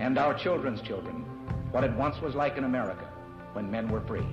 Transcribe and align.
and 0.00 0.18
our 0.18 0.34
children's 0.34 0.80
children 0.80 1.24
what 1.70 1.84
it 1.84 1.92
once 1.92 2.20
was 2.20 2.34
like 2.34 2.56
in 2.56 2.64
America 2.64 3.08
when 3.52 3.70
men 3.70 3.88
were 3.88 4.00
free. 4.02 4.26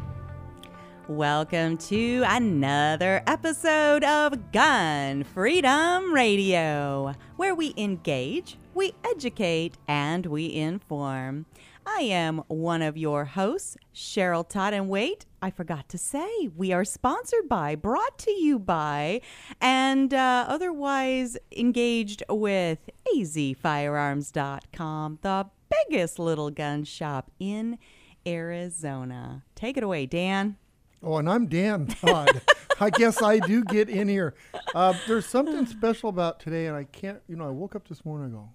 Welcome 1.08 1.78
to 1.78 2.24
another 2.26 3.24
episode 3.28 4.04
of 4.04 4.52
Gun 4.52 5.24
Freedom 5.24 6.14
Radio, 6.14 7.14
where 7.38 7.54
we 7.54 7.74
engage, 7.78 8.58
we 8.74 8.94
educate, 9.04 9.78
and 9.88 10.26
we 10.28 10.54
inform. 10.54 11.46
I 11.86 12.02
am 12.02 12.44
one 12.48 12.82
of 12.82 12.96
your 12.96 13.26
hosts, 13.26 13.78
Cheryl 13.94 14.48
Todd. 14.48 14.74
And 14.74 14.88
wait, 14.88 15.26
I 15.42 15.50
forgot 15.50 15.90
to 15.90 15.98
say, 15.98 16.50
we 16.56 16.72
are 16.72 16.86
sponsored 16.86 17.50
by, 17.50 17.76
brought 17.76 18.20
to 18.20 18.32
you 18.32 18.60
by, 18.60 19.22
and 19.60 20.14
uh, 20.14 20.46
otherwise 20.48 21.36
engaged 21.58 22.22
with 22.30 22.92
azfirearms.com, 23.16 25.20
the 25.24 25.48
biggest 25.90 26.20
little 26.20 26.52
gun 26.52 26.84
shop 26.84 27.32
in 27.40 27.80
Arizona. 28.28 29.44
Take 29.56 29.78
it 29.78 29.84
away, 29.84 30.06
Dan. 30.06 30.58
Oh, 31.02 31.18
and 31.18 31.28
I'm 31.28 31.48
Dan 31.48 31.88
Todd. 31.88 32.40
I 32.80 32.92
guess 32.92 33.24
I 33.24 33.40
do 33.40 33.64
get 33.64 33.90
in 33.90 34.08
here. 34.08 34.36
Uh, 34.76 34.94
there's 35.08 35.26
something 35.26 35.66
special 35.66 36.10
about 36.10 36.40
today, 36.40 36.68
and 36.68 36.78
I 36.78 36.84
can't, 36.84 37.20
you 37.28 37.36
know, 37.36 37.48
I 37.48 37.52
woke 37.52 37.76
up 37.76 37.88
this 37.88 38.06
morning 38.06 38.28
and 38.28 38.36
I 38.36 38.40
go, 38.42 38.50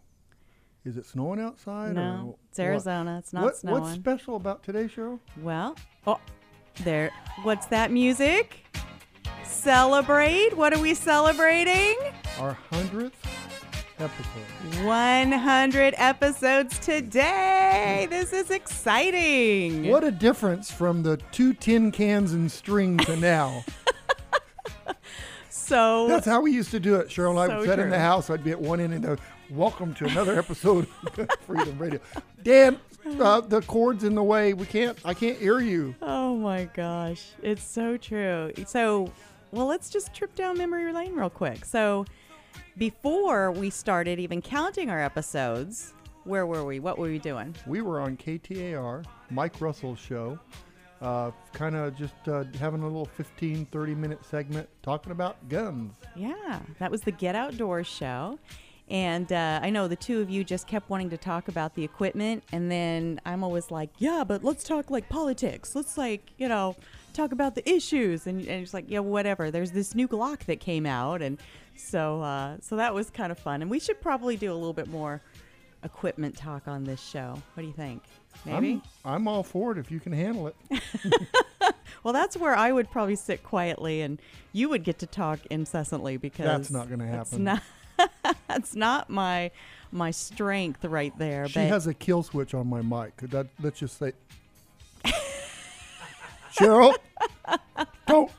is 0.85 0.97
it 0.97 1.05
snowing 1.05 1.41
outside? 1.41 1.97
No, 1.97 2.27
or 2.29 2.37
it's 2.49 2.61
Arizona. 2.61 3.15
What? 3.15 3.19
It's 3.19 3.33
not 3.33 3.43
what, 3.43 3.57
snowing. 3.57 3.83
What's 3.83 3.95
special 3.95 4.37
about 4.37 4.63
today, 4.63 4.85
Cheryl? 4.85 5.19
Well, 5.43 5.75
oh, 6.07 6.21
there. 6.85 7.11
What's 7.43 7.67
that 7.67 7.91
music? 7.91 8.65
Celebrate. 9.45 10.57
What 10.57 10.73
are 10.73 10.81
we 10.81 10.95
celebrating? 10.95 11.97
Our 12.39 12.57
100th 12.73 13.13
episode. 13.99 14.85
100 14.85 15.95
episodes 15.97 16.79
today. 16.79 18.07
This 18.11 18.33
is 18.33 18.51
exciting. 18.51 19.89
What 19.89 20.05
a 20.05 20.11
difference 20.11 20.71
from 20.71 21.03
the 21.03 21.17
two 21.33 21.53
tin 21.55 21.91
cans 21.91 22.33
and 22.33 22.51
string 22.51 22.99
to 22.99 23.17
now. 23.21 23.65
So, 25.51 26.07
That's 26.07 26.27
how 26.27 26.41
we 26.43 26.53
used 26.53 26.71
to 26.71 26.79
do 26.81 26.95
it, 26.97 27.09
Cheryl. 27.09 27.39
I 27.39 27.49
So 27.49 27.59
would 27.59 27.69
sit 27.69 27.79
in 27.81 27.91
the 27.91 27.99
house. 27.99 28.31
I'd 28.31 28.45
be 28.45 28.53
at 28.53 28.61
one 28.61 28.79
end 28.79 28.95
and 28.95 29.03
go, 29.03 29.17
welcome 29.51 29.95
to 29.95 30.05
another 30.05 30.39
episode 30.39 30.87
of 31.19 31.29
Freedom 31.47 31.77
Radio. 31.77 31.99
Dan, 32.45 32.79
uh, 33.21 33.41
the 33.41 33.63
cord's 33.63 34.05
in 34.05 34.15
the 34.15 34.23
way. 34.23 34.53
We 34.55 34.67
can't, 34.67 34.99
I 35.05 35.15
can't 35.15 35.39
hear 35.39 35.61
you. 35.61 35.95
oh 36.03 36.37
my 36.37 36.65
gosh, 36.75 37.29
it's 37.43 37.63
so 37.63 37.97
true. 37.97 38.53
So, 38.67 39.13
well, 39.53 39.67
let's 39.67 39.91
just 39.91 40.13
trip 40.15 40.35
down 40.35 40.59
memory 40.59 40.93
lane 40.93 41.15
real 41.15 41.31
quick. 41.31 41.65
So, 41.65 42.05
before 42.77 43.53
we 43.53 43.71
started 43.71 44.19
even 44.19 44.43
counting 44.43 44.91
our 44.91 45.01
episodes, 45.01 45.95
where 46.25 46.47
were 46.47 46.65
we? 46.65 46.81
What 46.81 46.99
were 46.99 47.07
we 47.07 47.19
doing? 47.19 47.55
We 47.67 47.81
were 47.81 48.01
on 48.01 48.17
KTAR, 48.17 49.05
Mike 49.31 49.61
Russell's 49.61 49.99
show, 49.99 50.39
uh, 51.01 51.31
kind 51.53 51.77
of 51.77 51.97
just 51.97 52.15
uh, 52.27 52.45
having 52.59 52.83
a 52.83 52.87
little 52.87 53.07
15, 53.07 53.67
30 53.67 53.95
minute 53.95 54.25
segment 54.25 54.69
talking 54.83 55.13
about 55.13 55.49
guns. 55.49 55.95
Yeah, 56.17 56.61
that 56.79 56.91
was 56.91 57.03
the 57.03 57.13
Get 57.13 57.35
Outdoors 57.35 57.87
show. 57.87 58.39
And 58.89 59.33
uh, 59.33 59.61
I 59.63 59.71
know 59.71 59.89
the 59.89 59.97
two 59.97 60.21
of 60.21 60.31
you 60.31 60.45
just 60.45 60.69
kept 60.69 60.89
wanting 60.89 61.11
to 61.11 61.17
talk 61.17 61.49
about 61.49 61.75
the 61.75 61.83
equipment. 61.83 62.45
And 62.53 62.71
then 62.71 63.21
I'm 63.27 63.43
always 63.43 63.71
like, 63.71 63.91
yeah, 63.99 64.23
but 64.27 64.45
let's 64.45 64.63
talk 64.63 64.91
like 64.91 65.09
politics. 65.09 65.75
Let's 65.75 65.99
like, 65.99 66.23
you 66.39 66.49
know, 66.49 66.77
talk 67.13 67.33
about 67.33 67.57
the 67.57 67.69
issues. 67.69 68.27
And, 68.29 68.41
and 68.41 68.63
it's 68.63 68.73
like, 68.73 68.85
yeah, 68.89 69.01
whatever. 69.01 69.51
There's 69.51 69.73
this 69.73 69.95
new 69.95 70.07
Glock 70.07 70.45
that 70.45 70.61
came 70.61 70.87
out. 70.87 71.21
And 71.21 71.39
so, 71.75 72.23
uh, 72.23 72.59
so 72.61 72.77
that 72.77 72.95
was 72.95 73.11
kind 73.11 73.33
of 73.33 73.39
fun. 73.39 73.61
And 73.61 73.71
we 73.71 73.81
should 73.81 74.01
probably 74.01 74.37
do 74.37 74.53
a 74.53 74.55
little 74.55 74.73
bit 74.73 74.87
more 74.89 75.21
equipment 75.83 76.37
talk 76.37 76.69
on 76.69 76.85
this 76.85 77.03
show. 77.03 77.43
What 77.55 77.63
do 77.63 77.67
you 77.67 77.75
think? 77.75 78.03
Maybe? 78.45 78.81
I'm, 79.05 79.15
I'm 79.15 79.29
all 79.29 79.43
for 79.43 79.73
it 79.73 79.79
if 79.79 79.91
you 79.91 79.99
can 79.99 80.13
handle 80.13 80.47
it. 80.49 80.57
well, 82.05 82.13
that's 82.13 82.37
where 82.37 82.55
I 82.55 82.71
would 82.71 82.91
probably 82.91 83.17
sit 83.17 83.43
quietly 83.43 84.03
and 84.03 84.21
you 84.53 84.69
would 84.69 84.85
get 84.85 84.99
to 85.01 85.07
talk 85.07 85.41
incessantly 85.51 86.17
because 86.17 86.47
That's 86.47 86.71
not 86.71 86.89
gonna 86.89 87.05
It's 87.05 87.31
happen. 87.31 87.45
not, 87.45 87.63
that's 88.49 88.75
not 88.75 89.11
my 89.11 89.51
my 89.93 90.11
strength 90.11 90.85
right 90.85 91.17
there. 91.19 91.49
She 91.49 91.61
but 91.61 91.69
has 91.69 91.87
a 91.87 91.95
kill 91.95 92.23
switch 92.23 92.55
on 92.55 92.67
my 92.69 92.83
mic. 92.83 93.17
Could 93.17 93.31
that, 93.31 93.47
let's 93.63 93.79
just 93.79 93.99
say, 93.99 94.13
Cheryl, 96.59 96.95
don't. 98.07 98.31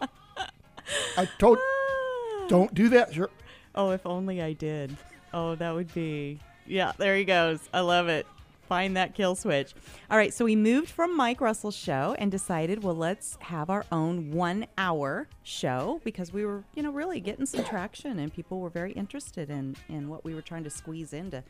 I 1.17 1.25
told, 1.40 1.57
ah. 1.59 2.46
don't 2.47 2.73
do 2.73 2.90
that, 2.90 3.12
Cheryl. 3.12 3.29
oh, 3.75 3.91
if 3.91 4.06
only 4.06 4.41
I 4.41 4.53
did. 4.53 4.96
Oh, 5.34 5.56
that 5.56 5.73
would 5.73 5.94
be. 5.94 6.40
Yeah, 6.66 6.94
there 6.97 7.16
he 7.16 7.25
goes. 7.25 7.59
I 7.73 7.81
love 7.81 8.07
it. 8.07 8.28
Find 8.67 8.97
that 8.97 9.16
kill 9.16 9.35
switch. 9.35 9.73
All 10.11 10.17
right, 10.17 10.33
so 10.33 10.44
we 10.45 10.55
moved 10.55 10.89
from 10.89 11.16
Mike 11.16 11.39
Russell's 11.39 11.75
show 11.75 12.16
and 12.19 12.29
decided, 12.29 12.83
well, 12.83 12.95
let's 12.95 13.38
have 13.41 13.69
our 13.69 13.85
own 13.91 14.31
one 14.31 14.67
hour 14.78 15.28
show 15.44 16.01
because 16.03 16.33
we 16.33 16.45
were, 16.45 16.63
you 16.75 16.83
know, 16.83 16.91
really 16.91 17.19
getting 17.22 17.45
some 17.45 17.63
traction 17.63 18.19
and 18.19 18.33
people 18.33 18.59
were 18.59 18.69
very 18.69 18.91
interested 18.91 19.50
in, 19.50 19.78
in 19.88 20.09
what 20.09 20.25
we 20.25 20.35
were 20.35 20.41
trying 20.41 20.66
to 20.66 20.69
squeeze 20.69 21.13
into 21.13 21.44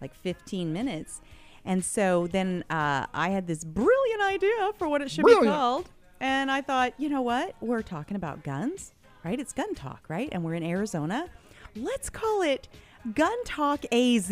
like 0.00 0.14
15 0.14 0.72
minutes. 0.72 1.20
And 1.64 1.84
so 1.84 2.26
then 2.26 2.64
uh, 2.70 3.06
I 3.12 3.28
had 3.28 3.46
this 3.46 3.64
brilliant 3.64 4.22
idea 4.22 4.72
for 4.78 4.88
what 4.88 5.02
it 5.02 5.10
should 5.10 5.26
be 5.26 5.34
called. 5.34 5.90
And 6.20 6.50
I 6.50 6.60
thought, 6.60 6.94
you 6.98 7.08
know 7.08 7.22
what? 7.22 7.54
We're 7.60 7.82
talking 7.82 8.16
about 8.16 8.44
guns, 8.44 8.94
right? 9.24 9.38
It's 9.38 9.52
gun 9.52 9.74
talk, 9.74 10.04
right? 10.08 10.28
And 10.32 10.42
we're 10.42 10.54
in 10.54 10.62
Arizona. 10.62 11.28
Let's 11.76 12.08
call 12.08 12.42
it 12.42 12.68
Gun 13.14 13.44
Talk 13.44 13.84
AZ. 13.92 14.30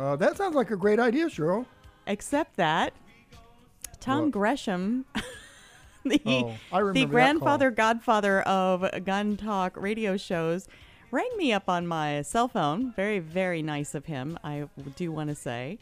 Uh, 0.00 0.16
that 0.16 0.34
sounds 0.34 0.54
like 0.54 0.70
a 0.70 0.76
great 0.76 0.98
idea, 0.98 1.26
Cheryl. 1.26 1.66
Except 2.06 2.56
that 2.56 2.94
Tom 4.00 4.24
What? 4.24 4.30
Gresham, 4.32 5.04
the, 6.04 6.20
Oh, 6.72 6.92
the 6.92 7.04
grandfather, 7.04 7.70
godfather 7.70 8.40
of 8.40 9.04
gun 9.04 9.36
talk 9.36 9.76
radio 9.76 10.16
shows, 10.16 10.68
rang 11.10 11.30
me 11.36 11.52
up 11.52 11.68
on 11.68 11.86
my 11.86 12.22
cell 12.22 12.48
phone. 12.48 12.94
Very, 12.94 13.18
very 13.18 13.60
nice 13.60 13.94
of 13.94 14.06
him, 14.06 14.38
I 14.42 14.68
do 14.96 15.12
want 15.12 15.28
to 15.28 15.34
say. 15.34 15.78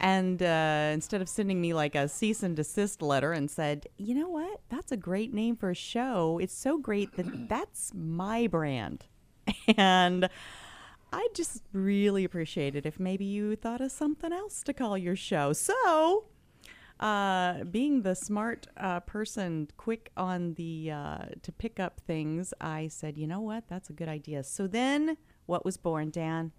And 0.00 0.42
uh, 0.42 0.90
instead 0.92 1.22
of 1.22 1.28
sending 1.28 1.60
me 1.60 1.72
like 1.72 1.94
a 1.94 2.08
cease 2.08 2.42
and 2.42 2.56
desist 2.56 3.02
letter 3.02 3.32
and 3.32 3.48
said, 3.48 3.86
you 3.98 4.16
know 4.16 4.28
what? 4.28 4.60
That's 4.68 4.90
a 4.90 4.96
great 4.96 5.32
name 5.32 5.54
for 5.54 5.70
a 5.70 5.74
show. 5.74 6.40
It's 6.42 6.54
so 6.54 6.76
great 6.76 7.14
that 7.16 7.48
that's 7.48 7.92
my 7.94 8.48
brand. 8.48 9.04
And 9.76 10.28
I 11.12 11.28
just 11.34 11.62
really 11.72 12.24
appreciate 12.24 12.76
it 12.76 12.86
if 12.86 13.00
maybe 13.00 13.24
you 13.24 13.56
thought 13.56 13.80
of 13.80 13.90
something 13.90 14.32
else 14.32 14.62
to 14.64 14.72
call 14.72 14.96
your 14.96 15.16
show. 15.16 15.52
So, 15.52 16.24
uh, 17.00 17.64
being 17.64 18.02
the 18.02 18.14
smart 18.14 18.66
uh, 18.76 19.00
person, 19.00 19.68
quick 19.76 20.10
on 20.16 20.54
the 20.54 20.90
uh, 20.92 21.18
to 21.42 21.52
pick 21.52 21.80
up 21.80 22.00
things, 22.06 22.54
I 22.60 22.88
said, 22.88 23.16
you 23.16 23.26
know 23.26 23.40
what, 23.40 23.64
that's 23.68 23.90
a 23.90 23.92
good 23.92 24.08
idea. 24.08 24.44
So 24.44 24.66
then, 24.66 25.16
what 25.46 25.64
was 25.64 25.76
born, 25.76 26.10
Dan? 26.10 26.52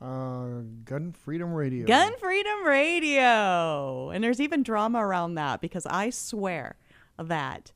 Uh, 0.00 0.62
Gun 0.84 1.12
Freedom 1.12 1.52
Radio. 1.52 1.86
Gun 1.86 2.12
Freedom 2.18 2.64
Radio, 2.64 4.10
and 4.10 4.24
there's 4.24 4.40
even 4.40 4.62
drama 4.62 4.98
around 4.98 5.34
that 5.34 5.60
because 5.60 5.86
I 5.86 6.10
swear 6.10 6.76
that 7.18 7.72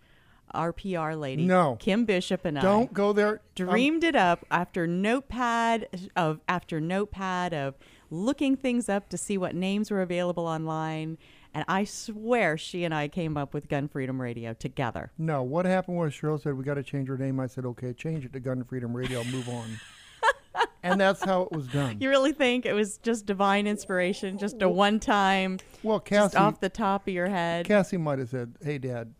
our 0.52 0.72
PR 0.72 1.12
lady, 1.12 1.44
No. 1.46 1.76
Kim 1.78 2.04
Bishop, 2.04 2.44
and 2.44 2.58
I 2.58 2.62
Don't 2.62 2.92
go 2.92 3.12
there. 3.12 3.40
Um, 3.60 3.66
dreamed 3.68 4.04
it 4.04 4.14
up 4.16 4.44
after 4.50 4.86
notepad 4.86 5.88
of 6.16 6.40
after 6.48 6.80
notepad 6.80 7.52
of 7.54 7.74
looking 8.10 8.56
things 8.56 8.88
up 8.88 9.08
to 9.10 9.18
see 9.18 9.36
what 9.36 9.54
names 9.54 9.90
were 9.90 10.00
available 10.00 10.46
online 10.46 11.18
and 11.52 11.64
i 11.68 11.82
swear 11.84 12.56
she 12.56 12.84
and 12.84 12.94
i 12.94 13.06
came 13.08 13.36
up 13.36 13.52
with 13.52 13.68
gun 13.68 13.86
freedom 13.88 14.20
radio 14.20 14.54
together 14.54 15.10
No, 15.18 15.42
what 15.42 15.66
happened 15.66 15.98
was 15.98 16.12
Cheryl 16.14 16.40
said 16.40 16.54
we 16.56 16.64
got 16.64 16.74
to 16.74 16.82
change 16.82 17.08
her 17.08 17.18
name. 17.18 17.38
I 17.40 17.46
said 17.48 17.66
okay, 17.66 17.92
change 17.92 18.24
it 18.24 18.32
to 18.32 18.40
Gun 18.40 18.64
Freedom 18.64 18.96
Radio. 18.96 19.22
Move 19.24 19.48
on. 19.48 19.78
and 20.82 21.00
that's 21.00 21.22
how 21.24 21.42
it 21.42 21.52
was 21.52 21.66
done. 21.66 21.96
you 22.00 22.08
really 22.08 22.32
think 22.32 22.64
it 22.64 22.72
was 22.72 22.98
just 22.98 23.26
divine 23.26 23.66
inspiration 23.66 24.38
just 24.38 24.62
a 24.62 24.68
one 24.68 25.00
time 25.00 25.58
Well, 25.82 25.98
just 25.98 26.34
Cassie, 26.34 26.36
off 26.36 26.60
the 26.60 26.68
top 26.70 27.08
of 27.08 27.12
your 27.12 27.28
head 27.28 27.66
Cassie 27.66 27.96
might 27.96 28.20
have 28.20 28.28
said, 28.30 28.54
"Hey, 28.62 28.78
Dad, 28.78 29.12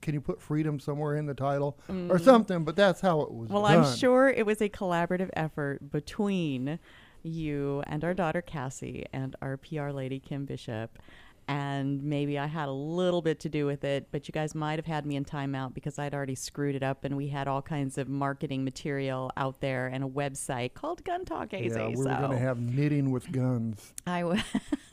can 0.00 0.14
you 0.14 0.20
put 0.20 0.40
freedom 0.40 0.78
somewhere 0.80 1.16
in 1.16 1.26
the 1.26 1.34
title 1.34 1.78
or 2.08 2.18
something?" 2.18 2.64
But 2.64 2.76
that's 2.76 3.00
how 3.00 3.20
it 3.22 3.32
was 3.32 3.48
Mm. 3.48 3.52
well 3.52 3.62
done. 3.62 3.84
i'm 3.84 3.96
sure 3.96 4.28
it 4.28 4.46
was 4.46 4.60
a 4.60 4.68
collaborative 4.68 5.30
effort 5.34 5.90
between 5.90 6.78
you 7.22 7.82
and 7.86 8.04
our 8.04 8.14
daughter 8.14 8.40
Cassie 8.40 9.04
and 9.12 9.34
our 9.42 9.56
PR 9.56 9.90
lady 9.90 10.18
Kim 10.20 10.44
Bishop. 10.44 10.98
And 11.50 12.02
maybe 12.02 12.38
I 12.38 12.44
had 12.44 12.68
a 12.68 12.72
little 12.72 13.22
bit 13.22 13.40
to 13.40 13.48
do 13.48 13.64
with 13.64 13.82
it, 13.82 14.08
but 14.12 14.28
you 14.28 14.32
guys 14.32 14.54
might 14.54 14.78
have 14.78 14.84
had 14.84 15.06
me 15.06 15.16
in 15.16 15.24
timeout 15.24 15.72
because 15.72 15.98
I'd 15.98 16.12
already 16.12 16.34
screwed 16.34 16.74
it 16.74 16.82
up 16.82 17.04
and 17.04 17.16
we 17.16 17.28
had 17.28 17.48
all 17.48 17.62
kinds 17.62 17.96
of 17.96 18.06
marketing 18.06 18.64
material 18.64 19.30
out 19.34 19.60
there 19.62 19.86
and 19.86 20.04
a 20.04 20.06
website 20.06 20.74
called 20.74 21.02
Gun 21.04 21.24
Talk 21.24 21.54
AZ. 21.54 21.74
yeah, 21.74 21.88
we 21.88 21.96
so 21.96 22.04
going 22.04 22.32
to 22.32 22.38
have 22.38 22.60
knitting 22.60 23.10
with 23.12 23.32
guns. 23.32 23.94
I 24.06 24.20
w- 24.20 24.42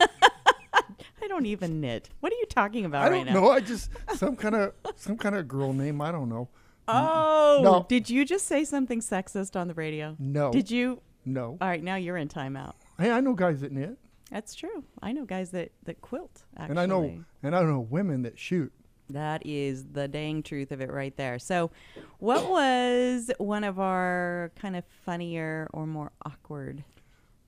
I 1.22 1.28
don't 1.28 1.46
even 1.46 1.80
knit. 1.80 2.08
What 2.20 2.32
are 2.32 2.36
you 2.36 2.46
talking 2.46 2.84
about 2.84 3.06
I 3.06 3.08
don't 3.08 3.26
now? 3.26 3.32
know. 3.34 3.50
I 3.50 3.60
just 3.60 3.90
some 4.16 4.36
kind 4.36 4.54
of 4.54 4.72
some 4.96 5.16
kind 5.16 5.34
of 5.36 5.46
girl 5.48 5.72
name. 5.72 6.00
I 6.00 6.12
don't 6.12 6.28
know. 6.28 6.48
Oh, 6.88 7.60
No. 7.64 7.86
did 7.88 8.08
you 8.08 8.24
just 8.24 8.46
say 8.46 8.64
something 8.64 9.00
sexist 9.00 9.56
on 9.56 9.66
the 9.68 9.74
radio? 9.74 10.14
No. 10.18 10.52
Did 10.52 10.70
you? 10.70 11.00
No. 11.24 11.58
All 11.60 11.68
right, 11.68 11.82
now 11.82 11.96
you're 11.96 12.16
in 12.16 12.28
timeout. 12.28 12.74
Hey, 12.98 13.10
I 13.10 13.18
know 13.20 13.34
guys 13.34 13.60
that 13.62 13.72
knit, 13.72 13.98
That's 14.30 14.54
true. 14.54 14.84
I 15.02 15.10
know 15.12 15.24
guys 15.24 15.50
that 15.50 15.72
that 15.84 16.00
quilt. 16.00 16.44
Actually, 16.56 16.70
and 16.70 16.80
I 16.80 16.86
know 16.86 17.24
and 17.42 17.56
I 17.56 17.62
know 17.62 17.80
women 17.80 18.22
that 18.22 18.38
shoot. 18.38 18.72
that 19.10 19.44
is 19.44 19.84
the 19.92 20.06
dang 20.08 20.42
truth 20.44 20.70
of 20.72 20.80
it 20.80 20.92
right 20.92 21.16
there. 21.16 21.38
So, 21.40 21.72
what 22.18 22.48
was 22.48 23.30
one 23.38 23.64
of 23.64 23.80
our 23.80 24.52
kind 24.56 24.76
of 24.76 24.84
funnier 25.04 25.68
or 25.72 25.86
more 25.86 26.12
awkward? 26.24 26.84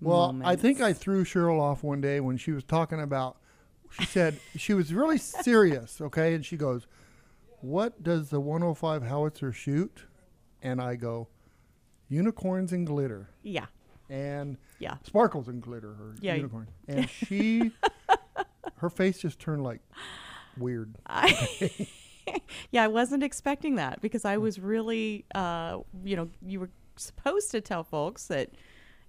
Well, 0.00 0.40
I 0.44 0.54
think 0.56 0.80
I 0.80 0.92
threw 0.92 1.24
Cheryl 1.24 1.60
off 1.60 1.82
one 1.82 2.00
day 2.00 2.20
when 2.20 2.36
she 2.36 2.52
was 2.52 2.64
talking 2.64 3.00
about. 3.00 3.36
She 3.90 4.04
said 4.04 4.38
she 4.56 4.74
was 4.74 4.92
really 4.92 5.18
serious, 5.18 6.00
okay, 6.00 6.34
and 6.34 6.44
she 6.44 6.56
goes, 6.56 6.86
"What 7.60 8.02
does 8.02 8.30
the 8.30 8.40
105 8.40 9.02
howitzer 9.02 9.52
shoot?" 9.52 10.04
And 10.62 10.80
I 10.80 10.94
go, 10.96 11.28
"Unicorns 12.08 12.72
and 12.72 12.86
glitter." 12.86 13.30
yeah, 13.42 13.66
and 14.10 14.56
yeah. 14.78 14.96
sparkles 15.04 15.48
and 15.48 15.60
glitter 15.62 15.88
or 15.90 16.14
Yeah. 16.20 16.36
unicorn. 16.36 16.68
And 16.88 17.08
she, 17.10 17.72
her 18.76 18.88
face 18.90 19.18
just 19.18 19.38
turned 19.38 19.62
like 19.64 19.80
weird. 20.56 20.94
I, 21.06 21.88
yeah, 22.70 22.84
I 22.84 22.88
wasn't 22.88 23.22
expecting 23.22 23.74
that 23.76 24.00
because 24.00 24.24
I 24.24 24.36
was 24.36 24.58
really, 24.58 25.24
uh, 25.34 25.78
you 26.04 26.16
know, 26.16 26.28
you 26.40 26.60
were 26.60 26.70
supposed 26.96 27.50
to 27.52 27.60
tell 27.60 27.84
folks 27.84 28.26
that, 28.28 28.50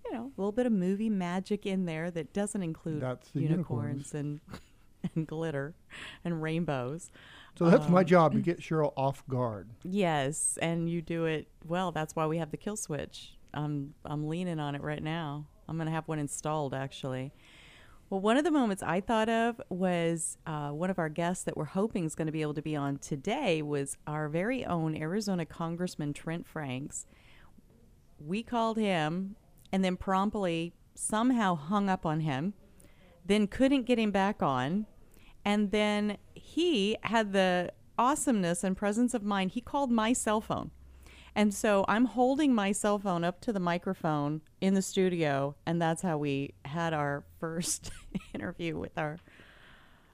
you 0.10 0.18
know, 0.18 0.32
a 0.38 0.42
little 0.42 0.52
bit 0.52 0.66
of 0.66 0.72
movie 0.72 1.10
magic 1.10 1.66
in 1.66 1.86
there 1.86 2.10
that 2.12 2.34
doesn't 2.34 2.64
include 2.64 3.02
That's 3.02 3.30
the 3.32 3.42
unicorns 3.42 4.14
and 4.14 4.40
and 5.16 5.28
glitter 5.28 5.74
and 6.26 6.42
rainbows. 6.42 7.12
So 7.58 7.70
that's 7.70 7.90
my 7.90 8.02
Um, 8.02 8.06
job 8.06 8.34
to 8.34 8.40
get 8.42 8.60
Cheryl 8.60 8.94
off 8.96 9.24
guard. 9.28 9.70
Yes, 9.84 10.58
and 10.62 10.90
you 10.90 11.02
do 11.02 11.26
it 11.26 11.48
well. 11.68 11.92
That's 11.92 12.16
why 12.16 12.26
we 12.26 12.38
have 12.38 12.52
the 12.52 12.58
kill 12.58 12.78
switch. 12.78 13.34
I'm 13.54 13.94
I'm 14.06 14.28
leaning 14.28 14.60
on 14.60 14.76
it 14.76 14.82
right 14.82 15.02
now. 15.04 15.46
I'm 15.68 15.78
gonna 15.78 15.92
have 15.92 16.08
one 16.08 16.20
installed 16.20 16.74
actually. 16.74 17.32
Well, 18.10 18.22
one 18.22 18.38
of 18.38 18.44
the 18.44 18.50
moments 18.52 18.82
I 18.82 19.02
thought 19.02 19.30
of 19.30 19.62
was 19.70 20.40
uh, 20.48 20.70
one 20.70 20.90
of 20.90 20.98
our 20.98 21.10
guests 21.10 21.44
that 21.44 21.56
we're 21.56 21.66
hoping 21.66 22.06
is 22.06 22.16
going 22.16 22.26
to 22.26 22.32
be 22.32 22.42
able 22.42 22.56
to 22.56 22.62
be 22.64 22.76
on 22.76 22.98
today 22.98 23.62
was 23.62 23.98
our 24.08 24.28
very 24.28 24.66
own 24.66 24.96
Arizona 24.98 25.46
Congressman 25.46 26.14
Trent 26.14 26.48
Franks. 26.48 27.06
We 28.20 28.42
called 28.42 28.78
him 28.78 29.36
and 29.72 29.84
then 29.84 29.98
promptly 29.98 30.74
somehow 30.96 31.56
hung 31.56 31.90
up 31.90 32.06
on 32.06 32.22
him, 32.22 32.54
then 33.26 33.48
couldn't 33.48 33.84
get 33.84 34.00
him 34.00 34.12
back 34.12 34.42
on, 34.42 34.86
and 35.46 35.72
then 35.72 36.18
he 36.34 36.98
had 37.04 37.32
the 37.34 37.72
awesomeness 37.98 38.64
and 38.64 38.76
presence 38.76 39.14
of 39.14 39.24
mind. 39.24 39.52
He 39.52 39.62
called 39.62 39.92
my 39.92 40.14
cell 40.14 40.42
phone. 40.42 40.72
And 41.36 41.54
so 41.54 41.86
I'm 41.88 42.06
holding 42.06 42.54
my 42.56 42.72
cell 42.72 42.98
phone 42.98 43.24
up 43.24 43.40
to 43.42 43.54
the 43.54 43.60
microphone 43.60 44.42
in 44.62 44.74
the 44.74 44.82
studio, 44.82 45.56
and 45.66 45.82
that's 45.82 46.02
how 46.02 46.18
we 46.18 46.54
had 46.66 46.94
our 46.94 47.24
first 47.40 47.92
interview 48.34 48.78
with 48.78 48.98
our 48.98 49.18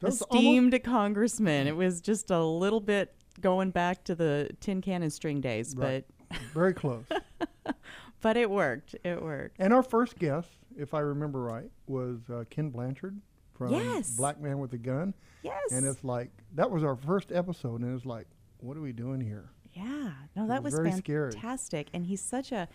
That's 0.02 0.22
almost- 0.22 0.36
esteemed 0.36 0.84
congressman. 0.84 1.68
It 1.68 1.76
was 1.76 2.02
just 2.02 2.30
a 2.32 2.44
little 2.44 2.82
bit 2.82 3.16
going 3.40 3.72
back 3.72 4.04
to 4.06 4.16
the 4.16 4.50
tin 4.60 4.82
can 4.82 5.02
and 5.04 5.12
string 5.12 5.42
days, 5.42 5.74
Right. 5.76 6.06
Very 6.54 6.74
close. 6.74 7.06
but 8.26 8.38
it 8.38 8.50
worked. 8.50 8.96
It 9.04 9.22
worked. 9.22 9.58
and 9.60 9.72
our 9.72 9.84
first 9.84 10.18
guest, 10.18 10.50
if 10.76 10.96
I 10.96 11.02
remember 11.02 11.42
right, 11.44 11.70
was 11.86 12.18
uh, 12.34 12.44
Ken 12.50 12.72
Blanchard 12.72 13.22
from 13.56 13.72
Yes. 13.72 14.18
Black 14.18 14.42
Man 14.42 14.58
with 14.58 14.74
a 14.74 14.80
Gun. 14.80 15.14
Yes. 15.44 15.72
And 15.72 15.86
it's 15.86 16.04
like, 16.04 16.32
that 16.56 16.72
was 16.72 16.84
our 16.84 16.96
first 16.96 17.32
episode. 17.32 17.82
And 17.82 17.96
it's 17.96 18.04
like, 18.04 18.26
what 18.62 18.78
are 18.78 18.82
we 18.82 18.94
doing 18.94 19.22
here? 19.22 19.52
Yeah, 19.74 20.10
no, 20.36 20.48
that 20.48 20.64
was 20.64 20.74
was, 20.74 20.80
very 20.80 20.92
scary. 20.94 21.34
fantastic, 21.34 21.90
and 21.94 22.04
he's 22.04 22.22
such 22.22 22.52
a 22.52 22.68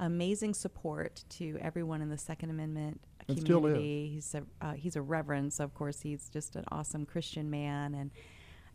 amazing 0.00 0.52
support 0.52 1.24
to 1.30 1.56
everyone 1.62 2.02
in 2.02 2.10
the 2.10 2.18
Second 2.18 2.50
Amendment 2.50 3.00
And 3.28 3.38
still 3.38 3.64
is. 3.66 3.72
community. 3.72 4.10
He's 4.14 4.34
a 4.34 4.42
uh, 4.60 4.72
he's 4.72 4.96
a 4.96 5.02
reverend, 5.02 5.52
so 5.54 5.64
of 5.64 5.72
course 5.72 6.00
he's 6.02 6.28
just 6.28 6.56
an 6.56 6.64
awesome 6.70 7.06
Christian 7.06 7.48
man, 7.48 7.94
and 7.94 8.10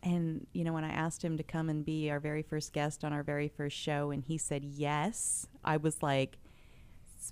and 0.06 0.46
you 0.52 0.62
know 0.62 0.72
when 0.72 0.84
I 0.84 0.90
asked 0.90 1.22
him 1.22 1.36
to 1.36 1.42
come 1.42 1.68
and 1.68 1.84
be 1.84 2.10
our 2.10 2.20
very 2.20 2.42
first 2.42 2.72
guest 2.72 3.04
on 3.04 3.12
our 3.12 3.24
very 3.24 3.48
first 3.48 3.76
show, 3.76 4.12
and 4.12 4.22
he 4.22 4.38
said 4.38 4.64
yes, 4.64 5.46
I 5.64 5.76
was 5.76 6.02
like. 6.02 6.38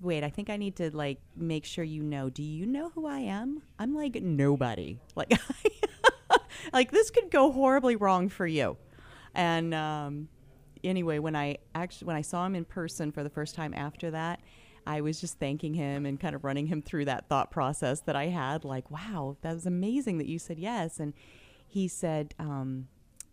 Wait, 0.01 0.25
I 0.25 0.31
think 0.31 0.51
I 0.51 0.57
need 0.57 0.75
to 0.77 0.91
like 0.97 1.21
make 1.37 1.65
sure 1.65 1.85
you 1.85 2.03
know. 2.03 2.29
Do 2.29 2.43
you 2.43 2.67
know 2.67 2.89
who 2.89 3.07
I 3.07 3.21
am? 3.21 3.63
I'm 3.79 3.95
like 3.95 4.21
nobody. 4.21 4.99
Like, 5.15 5.33
like 6.73 6.91
this 6.91 7.11
could 7.11 7.31
go 7.31 7.53
horribly 7.53 7.95
wrong 7.95 8.29
for 8.29 8.45
you. 8.45 8.77
And 9.37 9.73
um, 9.73 10.29
anyway, 10.83 11.21
when 11.21 11.37
I 11.37 11.59
actually 11.77 12.07
when 12.07 12.17
I 12.17 12.23
saw 12.23 12.45
him 12.45 12.57
in 12.57 12.65
person 12.65 13.13
for 13.13 13.23
the 13.23 13.31
first 13.31 13.55
time 13.55 13.73
after 13.73 14.11
that, 14.11 14.41
I 14.85 15.01
was 15.01 15.21
just 15.21 15.39
thanking 15.39 15.75
him 15.75 16.07
and 16.07 16.19
kind 16.19 16.35
of 16.35 16.43
running 16.43 16.67
him 16.67 16.83
through 16.83 17.05
that 17.05 17.29
thought 17.29 17.53
process 17.53 18.01
that 18.01 18.17
I 18.17 18.27
had. 18.27 18.65
Like, 18.65 18.91
wow, 18.91 19.37
that 19.43 19.55
was 19.55 19.67
amazing 19.67 20.19
that 20.19 20.27
you 20.27 20.41
said 20.41 20.59
yes. 20.59 20.99
And 20.99 21.15
he 21.75 21.89
said, 21.89 22.37
um, 22.39 22.87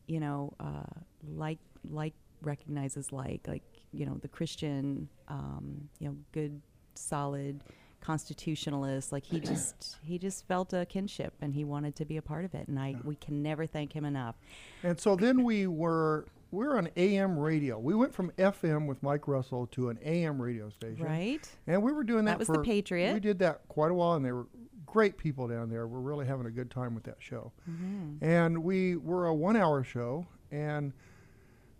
you 0.07 0.19
know, 0.19 0.51
uh, 0.59 0.99
like 1.37 1.59
like 1.87 2.15
recognizes 2.41 3.11
like 3.11 3.47
like 3.47 3.61
you 3.93 4.03
know 4.03 4.17
the 4.19 4.27
Christian, 4.27 5.07
um, 5.27 5.87
you 5.99 6.07
know, 6.07 6.15
good 6.31 6.59
solid 6.95 7.61
constitutionalist 8.01 9.11
like 9.11 9.23
he 9.23 9.39
just 9.39 9.97
he 10.03 10.17
just 10.17 10.47
felt 10.47 10.73
a 10.73 10.87
kinship 10.87 11.35
and 11.39 11.53
he 11.53 11.63
wanted 11.63 11.95
to 11.95 12.03
be 12.03 12.17
a 12.17 12.21
part 12.21 12.43
of 12.43 12.55
it. 12.55 12.67
And 12.67 12.79
i 12.79 12.95
we 13.03 13.15
can 13.15 13.43
never 13.43 13.67
thank 13.67 13.93
him 13.93 14.05
enough. 14.05 14.33
And 14.81 14.99
so 14.99 15.15
then 15.15 15.43
we 15.43 15.67
were 15.67 16.25
we 16.25 16.40
were 16.51 16.77
on 16.77 16.89
AM 16.97 17.37
radio. 17.39 17.79
We 17.79 17.95
went 17.95 18.13
from 18.13 18.31
FM 18.37 18.87
with 18.87 19.01
Mike 19.01 19.27
Russell 19.27 19.67
to 19.67 19.89
an 19.89 19.97
AM 20.03 20.41
radio 20.41 20.69
station. 20.69 21.05
right 21.05 21.47
And 21.67 21.81
we 21.83 21.91
were 21.91 22.03
doing 22.03 22.25
that, 22.25 22.33
That 22.33 22.39
was 22.39 22.47
the 22.47 22.55
for 22.55 22.63
Patriot. 22.63 23.13
We 23.13 23.19
did 23.19 23.39
that 23.39 23.61
quite 23.67 23.91
a 23.91 23.93
while, 23.93 24.13
and 24.13 24.25
they 24.25 24.31
were 24.31 24.47
great 24.85 25.17
people 25.17 25.47
down 25.47 25.69
there. 25.69 25.87
We're 25.87 25.99
really 25.99 26.25
having 26.25 26.45
a 26.45 26.51
good 26.51 26.69
time 26.69 26.93
with 26.95 27.03
that 27.05 27.17
show. 27.19 27.51
Mm-hmm. 27.69 28.23
And 28.25 28.63
we 28.63 28.97
were 28.97 29.27
a 29.27 29.33
one-hour 29.33 29.83
show, 29.85 30.25
and 30.51 30.91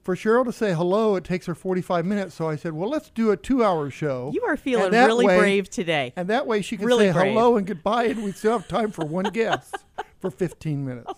for 0.03 0.15
Cheryl 0.15 0.45
to 0.45 0.53
say 0.53 0.73
hello, 0.73 1.15
it 1.15 1.23
takes 1.23 1.45
her 1.45 1.53
45 1.53 2.05
minutes. 2.05 2.33
So 2.35 2.47
I 2.47 2.55
said, 2.55 2.73
"Well, 2.73 2.89
let's 2.89 3.09
do 3.11 3.29
a 3.31 3.37
two-hour 3.37 3.89
show." 3.91 4.31
You 4.33 4.43
are 4.45 4.57
feeling 4.57 4.91
really 4.93 5.25
way- 5.25 5.37
brave 5.37 5.69
today. 5.69 6.13
And 6.15 6.27
that 6.29 6.47
way 6.47 6.61
she 6.61 6.77
can 6.77 6.85
Really 6.87 7.07
say 7.07 7.11
brave. 7.13 7.33
hello 7.33 7.57
and 7.57 7.67
goodbye, 7.67 8.05
and 8.05 8.23
we 8.23 8.31
still 8.31 8.53
have 8.57 8.67
time 8.67 8.89
for 8.91 9.05
one 9.05 9.25
guest 9.25 9.75
for 10.19 10.31
15 10.31 10.83
minutes. 10.85 11.13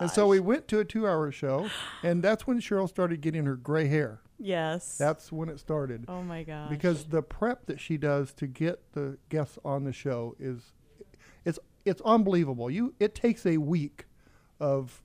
And 0.00 0.10
so 0.10 0.26
we 0.28 0.40
went 0.40 0.68
to 0.68 0.80
a 0.80 0.84
two-hour 0.84 1.32
show, 1.32 1.68
and 2.02 2.22
that's 2.22 2.46
when 2.46 2.60
Cheryl 2.60 2.88
started 2.88 3.20
getting 3.20 3.44
her 3.46 3.56
gray 3.56 3.88
hair. 3.88 4.20
Yes. 4.38 4.96
That's 4.98 5.32
when 5.32 5.48
it 5.48 5.58
started. 5.58 6.04
oh 6.08 6.22
my 6.22 6.44
gosh. 6.44 6.70
because 6.70 7.04
the 7.06 7.22
prep 7.22 7.66
that 7.66 7.80
she 7.80 7.96
does 7.96 8.32
to 8.34 8.46
get 8.46 8.92
the 8.92 9.18
guests 9.28 9.58
on 9.64 9.84
the 9.84 9.92
show 9.92 10.36
is 10.38 10.72
it's 11.44 11.58
it's 11.84 12.00
unbelievable. 12.04 12.70
You 12.70 12.94
it 13.00 13.14
takes 13.14 13.44
a 13.46 13.56
week 13.56 14.04
of 14.60 15.02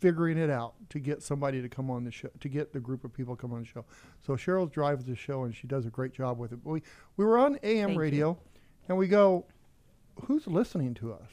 figuring 0.00 0.36
it 0.36 0.50
out 0.50 0.74
to 0.90 0.98
get 0.98 1.22
somebody 1.22 1.62
to 1.62 1.68
come 1.68 1.90
on 1.90 2.04
the 2.04 2.10
show 2.10 2.28
to 2.40 2.48
get 2.48 2.74
the 2.74 2.80
group 2.80 3.04
of 3.04 3.12
people 3.14 3.34
to 3.36 3.40
come 3.40 3.54
on 3.54 3.60
the 3.60 3.66
show. 3.66 3.86
So 4.26 4.34
Cheryl 4.34 4.70
drives 4.70 5.06
the 5.06 5.16
show 5.16 5.44
and 5.44 5.54
she 5.56 5.66
does 5.66 5.86
a 5.86 5.90
great 5.90 6.12
job 6.12 6.38
with 6.38 6.52
it. 6.52 6.62
But 6.62 6.70
we 6.70 6.82
we 7.16 7.24
were 7.24 7.38
on 7.38 7.58
AM 7.62 7.86
Thank 7.86 7.94
you. 7.94 8.00
radio 8.00 8.38
and 8.86 8.98
we 8.98 9.08
go, 9.08 9.46
who's 10.26 10.46
listening 10.46 10.92
to 10.94 11.14
us? 11.14 11.30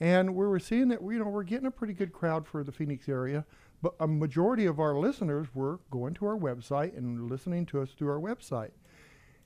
And 0.00 0.34
we 0.34 0.46
were 0.46 0.58
seeing 0.58 0.88
that 0.88 1.02
you 1.02 1.18
know 1.18 1.26
we're 1.28 1.42
getting 1.42 1.66
a 1.66 1.70
pretty 1.70 1.92
good 1.92 2.12
crowd 2.12 2.46
for 2.46 2.64
the 2.64 2.72
Phoenix 2.72 3.08
area, 3.08 3.44
but 3.82 3.94
a 4.00 4.06
majority 4.06 4.64
of 4.66 4.80
our 4.80 4.94
listeners 4.98 5.48
were 5.54 5.80
going 5.90 6.14
to 6.14 6.26
our 6.26 6.36
website 6.38 6.96
and 6.96 7.30
listening 7.30 7.66
to 7.66 7.80
us 7.80 7.90
through 7.90 8.08
our 8.10 8.20
website. 8.20 8.70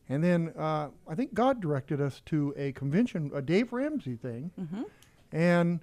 And 0.09 0.23
then 0.23 0.53
uh, 0.59 0.89
I 1.09 1.15
think 1.15 1.35
God 1.35 1.61
directed 1.61 2.01
us 2.01 2.21
to 2.27 2.55
a 2.57 2.73
convention, 2.73 3.31
a 3.35 3.43
Dave 3.43 3.73
Ramsey 3.73 4.17
thing, 4.17 4.51
Mm-hmm. 4.61 4.83
and 5.33 5.81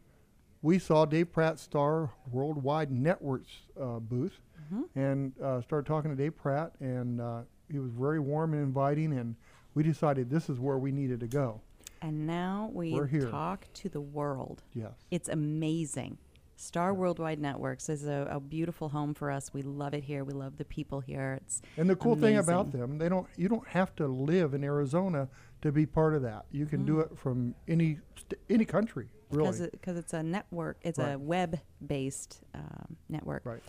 we 0.63 0.77
saw 0.77 1.05
Dave 1.05 1.31
Pratt 1.33 1.57
Star 1.59 2.11
Worldwide 2.31 2.91
Networks 2.91 3.51
uh, 3.79 3.99
booth, 3.99 4.39
Mm-hmm. 4.71 4.99
and 4.99 5.33
uh, 5.43 5.59
started 5.61 5.85
talking 5.87 6.11
to 6.11 6.15
Dave 6.15 6.37
Pratt, 6.37 6.71
and 6.79 7.19
uh, 7.19 7.41
he 7.69 7.79
was 7.79 7.91
very 7.91 8.19
warm 8.19 8.53
and 8.53 8.61
inviting, 8.63 9.11
and 9.11 9.35
we 9.73 9.81
decided 9.83 10.29
this 10.29 10.49
is 10.49 10.59
where 10.59 10.77
we 10.77 10.91
needed 10.93 11.19
to 11.21 11.27
go. 11.27 11.59
And 12.01 12.25
now 12.25 12.69
we 12.73 12.91
We're 12.93 13.07
here. 13.07 13.29
talk 13.29 13.67
to 13.75 13.89
the 13.89 14.01
world. 14.01 14.63
Yes. 14.73 14.91
It's 15.11 15.29
amazing. 15.29 16.17
Star 16.55 16.93
Worldwide 16.93 17.39
Networks 17.39 17.89
is 17.89 18.05
a, 18.05 18.27
a 18.29 18.39
beautiful 18.39 18.89
home 18.89 19.15
for 19.15 19.31
us. 19.31 19.51
We 19.51 19.63
love 19.63 19.95
it 19.95 20.03
here. 20.03 20.23
We 20.23 20.33
love 20.33 20.57
the 20.57 20.65
people 20.65 20.99
here. 20.99 21.39
It's 21.41 21.61
And 21.77 21.89
the 21.89 21.95
cool 21.95 22.15
thing 22.15 22.37
about 22.37 22.71
them, 22.71 22.99
they 22.99 23.09
don't 23.09 23.27
you 23.35 23.49
don't 23.49 23.67
have 23.67 23.95
to 23.95 24.07
live 24.07 24.53
in 24.53 24.63
Arizona 24.63 25.27
to 25.63 25.71
be 25.71 25.85
part 25.87 26.13
of 26.15 26.21
that. 26.21 26.45
You 26.51 26.65
can 26.67 26.85
do 26.85 26.99
it 26.99 27.17
from 27.17 27.55
any 27.67 27.97
st- 28.15 28.39
any 28.49 28.65
country, 28.65 29.09
really. 29.31 29.45
because 29.47 29.61
it, 29.61 29.79
it's 29.85 30.13
a 30.13 30.21
network. 30.21 30.77
It's 30.83 30.99
a 30.99 31.17
web-based 31.17 32.41
um, 32.53 32.95
network. 33.09 33.43
right. 33.45 33.61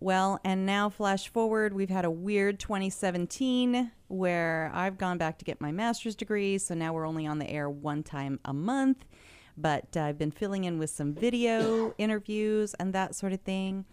Well, 0.00 0.40
and 0.44 0.66
now 0.66 0.88
flash 0.88 1.28
forward, 1.28 1.72
we've 1.72 1.90
had 1.90 2.04
a 2.04 2.10
weird 2.10 2.58
2017 2.58 3.92
where 4.08 4.70
I've 4.74 4.98
gone 4.98 5.18
back 5.18 5.38
to 5.38 5.44
get 5.44 5.60
my 5.60 5.70
master's 5.70 6.16
degree, 6.16 6.58
so 6.58 6.74
now 6.74 6.92
we're 6.92 7.06
only 7.06 7.26
on 7.26 7.38
the 7.38 7.48
air 7.48 7.70
one 7.70 8.02
time 8.02 8.40
a 8.44 8.52
month. 8.52 9.04
But 9.56 9.96
uh, 9.96 10.02
I've 10.02 10.18
been 10.18 10.30
filling 10.30 10.64
in 10.64 10.78
with 10.78 10.90
some 10.90 11.14
video 11.14 11.94
interviews 11.98 12.74
and 12.74 12.92
that 12.94 13.14
sort 13.14 13.32
of 13.32 13.40
thing. 13.42 13.84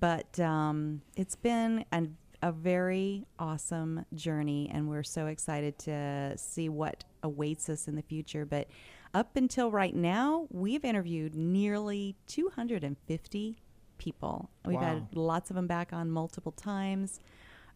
But 0.00 0.38
um, 0.40 1.02
it's 1.16 1.34
been 1.34 1.84
an, 1.92 2.16
a 2.42 2.52
very 2.52 3.26
awesome 3.38 4.06
journey, 4.14 4.70
and 4.72 4.88
we're 4.88 5.02
so 5.02 5.26
excited 5.26 5.78
to 5.80 6.34
see 6.36 6.68
what 6.68 7.04
awaits 7.22 7.68
us 7.68 7.88
in 7.88 7.96
the 7.96 8.02
future. 8.02 8.46
But 8.46 8.68
up 9.12 9.36
until 9.36 9.70
right 9.70 9.94
now, 9.94 10.46
we've 10.50 10.84
interviewed 10.84 11.34
nearly 11.34 12.16
250 12.28 13.58
people. 13.98 14.50
We've 14.64 14.76
Wow. 14.76 14.94
had 14.94 15.16
lots 15.16 15.50
of 15.50 15.56
them 15.56 15.66
back 15.66 15.92
on 15.92 16.10
multiple 16.10 16.52
times. 16.52 17.20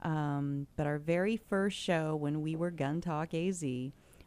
Um, 0.02 0.66
but 0.76 0.86
our 0.86 0.98
very 0.98 1.36
first 1.36 1.76
show 1.78 2.16
when 2.16 2.42
we 2.42 2.56
were 2.56 2.70
Gun 2.70 3.00
Talk 3.00 3.34
AZ 3.34 3.62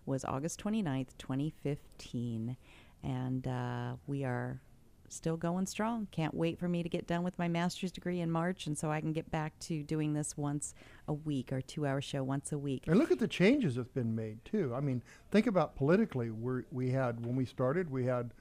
was 0.05 0.23
August 0.23 0.59
29th, 0.63 1.17
2015. 1.17 2.55
And 3.03 3.47
uh, 3.47 3.95
we 4.07 4.23
are 4.23 4.61
still 5.09 5.37
going 5.37 5.65
strong. 5.65 6.07
Can't 6.11 6.33
wait 6.33 6.57
for 6.57 6.67
me 6.67 6.81
to 6.81 6.89
get 6.89 7.07
done 7.07 7.23
with 7.23 7.37
my 7.37 7.47
master's 7.47 7.91
degree 7.91 8.21
in 8.21 8.31
March. 8.31 8.67
And 8.67 8.77
so 8.77 8.89
I 8.91 9.01
can 9.01 9.13
get 9.13 9.29
back 9.31 9.57
to 9.61 9.83
doing 9.83 10.13
this 10.13 10.35
once 10.37 10.73
a 11.07 11.13
week 11.13 11.51
or 11.51 11.61
two 11.61 11.85
hour 11.85 12.01
show 12.01 12.23
once 12.23 12.51
a 12.51 12.57
week. 12.57 12.85
And 12.87 12.97
look 12.97 13.11
at 13.11 13.19
the 13.19 13.27
changes 13.27 13.75
that's 13.75 13.89
been 13.89 14.15
made 14.15 14.43
too. 14.45 14.73
I 14.75 14.79
mean, 14.79 15.03
think 15.31 15.45
about 15.47 15.75
politically. 15.75 16.31
We 16.31 16.63
we 16.71 16.89
had 16.91 17.23
when 17.25 17.35
we 17.35 17.45
started, 17.45 17.91
we 17.91 18.05
had 18.05 18.31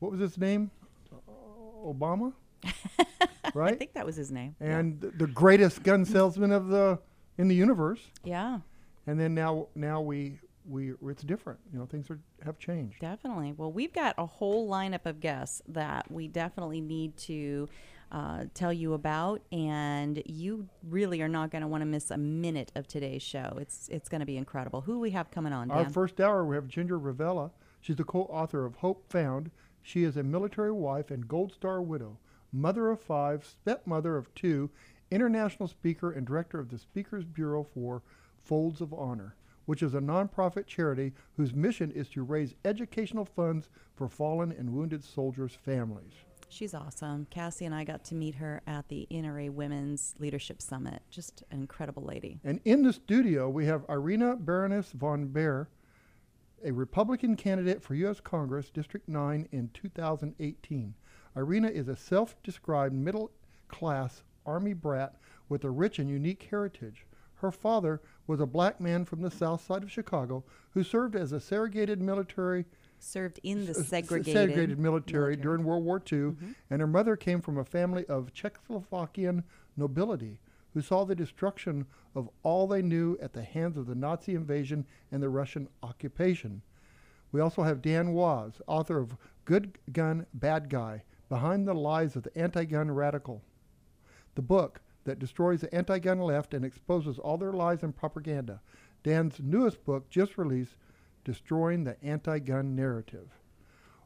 what 0.00 0.10
was 0.10 0.20
his 0.20 0.36
name? 0.38 0.70
Uh, 1.12 1.90
Obama, 2.64 3.62
I 3.72 3.74
think 3.74 3.94
that 3.94 4.06
was 4.06 4.16
his 4.16 4.30
name. 4.30 4.56
and 4.60 5.00
th- 5.00 5.14
the 5.16 5.26
greatest 5.26 5.82
gun 5.82 6.04
salesman 6.04 6.52
of 6.52 6.68
the 6.68 6.98
in 7.36 7.48
the 7.48 7.54
universe. 7.54 8.00
yeah. 8.24 8.60
And 9.06 9.18
then 9.18 9.34
now 9.34 9.68
now 9.74 10.00
we 10.02 10.38
we 10.68 10.92
it's 11.06 11.22
different. 11.22 11.58
You 11.72 11.78
know, 11.78 11.86
things 11.86 12.10
are 12.10 12.18
have 12.44 12.58
changed. 12.58 13.00
Definitely. 13.00 13.54
Well, 13.56 13.72
we've 13.72 13.92
got 13.92 14.14
a 14.18 14.26
whole 14.26 14.68
lineup 14.68 15.06
of 15.06 15.18
guests 15.20 15.62
that 15.68 16.10
we 16.10 16.28
definitely 16.28 16.82
need 16.82 17.16
to 17.18 17.68
uh, 18.12 18.44
tell 18.52 18.72
you 18.72 18.92
about, 18.92 19.40
and 19.50 20.22
you 20.26 20.68
really 20.82 21.22
are 21.22 21.28
not 21.28 21.50
going 21.50 21.62
to 21.62 21.68
want 21.68 21.80
to 21.82 21.86
miss 21.86 22.10
a 22.10 22.18
minute 22.18 22.70
of 22.74 22.86
today's 22.86 23.22
show. 23.22 23.56
It's 23.58 23.88
it's 23.88 24.10
going 24.10 24.20
to 24.20 24.26
be 24.26 24.36
incredible. 24.36 24.82
Who 24.82 24.98
we 25.00 25.10
have 25.12 25.30
coming 25.30 25.54
on, 25.54 25.70
Our 25.70 25.88
first 25.88 26.20
hour, 26.20 26.44
we 26.44 26.56
have 26.56 26.68
Ginger 26.68 26.98
Ravella. 26.98 27.50
She's 27.80 27.96
the 27.96 28.04
co-author 28.04 28.66
of 28.66 28.76
Hope 28.76 29.10
Found. 29.10 29.50
She 29.80 30.04
is 30.04 30.18
a 30.18 30.22
military 30.22 30.72
wife 30.72 31.10
and 31.10 31.26
Gold 31.26 31.52
Star 31.54 31.80
widow, 31.80 32.18
mother 32.52 32.90
of 32.90 33.00
five, 33.00 33.44
stepmother 33.44 34.16
of 34.16 34.32
two, 34.34 34.70
international 35.10 35.68
speaker, 35.68 36.10
and 36.10 36.26
director 36.26 36.58
of 36.58 36.70
the 36.70 36.78
Speakers 36.78 37.24
Bureau 37.24 37.62
for 37.62 38.02
Folds 38.38 38.80
of 38.80 38.92
Honor, 38.92 39.34
which 39.66 39.82
is 39.82 39.94
a 39.94 40.00
nonprofit 40.00 40.66
charity 40.66 41.12
whose 41.36 41.54
mission 41.54 41.90
is 41.90 42.08
to 42.10 42.22
raise 42.22 42.54
educational 42.64 43.24
funds 43.24 43.68
for 43.94 44.08
fallen 44.08 44.52
and 44.52 44.72
wounded 44.72 45.04
soldiers' 45.04 45.54
families. 45.54 46.12
She's 46.50 46.72
awesome. 46.72 47.26
Cassie 47.30 47.66
and 47.66 47.74
I 47.74 47.84
got 47.84 48.04
to 48.04 48.14
meet 48.14 48.36
her 48.36 48.62
at 48.66 48.88
the 48.88 49.06
NRA 49.10 49.50
Women's 49.50 50.14
Leadership 50.18 50.62
Summit. 50.62 51.02
Just 51.10 51.42
an 51.50 51.60
incredible 51.60 52.02
lady. 52.02 52.40
And 52.42 52.60
in 52.64 52.82
the 52.82 52.92
studio, 52.92 53.50
we 53.50 53.66
have 53.66 53.84
Irina 53.88 54.36
Baroness 54.36 54.92
von 54.92 55.28
Behr, 55.28 55.66
a 56.64 56.72
Republican 56.72 57.36
candidate 57.36 57.82
for 57.82 57.94
U.S. 57.96 58.20
Congress, 58.20 58.70
District 58.70 59.06
9 59.08 59.48
in 59.52 59.70
2018. 59.74 60.94
Irina 61.36 61.68
is 61.68 61.88
a 61.88 61.96
self 61.96 62.40
described 62.42 62.94
middle 62.94 63.30
class 63.68 64.22
Army 64.46 64.72
brat 64.72 65.14
with 65.48 65.64
a 65.64 65.70
rich 65.70 65.98
and 65.98 66.08
unique 66.08 66.46
heritage. 66.50 67.06
Her 67.36 67.52
father 67.52 68.00
was 68.26 68.40
a 68.40 68.46
black 68.46 68.80
man 68.80 69.04
from 69.04 69.22
the 69.22 69.30
south 69.30 69.64
side 69.64 69.82
of 69.82 69.90
Chicago 69.90 70.44
who 70.70 70.82
served 70.82 71.14
as 71.14 71.32
a 71.32 71.40
segregated 71.40 72.00
military 72.00 72.64
Served 73.00 73.38
in 73.44 73.64
the 73.64 73.74
segregated, 73.74 74.32
segregated 74.34 74.78
military, 74.78 74.80
military. 74.80 75.34
Mm-hmm. 75.34 75.42
during 75.42 75.64
World 75.64 75.84
War 75.84 76.02
II, 76.10 76.34
and 76.68 76.80
her 76.80 76.86
mother 76.86 77.14
came 77.14 77.40
from 77.40 77.56
a 77.56 77.64
family 77.64 78.04
of 78.06 78.32
Czechoslovakian 78.34 79.44
nobility 79.76 80.40
who 80.74 80.80
saw 80.80 81.04
the 81.04 81.14
destruction 81.14 81.86
of 82.16 82.28
all 82.42 82.66
they 82.66 82.82
knew 82.82 83.16
at 83.22 83.32
the 83.32 83.42
hands 83.42 83.76
of 83.76 83.86
the 83.86 83.94
Nazi 83.94 84.34
invasion 84.34 84.84
and 85.12 85.22
the 85.22 85.28
Russian 85.28 85.68
occupation. 85.82 86.62
We 87.30 87.40
also 87.40 87.62
have 87.62 87.82
Dan 87.82 88.14
Wos, 88.14 88.60
author 88.66 88.98
of 88.98 89.16
Good 89.44 89.78
Gun, 89.92 90.26
Bad 90.34 90.68
Guy 90.68 91.04
Behind 91.28 91.68
the 91.68 91.74
Lies 91.74 92.16
of 92.16 92.22
the 92.22 92.36
Anti 92.36 92.64
Gun 92.64 92.90
Radical, 92.90 93.42
the 94.34 94.42
book 94.42 94.80
that 95.04 95.18
destroys 95.18 95.62
the 95.62 95.74
anti 95.74 95.98
gun 95.98 96.20
left 96.20 96.54
and 96.54 96.64
exposes 96.64 97.18
all 97.18 97.38
their 97.38 97.52
lies 97.52 97.82
and 97.82 97.96
propaganda. 97.96 98.60
Dan's 99.02 99.40
newest 99.40 99.84
book, 99.84 100.08
just 100.10 100.38
released, 100.38 100.76
Destroying 101.24 101.84
the 101.84 102.02
Anti 102.02 102.38
Gun 102.38 102.74
Narrative. 102.74 103.28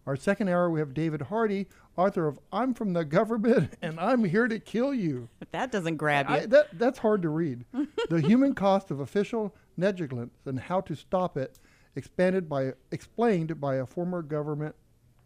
Our 0.07 0.17
second 0.17 0.49
hour, 0.49 0.71
we 0.71 0.81
have 0.81 0.95
David 0.95 1.23
Hardy, 1.23 1.69
author 1.97 2.27
of 2.27 2.39
I'm 2.53 2.75
from 2.75 2.93
the 2.93 3.05
Government 3.05 3.75
and 3.83 4.01
I'm 4.01 4.25
Here 4.25 4.49
to 4.49 4.59
Kill 4.59 4.93
You. 4.93 5.29
If 5.41 5.51
that 5.53 5.71
doesn't 5.71 5.97
grab 5.97 6.29
you, 6.29 6.35
I, 6.35 6.47
that, 6.47 6.79
that's 6.79 6.99
hard 6.99 7.23
to 7.23 7.29
read. 7.29 7.65
the 8.11 8.21
human 8.21 8.55
cost 8.55 8.91
of 8.91 8.99
official 9.01 9.55
negligence 9.77 10.35
and 10.47 10.59
how 10.59 10.81
to 10.83 10.97
stop 10.97 11.37
it, 11.37 11.59
expanded 11.95 12.49
by, 12.49 12.73
explained 12.91 13.61
by 13.61 13.77
a 13.77 13.87
former 13.87 14.23
government 14.23 14.75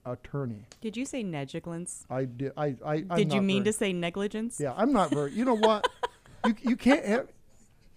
attorney. 0.06 0.64
did 0.80 0.96
you 0.96 1.04
say 1.04 1.22
negligence? 1.22 2.06
I 2.08 2.24
did. 2.24 2.52
I. 2.56 2.76
I 2.84 3.04
I'm 3.10 3.16
did 3.16 3.32
you 3.32 3.42
mean 3.42 3.62
very- 3.64 3.72
to 3.72 3.78
say 3.78 3.92
negligence? 3.92 4.58
Yeah, 4.60 4.72
I'm 4.76 4.92
not 4.92 5.10
very. 5.10 5.32
You 5.32 5.44
know 5.44 5.56
what? 5.56 5.86
you 6.46 6.54
you 6.62 6.76
can't 6.76 7.04
have. 7.04 7.28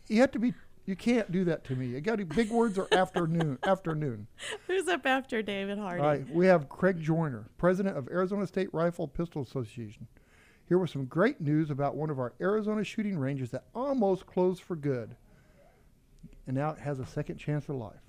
You 0.08 0.22
have 0.22 0.32
to 0.32 0.40
be. 0.40 0.54
You 0.86 0.96
can't 0.96 1.32
do 1.32 1.44
that 1.46 1.64
to 1.66 1.76
me. 1.76 1.86
You 1.88 2.02
got 2.02 2.18
to 2.18 2.26
big 2.26 2.50
words 2.50 2.80
or 2.80 2.88
afternoon. 2.92 3.60
Afternoon. 3.64 4.26
Who's 4.66 4.88
up 4.88 5.06
after 5.06 5.44
David 5.44 5.78
Hardy? 5.78 6.02
All 6.02 6.08
right. 6.08 6.30
We 6.34 6.48
have 6.48 6.68
Craig 6.68 7.00
Joyner, 7.00 7.46
president 7.60 7.96
of 7.96 8.08
Arizona 8.08 8.48
State 8.48 8.74
Rifle 8.74 9.08
Pistol 9.08 9.44
Association. 9.44 10.08
Here 10.68 10.80
was 10.80 10.90
some 10.90 11.06
great 11.06 11.40
news 11.42 11.70
about 11.70 11.96
one 11.96 12.10
of 12.10 12.18
our 12.18 12.34
Arizona 12.42 12.84
shooting 12.84 13.20
ranges 13.20 13.52
that 13.52 13.66
almost 13.76 14.26
closed 14.26 14.64
for 14.64 14.76
good, 14.76 15.16
and 16.48 16.56
now 16.56 16.72
it 16.72 16.80
has 16.80 17.00
a 17.00 17.06
second 17.06 17.38
chance 17.38 17.70
at 17.70 17.76
life. 17.76 18.02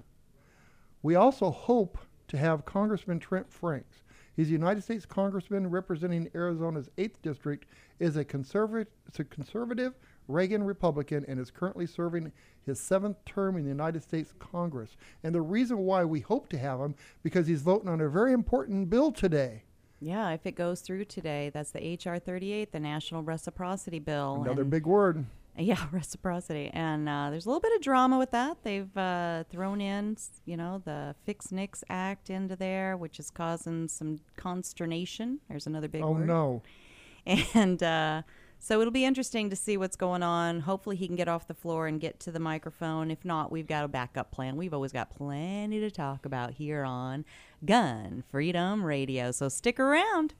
We 1.03 1.15
also 1.17 1.51
hope 1.51 1.99
to 2.31 2.39
have 2.39 2.65
Congressman 2.65 3.19
Trent 3.19 3.53
Franks. 3.53 4.05
He's 4.37 4.49
a 4.49 4.53
United 4.53 4.83
States 4.83 5.05
Congressman 5.05 5.69
representing 5.69 6.31
Arizona's 6.35 6.89
8th 6.97 7.21
District, 7.23 7.67
is 7.99 8.17
a 8.17 8.25
conservative, 8.25 8.87
a 9.19 9.25
conservative 9.25 9.95
Reagan 10.29 10.63
Republican, 10.63 11.25
and 11.27 11.41
is 11.41 11.51
currently 11.51 11.87
serving 11.87 12.33
his 12.65 12.79
seventh 12.79 13.17
term 13.27 13.57
in 13.57 13.65
the 13.65 13.69
United 13.69 14.03
States 14.03 14.33
Congress. 14.39 14.97
And 15.25 15.35
the 15.35 15.43
reason 15.43 15.79
why 15.79 16.05
we 16.05 16.21
hope 16.21 16.49
to 16.51 16.59
have 16.59 16.79
him, 16.79 16.95
because 17.23 17.49
he's 17.49 17.63
voting 17.63 17.89
on 17.89 18.01
a 18.01 18.09
very 18.09 18.33
important 18.33 18.89
bill 18.89 19.11
today. 19.11 19.65
Yeah, 19.99 20.31
if 20.31 20.47
it 20.47 20.53
goes 20.53 20.81
through 20.81 21.07
today, 21.07 21.51
that's 21.53 21.73
the 21.73 21.99
HR 22.03 22.19
38, 22.19 22.73
the 22.73 22.81
National 22.81 23.23
Reciprocity 23.23 23.99
Bill. 23.99 24.43
Another 24.43 24.63
and- 24.63 24.71
big 24.71 24.87
word. 24.87 25.27
Yeah, 25.59 25.87
reciprocity. 25.93 26.71
And 26.73 27.07
uh, 27.09 27.29
there's 27.31 27.45
a 27.45 27.49
little 27.49 27.61
bit 27.61 27.73
of 27.75 27.83
drama 27.83 28.19
with 28.19 28.31
that. 28.31 28.59
They've 28.63 28.97
uh, 28.97 29.45
thrown 29.51 29.81
in, 29.83 30.17
you 30.47 30.57
know, 30.57 30.81
the 30.85 31.15
Fix 31.27 31.53
NICS 31.53 31.85
Act 31.91 32.31
into 32.31 32.57
there, 32.57 32.97
which 32.97 33.19
is 33.19 33.31
causing 33.31 33.89
some 33.89 34.21
consternation. 34.37 35.41
There's 35.49 35.67
another 35.67 35.89
big 35.89 36.03
Oh 36.03 36.13
word. 36.13 36.27
no. 36.27 36.63
And 37.55 37.83
uh, 37.83 38.23
so 38.59 38.81
it'll 38.81 38.91
be 38.93 39.05
interesting 39.05 39.51
to 39.51 39.57
see 39.57 39.77
what's 39.77 39.97
going 39.97 40.23
on. 40.23 40.61
Hopefully, 40.61 40.97
he 40.97 41.07
can 41.07 41.17
get 41.17 41.29
off 41.29 41.47
the 41.47 41.55
floor 41.55 41.87
and 41.87 42.01
get 42.01 42.19
to 42.21 42.33
the 42.33 42.41
microphone. 42.41 43.11
If 43.11 43.25
not, 43.25 43.53
we've 43.53 43.67
got 43.67 43.85
a 43.85 43.89
backup 43.89 44.31
plan. 44.31 44.57
We've 44.57 44.73
always 44.73 44.93
got 44.93 45.11
plenty 45.11 45.79
to 45.81 45.91
talk 45.91 46.25
about 46.25 46.53
here 46.53 46.85
on 46.85 47.25
Gun 47.65 48.25
Freedom 48.31 48.83
Radio. 48.83 49.31
So 49.33 49.49
stick 49.51 49.79
around 49.79 50.33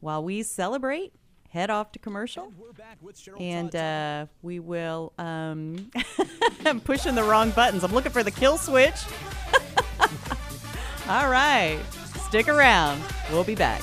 while 0.00 0.22
we 0.22 0.42
celebrate. 0.44 1.12
Head 1.54 1.70
off 1.70 1.92
to 1.92 2.00
commercial. 2.00 2.52
We're 2.58 2.72
back 2.72 2.98
with 3.00 3.16
Cheryl 3.16 3.40
And 3.40 3.76
uh, 3.76 4.26
we 4.42 4.58
will. 4.58 5.12
Um, 5.18 5.88
I'm 6.66 6.80
pushing 6.80 7.14
the 7.14 7.22
wrong 7.22 7.52
buttons. 7.52 7.84
I'm 7.84 7.92
looking 7.92 8.10
for 8.10 8.24
the 8.24 8.32
kill 8.32 8.58
switch. 8.58 8.96
All 11.08 11.28
right. 11.28 11.78
Stick 12.26 12.48
around. 12.48 13.00
We'll 13.30 13.44
be 13.44 13.54
back. 13.54 13.82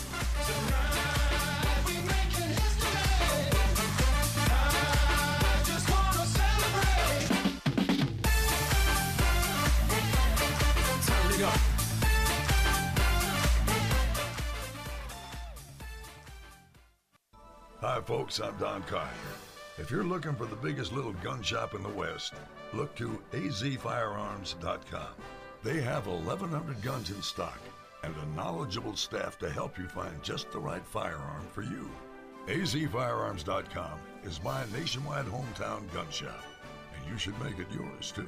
Folks. 18.11 18.41
I'm 18.41 18.57
Don 18.57 18.83
Carter. 18.83 19.09
If 19.77 19.89
you're 19.89 20.03
looking 20.03 20.35
for 20.35 20.45
the 20.45 20.57
biggest 20.57 20.91
little 20.91 21.13
gun 21.23 21.41
shop 21.41 21.75
in 21.75 21.81
the 21.81 21.87
West, 21.87 22.33
look 22.73 22.93
to 22.97 23.17
azfirearms.com. 23.31 25.13
They 25.63 25.79
have 25.79 26.07
1,100 26.07 26.81
guns 26.81 27.09
in 27.09 27.21
stock 27.21 27.61
and 28.03 28.13
a 28.13 28.35
knowledgeable 28.35 28.97
staff 28.97 29.39
to 29.39 29.49
help 29.49 29.77
you 29.77 29.87
find 29.87 30.21
just 30.21 30.51
the 30.51 30.59
right 30.59 30.85
firearm 30.85 31.47
for 31.53 31.61
you. 31.61 31.89
AZFirearms.com 32.47 33.97
is 34.25 34.43
my 34.43 34.65
nationwide 34.73 35.27
hometown 35.27 35.89
gun 35.93 36.11
shop, 36.11 36.43
and 36.93 37.09
you 37.09 37.17
should 37.17 37.41
make 37.41 37.59
it 37.59 37.73
yours 37.73 38.11
too. 38.11 38.27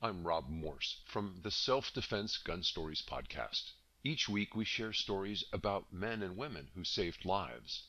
I'm 0.00 0.22
Rob 0.22 0.48
Morse 0.48 1.00
from 1.06 1.34
the 1.42 1.50
Self 1.50 1.92
Defense 1.92 2.36
Gun 2.36 2.62
Stories 2.62 3.02
podcast. 3.04 3.72
Each 4.04 4.28
week 4.28 4.54
we 4.54 4.64
share 4.64 4.92
stories 4.92 5.42
about 5.52 5.92
men 5.92 6.22
and 6.22 6.36
women 6.36 6.68
who 6.76 6.84
saved 6.84 7.24
lives. 7.24 7.88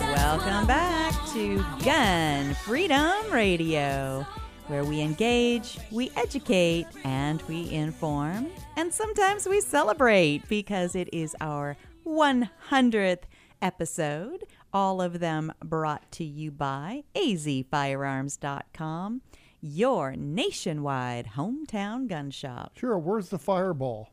Welcome 0.00 0.66
back 0.66 1.14
to 1.32 1.64
Gun 1.84 2.54
Freedom 2.54 3.12
Radio, 3.30 4.26
where 4.66 4.84
we 4.84 5.00
engage, 5.00 5.78
we 5.90 6.10
educate, 6.16 6.86
and 7.04 7.42
we 7.42 7.70
inform. 7.70 8.48
And 8.76 8.94
sometimes 8.94 9.46
we 9.46 9.60
celebrate 9.60 10.48
because 10.48 10.94
it 10.94 11.10
is 11.12 11.36
our 11.40 11.76
100th 12.06 13.24
episode. 13.60 14.44
All 14.72 15.02
of 15.02 15.18
them 15.20 15.52
brought 15.62 16.10
to 16.12 16.24
you 16.24 16.50
by 16.50 17.04
azfirearms.com, 17.14 19.20
your 19.62 20.14
nationwide 20.16 21.28
hometown 21.36 22.06
gun 22.08 22.30
shop. 22.30 22.72
Sure, 22.76 22.98
where's 22.98 23.30
the 23.30 23.38
fireball? 23.38 24.10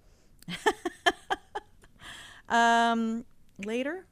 Um, 2.50 3.26
later, 3.64 4.06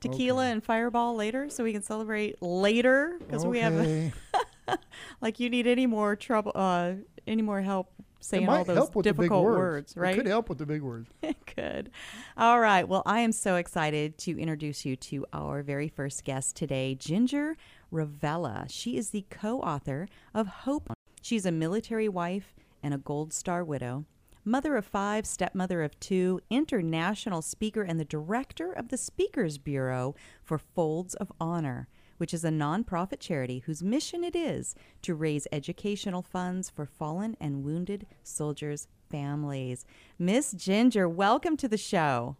tequila 0.00 0.46
and 0.46 0.62
fireball 0.62 1.16
later, 1.16 1.48
so 1.50 1.64
we 1.64 1.72
can 1.72 1.82
celebrate 1.82 2.40
later 2.40 3.16
because 3.18 3.44
we 3.44 3.58
have. 3.58 4.12
Like 5.20 5.40
you 5.40 5.50
need 5.50 5.66
any 5.66 5.86
more 5.86 6.16
trouble, 6.16 6.52
uh, 6.54 6.94
any 7.26 7.42
more 7.42 7.60
help 7.60 7.90
saying 8.20 8.48
all 8.48 8.64
those 8.64 8.76
help 8.76 8.94
with 8.94 9.04
the 9.04 9.12
big 9.12 9.16
difficult 9.18 9.44
words. 9.44 9.58
words, 9.58 9.96
right? 9.96 10.14
It 10.14 10.16
could 10.16 10.26
help 10.26 10.48
with 10.48 10.58
the 10.58 10.66
big 10.66 10.82
words. 10.82 11.10
It 11.22 11.36
could. 11.46 11.90
All 12.36 12.58
right. 12.60 12.88
Well, 12.88 13.02
I 13.06 13.20
am 13.20 13.32
so 13.32 13.56
excited 13.56 14.18
to 14.18 14.38
introduce 14.38 14.84
you 14.84 14.96
to 14.96 15.26
our 15.32 15.62
very 15.62 15.88
first 15.88 16.24
guest 16.24 16.56
today, 16.56 16.94
Ginger 16.94 17.56
Ravella. 17.92 18.66
She 18.68 18.96
is 18.96 19.10
the 19.10 19.26
co 19.30 19.60
author 19.60 20.08
of 20.32 20.46
Hope. 20.46 20.92
She's 21.22 21.46
a 21.46 21.52
military 21.52 22.08
wife 22.08 22.54
and 22.82 22.92
a 22.92 22.98
Gold 22.98 23.32
Star 23.32 23.64
widow, 23.64 24.04
mother 24.44 24.76
of 24.76 24.84
five, 24.84 25.26
stepmother 25.26 25.82
of 25.82 25.98
two, 26.00 26.40
international 26.50 27.42
speaker, 27.42 27.82
and 27.82 27.98
the 27.98 28.04
director 28.04 28.72
of 28.72 28.88
the 28.88 28.98
Speakers 28.98 29.58
Bureau 29.58 30.14
for 30.42 30.58
Folds 30.58 31.14
of 31.14 31.32
Honor. 31.40 31.88
Which 32.18 32.32
is 32.32 32.44
a 32.44 32.50
nonprofit 32.50 33.18
charity 33.18 33.58
whose 33.66 33.82
mission 33.82 34.22
it 34.22 34.36
is 34.36 34.76
to 35.02 35.16
raise 35.16 35.48
educational 35.50 36.22
funds 36.22 36.70
for 36.70 36.86
fallen 36.86 37.36
and 37.40 37.64
wounded 37.64 38.06
soldiers' 38.22 38.86
families. 39.10 39.84
Miss 40.18 40.52
Ginger, 40.52 41.08
welcome 41.08 41.56
to 41.56 41.66
the 41.66 41.76
show. 41.76 42.36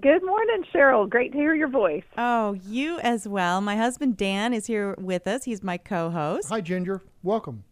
Good 0.00 0.24
morning, 0.24 0.64
Cheryl. 0.74 1.08
Great 1.08 1.32
to 1.32 1.38
hear 1.38 1.54
your 1.54 1.68
voice. 1.68 2.04
Oh, 2.16 2.54
you 2.66 2.98
as 3.00 3.28
well. 3.28 3.60
My 3.60 3.76
husband 3.76 4.16
Dan 4.16 4.54
is 4.54 4.66
here 4.66 4.94
with 4.98 5.26
us. 5.26 5.44
He's 5.44 5.62
my 5.62 5.76
co 5.76 6.08
host. 6.08 6.48
Hi, 6.48 6.62
Ginger. 6.62 7.02
Welcome. 7.22 7.64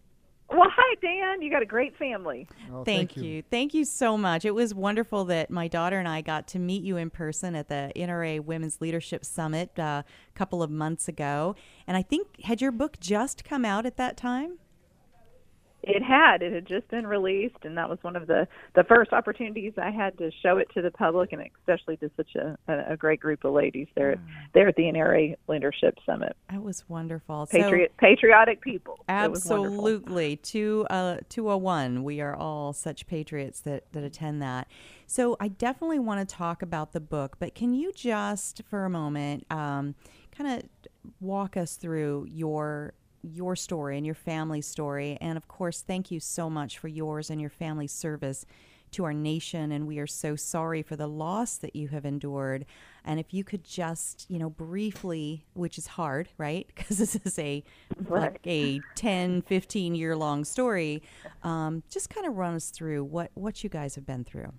Well, 0.51 0.69
hi, 0.71 0.97
Dan. 1.01 1.41
You 1.41 1.51
got 1.51 1.63
a 1.63 1.67
great 1.67 1.97
family. 1.97 2.47
Oh, 2.73 2.85
Thank, 2.85 3.17
you. 3.17 3.43
Thank 3.51 3.73
you 3.73 3.85
so 3.85 4.19
much. 4.19 4.45
It 4.45 4.55
was 4.55 4.75
wonderful 4.75 5.25
that 5.27 5.51
my 5.51 5.67
daughter 5.67 5.99
and 5.99 6.09
I 6.09 6.21
got 6.21 6.47
to 6.49 6.59
meet 6.59 6.83
you 6.83 6.99
in 6.99 7.09
person 7.09 7.55
at 7.55 7.69
the 7.69 7.93
NRA 7.97 8.41
Women's 8.45 8.81
Leadership 8.81 9.25
Summit 9.25 9.79
uh, 9.79 10.03
a 10.05 10.35
couple 10.35 10.63
of 10.63 10.71
months 10.71 11.09
ago. 11.09 11.55
And 11.87 11.97
I 11.97 12.03
think, 12.03 12.43
had 12.43 12.61
your 12.61 12.73
book 12.73 13.01
just 13.01 13.45
come 13.45 13.65
out 13.65 13.87
at 13.87 13.97
that 13.97 14.17
time? 14.17 14.59
It 15.83 16.03
had. 16.03 16.43
It 16.43 16.53
had 16.53 16.67
just 16.67 16.89
been 16.89 17.07
released, 17.07 17.65
and 17.65 17.77
that 17.79 17.89
was 17.89 17.99
one 18.03 18.17
of 18.17 18.27
the 18.27 18.47
the 18.75 18.85
first 18.85 19.13
opportunities 19.13 19.73
I 19.77 19.91
had 19.91 20.19
to 20.19 20.31
show 20.43 20.59
it 20.59 20.69
to 20.75 20.83
the 20.83 20.91
public, 20.91 21.33
and 21.33 21.43
especially 21.61 21.97
to 21.99 22.11
such 22.17 22.35
a, 22.35 22.57
a, 22.69 22.93
a 22.93 22.97
great 22.97 23.21
group 23.21 23.45
of 23.45 23.53
ladies 23.53 23.89
there 23.95 24.17
there 24.53 24.69
at 24.69 24.77
the 24.77 24.85
NRA 24.85 25.37
Leadership 25.49 25.99
Summit. 26.05 26.37
That 26.51 26.63
was 26.63 26.85
wonderful. 26.89 27.47
So- 27.47 27.59
Patriot, 27.59 27.93
patriotic 27.99 28.61
people. 28.61 28.99
It 29.09 29.31
was 29.31 29.47
wonderful. 29.47 29.79
Absolutely. 29.79 30.37
Two 30.37 30.87
uh 30.91 31.19
two 31.29 31.51
oh 31.51 31.57
one. 31.57 32.05
We 32.05 32.21
are 32.21 32.35
all 32.35 32.73
such 32.73 33.07
patriots 33.07 33.61
that, 33.61 33.91
that 33.93 34.05
attend 34.05 34.43
that. 34.43 34.69
So 35.07 35.37
I 35.41 35.49
definitely 35.49 35.99
want 35.99 36.27
to 36.29 36.37
talk 36.37 36.63
about 36.63 36.93
the 36.93 37.01
book, 37.01 37.37
but 37.39 37.55
can 37.55 37.75
you 37.75 37.93
just 37.93 38.63
for 38.69 38.85
a 38.85 38.91
moment 38.91 39.45
um, 39.51 39.95
kind 40.31 40.63
of 40.63 40.69
walk 41.21 41.57
us 41.57 41.77
through 41.77 42.27
your 42.31 42.95
your 43.23 43.57
story 43.57 43.97
and 43.97 44.07
your 44.07 44.15
family's 44.15 44.67
story. 44.67 45.19
And 45.21 45.37
of 45.37 45.49
course 45.49 45.83
thank 45.83 46.11
you 46.11 46.21
so 46.21 46.49
much 46.51 46.79
for 46.79 46.89
yours 46.89 47.31
and 47.31 47.41
your 47.41 47.51
family's 47.51 47.93
service 47.93 48.47
to 48.93 49.05
our 49.05 49.13
nation. 49.15 49.71
And 49.71 49.87
we 49.87 49.99
are 49.99 50.07
so 50.07 50.35
sorry 50.35 50.83
for 50.83 50.97
the 50.97 51.07
loss 51.07 51.57
that 51.59 51.77
you 51.77 51.89
have 51.89 52.05
endured. 52.05 52.67
And 53.05 53.21
if 53.21 53.33
you 53.33 53.45
could 53.45 53.65
just 53.65 54.27
you 54.29 54.39
know 54.39 54.51
briefly 54.51 55.45
which 55.55 55.79
is 55.79 55.87
hard 55.87 56.29
right? 56.39 56.67
Because 56.75 56.99
this 56.99 57.17
is 57.17 57.39
a 57.39 57.63
like 58.09 58.41
a 58.47 58.81
10 58.95 59.43
15 59.43 59.95
year 59.95 60.17
long 60.17 60.45
story 60.45 61.03
um, 61.43 61.83
just 61.91 62.11
kind 62.11 62.27
of 62.27 62.37
run 62.37 62.55
us 62.55 62.71
through 62.71 63.05
what 63.05 63.31
what 63.35 63.63
you 63.63 63.71
guys 63.71 63.95
have 63.95 64.07
been 64.07 64.25
through 64.25 64.53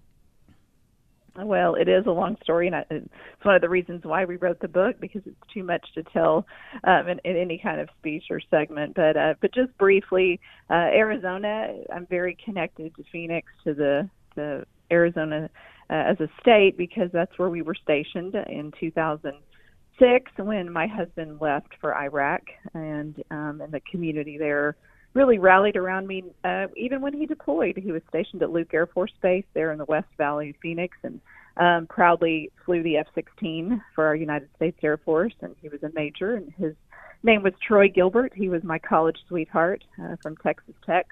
Well, 1.37 1.75
it 1.75 1.87
is 1.87 2.05
a 2.07 2.11
long 2.11 2.35
story, 2.43 2.67
and 2.67 2.75
I, 2.75 2.85
it's 2.89 3.07
one 3.43 3.55
of 3.55 3.61
the 3.61 3.69
reasons 3.69 4.03
why 4.03 4.25
we 4.25 4.35
wrote 4.35 4.59
the 4.59 4.67
book 4.67 4.99
because 4.99 5.21
it's 5.25 5.53
too 5.53 5.63
much 5.63 5.85
to 5.95 6.03
tell 6.03 6.45
um, 6.83 7.07
in, 7.07 7.19
in 7.23 7.37
any 7.37 7.57
kind 7.57 7.79
of 7.79 7.87
speech 7.99 8.25
or 8.29 8.41
segment. 8.49 8.95
But 8.95 9.15
uh, 9.15 9.35
but 9.39 9.53
just 9.53 9.75
briefly, 9.77 10.41
uh, 10.69 10.73
Arizona. 10.73 11.73
I'm 11.93 12.05
very 12.07 12.37
connected 12.43 12.93
to 12.95 13.03
Phoenix, 13.11 13.47
to 13.63 13.73
the 13.73 14.09
the 14.35 14.65
Arizona 14.91 15.49
uh, 15.89 15.93
as 15.93 16.19
a 16.19 16.27
state 16.41 16.77
because 16.77 17.09
that's 17.13 17.37
where 17.39 17.49
we 17.49 17.61
were 17.61 17.75
stationed 17.75 18.35
in 18.35 18.73
2006 18.77 20.31
when 20.37 20.71
my 20.71 20.87
husband 20.87 21.39
left 21.39 21.69
for 21.79 21.95
Iraq, 21.95 22.41
and 22.73 23.23
um, 23.31 23.61
and 23.61 23.71
the 23.71 23.81
community 23.89 24.37
there 24.37 24.75
really 25.13 25.37
rallied 25.39 25.75
around 25.75 26.07
me 26.07 26.23
uh, 26.43 26.67
even 26.77 27.01
when 27.01 27.13
he 27.13 27.25
deployed. 27.25 27.77
He 27.77 27.91
was 27.91 28.01
stationed 28.09 28.41
at 28.41 28.51
Luke 28.51 28.73
Air 28.73 28.87
Force 28.87 29.11
Base 29.21 29.45
there 29.53 29.71
in 29.71 29.77
the 29.77 29.85
West 29.85 30.07
Valley 30.17 30.51
of 30.51 30.55
Phoenix 30.61 30.97
and 31.03 31.19
um, 31.57 31.87
proudly 31.87 32.51
flew 32.65 32.81
the 32.81 32.97
F 32.97 33.07
16 33.13 33.81
for 33.93 34.05
our 34.05 34.15
United 34.15 34.49
States 34.55 34.77
Air 34.81 34.97
Force. 34.97 35.33
And 35.41 35.55
he 35.61 35.69
was 35.69 35.83
a 35.83 35.91
major, 35.93 36.35
and 36.35 36.53
his 36.57 36.75
name 37.23 37.43
was 37.43 37.53
Troy 37.65 37.89
Gilbert. 37.89 38.31
He 38.35 38.49
was 38.49 38.63
my 38.63 38.79
college 38.79 39.17
sweetheart 39.27 39.83
uh, 40.01 40.15
from 40.21 40.37
Texas 40.37 40.75
Tech. 40.85 41.07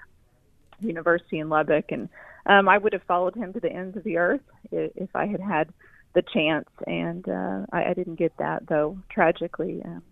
University 0.82 1.38
in 1.38 1.48
Lubbock, 1.48 1.86
and 1.90 2.08
um, 2.46 2.68
I 2.68 2.78
would 2.78 2.92
have 2.92 3.02
followed 3.02 3.34
him 3.34 3.52
to 3.52 3.60
the 3.60 3.70
ends 3.70 3.96
of 3.96 4.04
the 4.04 4.16
earth 4.16 4.40
if, 4.72 5.14
I 5.14 5.26
had 5.26 5.40
had 5.40 5.72
the 6.14 6.22
chance, 6.22 6.68
and 6.86 7.28
uh, 7.28 7.66
I, 7.72 7.90
I 7.90 7.94
didn't 7.94 8.16
get 8.16 8.36
that 8.38 8.66
though. 8.66 8.98
Tragically, 9.10 9.82
um, 9.84 10.02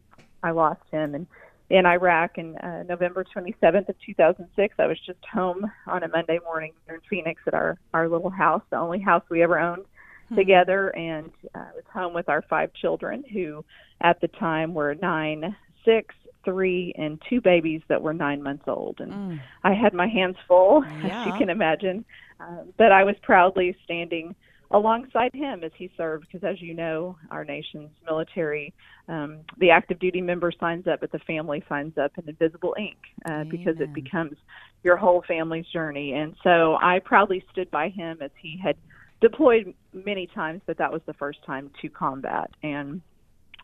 I 0.43 0.51
lost 0.51 0.83
him, 0.91 1.15
and 1.15 1.27
in 1.71 1.85
Iraq 1.85 2.39
in 2.39 2.57
uh, 2.57 2.85
November 2.89 3.25
27th 3.25 3.89
of 3.89 3.97
2006. 4.05 4.75
I 4.79 4.87
was 4.87 4.99
just 5.05 5.19
home 5.31 5.71
on 5.87 6.03
a 6.03 6.09
Monday 6.09 6.39
morning 6.43 6.73
here 6.87 6.95
in 6.95 7.01
Phoenix 7.09 7.41
at 7.47 7.55
our 7.55 7.79
our 7.93 8.09
little 8.09 8.31
house, 8.31 8.63
the 8.71 8.79
only 8.79 9.01
house 9.01 9.23
we 9.29 9.43
ever 9.43 9.59
owned 9.59 9.83
mm-hmm. 9.83 10.37
together, 10.37 10.89
and 10.97 11.31
uh, 11.55 11.59
I 11.59 11.75
was 11.75 11.85
home 11.93 12.15
with 12.15 12.29
our 12.29 12.43
five 12.43 12.73
children, 12.75 13.25
who 13.33 13.65
at 14.01 14.21
the 14.21 14.29
time 14.29 14.75
were 14.75 14.95
nine, 14.95 15.55
six, 15.85 16.15
three, 16.45 16.93
and 16.97 17.21
two 17.29 17.41
babies 17.41 17.83
that 17.89 18.01
were 18.01 18.15
nine 18.15 18.43
months 18.43 18.65
old, 18.67 19.01
and 19.01 19.13
mm. 19.13 19.41
I 19.63 19.75
had 19.75 19.93
my 19.93 20.09
hands 20.09 20.37
full, 20.47 20.85
yeah. 20.85 21.21
as 21.21 21.27
you 21.27 21.33
can 21.39 21.51
imagine. 21.51 22.05
Uh, 22.41 22.63
but 22.77 22.93
I 22.93 23.05
was 23.05 23.17
proudly 23.23 23.77
standing 23.85 24.35
alongside 24.71 25.31
him 25.33 25.65
as 25.65 25.73
he 25.77 25.91
served, 25.97 26.27
because 26.31 26.47
as 26.47 26.61
you 26.61 26.75
know, 26.75 27.17
our 27.31 27.45
nation's 27.45 27.91
military, 28.05 28.75
um, 29.09 29.41
the 29.59 29.71
active 29.71 29.99
duty 29.99 30.21
member 30.21 30.53
signs 30.61 30.87
up, 30.87 31.01
but 31.01 31.11
the 31.11 31.19
family 31.21 31.65
signs 31.69 31.97
up 31.97 32.13
in 32.19 32.29
invisible 32.29 32.75
ink 32.79 32.99
uh, 33.25 33.45
because 33.45 33.77
it 33.81 33.95
becomes 33.95 34.37
your 34.85 34.97
whole 34.97 35.25
family's 35.27 35.67
journey. 35.73 36.13
And 36.13 36.37
so 36.45 36.77
I 36.83 36.99
proudly 37.03 37.43
stood 37.51 37.71
by 37.71 37.89
him 37.89 38.19
as 38.21 38.31
he 38.41 38.61
had 38.63 38.77
deployed 39.23 39.75
many 39.93 40.27
times, 40.27 40.61
but 40.67 40.77
that 40.79 40.93
was 40.93 41.01
the 41.07 41.15
first 41.15 41.39
time 41.47 41.71
to 41.81 41.89
combat. 41.89 42.51
And 42.63 43.01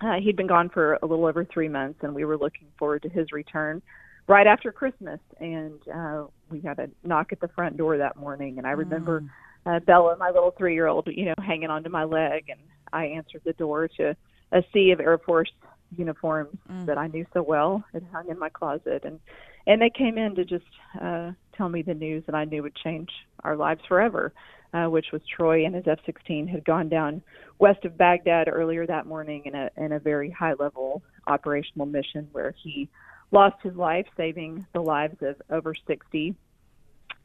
uh, 0.01 0.15
he'd 0.23 0.37
been 0.37 0.47
gone 0.47 0.71
for 0.71 0.95
a 1.03 1.07
little 1.07 1.27
over 1.27 1.45
three 1.45 1.69
months, 1.69 1.99
and 2.03 2.15
we 2.15 2.25
were 2.25 2.39
looking 2.39 2.69
forward 2.79 3.03
to 3.03 3.11
his 3.11 3.31
return 3.31 3.83
right 4.27 4.47
after 4.47 4.73
Christmas. 4.73 5.21
And 5.39 5.81
uh, 5.95 6.25
we 6.51 6.63
had 6.63 6.79
a 6.79 6.89
knock 7.07 7.33
at 7.33 7.41
the 7.41 7.49
front 7.49 7.77
door 7.77 7.99
that 7.99 8.17
morning, 8.17 8.57
and 8.57 8.67
I 8.67 8.71
remember. 8.71 9.21
Mm 9.21 9.29
uh, 9.67 9.81
Bella, 9.81 10.17
my 10.19 10.31
little 10.31 10.53
three 10.53 10.75
year 10.75 10.87
old, 10.87 11.09
you 11.09 11.27
know, 11.27 11.35
hanging 11.39 11.71
onto 11.71 11.91
my 11.91 12.05
leg, 12.05 12.49
and 12.49 12.61
I 12.93 13.07
answered 13.07 13.43
the 13.45 13.53
door 13.55 13.89
to 13.97 14.17
a 14.53 14.63
sea 14.73 14.91
of 14.93 15.01
Air 15.01 15.19
Force 15.19 15.51
uniforms 15.97 16.57
mm. 16.71 16.87
that 16.87 16.99
I 16.99 17.07
knew 17.07 17.27
so 17.33 17.43
well. 17.43 17.85
It 17.93 18.03
hung 18.13 18.29
in 18.29 18.39
my 18.39 18.49
closet, 18.49 19.05
and 19.05 19.21
and 19.67 19.81
they 19.81 19.91
came 19.91 20.19
in 20.19 20.35
to 20.35 20.45
just 20.45 20.65
uh, 21.01 21.33
tell 21.57 21.69
me 21.69 21.83
the 21.83 21.95
news 21.95 22.25
that 22.27 22.35
I 22.35 22.45
knew 22.45 22.63
would 22.63 22.77
change 22.77 23.11
our 23.43 23.57
lives 23.57 23.81
forever, 23.89 24.33
uh, 24.75 24.87
which 24.87 25.07
was 25.13 25.23
Troy 25.27 25.65
and 25.65 25.75
his 25.75 25.87
F-16 25.87 26.49
had 26.49 26.65
gone 26.65 26.89
down 26.89 27.23
west 27.59 27.85
of 27.85 27.97
Baghdad 27.97 28.49
earlier 28.53 28.87
that 28.87 29.07
morning 29.07 29.43
in 29.47 29.55
a 29.55 29.71
in 29.77 29.93
a 29.93 29.99
very 29.99 30.31
high 30.31 30.55
level 30.55 31.03
operational 31.27 31.87
mission 31.87 32.29
where 32.33 32.55
he 32.63 32.89
lost 33.31 33.57
his 33.63 33.75
life, 33.75 34.07
saving 34.17 34.67
the 34.73 34.81
lives 34.81 35.17
of 35.23 35.41
over 35.51 35.75
60 35.75 36.35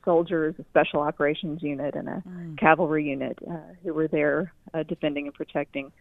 soldiers, 0.10 0.56
a 0.58 0.64
special 0.72 1.02
operations 1.02 1.62
unit, 1.62 1.94
and 1.94 2.10
a 2.10 2.24
mm. 2.28 2.58
cavalry 2.58 3.06
unit 3.06 3.38
uh, 3.48 3.58
who 3.84 3.94
were 3.94 4.08
there 4.08 4.52
uh, 4.74 4.82
defending 4.82 5.28
and 5.28 5.36
protecting 5.36 5.92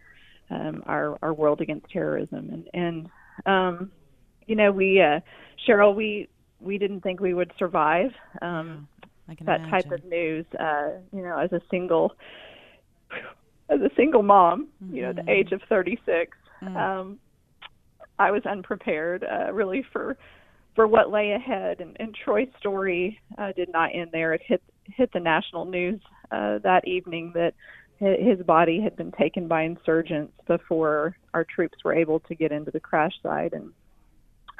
um, 0.50 0.82
our 0.86 1.18
our 1.20 1.34
world 1.34 1.60
against 1.60 1.90
terrorism. 1.90 2.48
And 2.50 2.70
and 2.72 3.08
um, 3.44 3.92
you 4.46 4.56
know, 4.56 4.72
we 4.72 5.02
uh, 5.02 5.20
Cheryl, 5.66 5.94
we 5.94 6.26
we 6.58 6.78
didn't 6.78 7.02
think 7.02 7.20
we 7.20 7.34
would 7.34 7.52
survive 7.58 8.12
um, 8.40 8.88
that 9.44 9.60
imagine. 9.60 9.70
type 9.70 9.92
of 9.92 10.02
news. 10.06 10.46
Uh, 10.58 10.92
you 11.12 11.20
know, 11.20 11.36
as 11.38 11.52
a 11.52 11.60
single 11.70 12.12
as 13.68 13.80
a 13.80 13.90
single 13.94 14.22
mom, 14.22 14.68
mm-hmm. 14.82 14.96
you 14.96 15.02
know, 15.02 15.12
the 15.12 15.30
age 15.30 15.52
of 15.52 15.60
36. 15.68 16.34
Mm. 16.62 16.76
Um, 16.76 17.18
I 18.18 18.30
was 18.30 18.42
unprepared, 18.46 19.22
uh, 19.22 19.52
really, 19.52 19.84
for 19.92 20.16
for 20.78 20.86
what 20.86 21.10
lay 21.10 21.32
ahead. 21.32 21.80
And, 21.80 21.96
and 21.98 22.14
Troy's 22.24 22.46
story 22.60 23.18
uh, 23.36 23.50
did 23.56 23.68
not 23.72 23.90
end 23.92 24.10
there. 24.12 24.32
It 24.32 24.42
hit 24.46 24.62
hit 24.84 25.12
the 25.12 25.18
national 25.18 25.64
news 25.64 26.00
uh, 26.30 26.58
that 26.58 26.86
evening 26.86 27.32
that 27.34 27.52
his 27.98 28.38
body 28.46 28.80
had 28.80 28.94
been 28.94 29.10
taken 29.10 29.48
by 29.48 29.62
insurgents 29.62 30.32
before 30.46 31.16
our 31.34 31.44
troops 31.44 31.78
were 31.84 31.92
able 31.92 32.20
to 32.20 32.34
get 32.36 32.52
into 32.52 32.70
the 32.70 32.78
crash 32.78 33.10
site. 33.24 33.54
And 33.54 33.72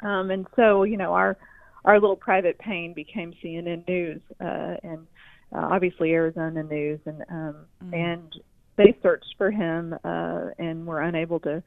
um, 0.01 0.29
and 0.29 0.45
so 0.57 0.83
you 0.83 0.97
know 0.97 1.13
our 1.13 1.37
our 1.85 2.01
little 2.01 2.17
private 2.17 2.59
pain 2.59 2.93
became 2.93 3.33
CNN 3.41 3.87
news 3.87 4.19
uh, 4.41 4.75
and 4.83 5.07
uh, 5.55 5.69
obviously 5.71 6.11
Arizona 6.11 6.63
news, 6.63 6.99
and 7.05 7.21
um, 7.29 7.55
mm. 7.81 7.93
and 7.93 8.35
they 8.75 8.93
searched 9.01 9.35
for 9.37 9.51
him 9.51 9.95
uh, 10.03 10.47
and 10.59 10.85
were 10.85 11.01
unable 11.01 11.39
to 11.39 11.63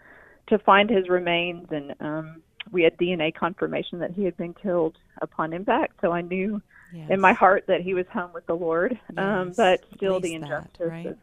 to 0.49 0.59
find 0.59 0.91
his 0.91 1.09
remains 1.09 1.67
and 1.71 1.95
um, 2.01 2.43
we 2.71 2.83
had 2.83 2.97
DNA 2.97 3.35
confirmation 3.35 3.99
that 3.99 4.13
he 4.13 4.25
had 4.25 4.37
been 4.37 4.55
killed 4.55 4.97
upon 5.21 5.53
impact. 5.53 5.95
So 6.01 6.13
I 6.13 6.21
knew 6.21 6.63
yes. 6.93 7.11
in 7.11 7.21
my 7.21 7.33
heart 7.33 7.65
that 7.69 7.81
he 7.81 7.95
was 7.95 8.07
home 8.13 8.31
with 8.33 8.47
the 8.47 8.55
Lord. 8.55 8.99
Um, 9.17 9.17
yes. 9.17 9.27
Um, 9.27 9.53
but 9.57 9.85
still, 9.97 10.21
the 10.21 10.35
injustice 10.35 10.71
that, 10.79 10.89
right? 10.89 11.07
of 11.07 11.17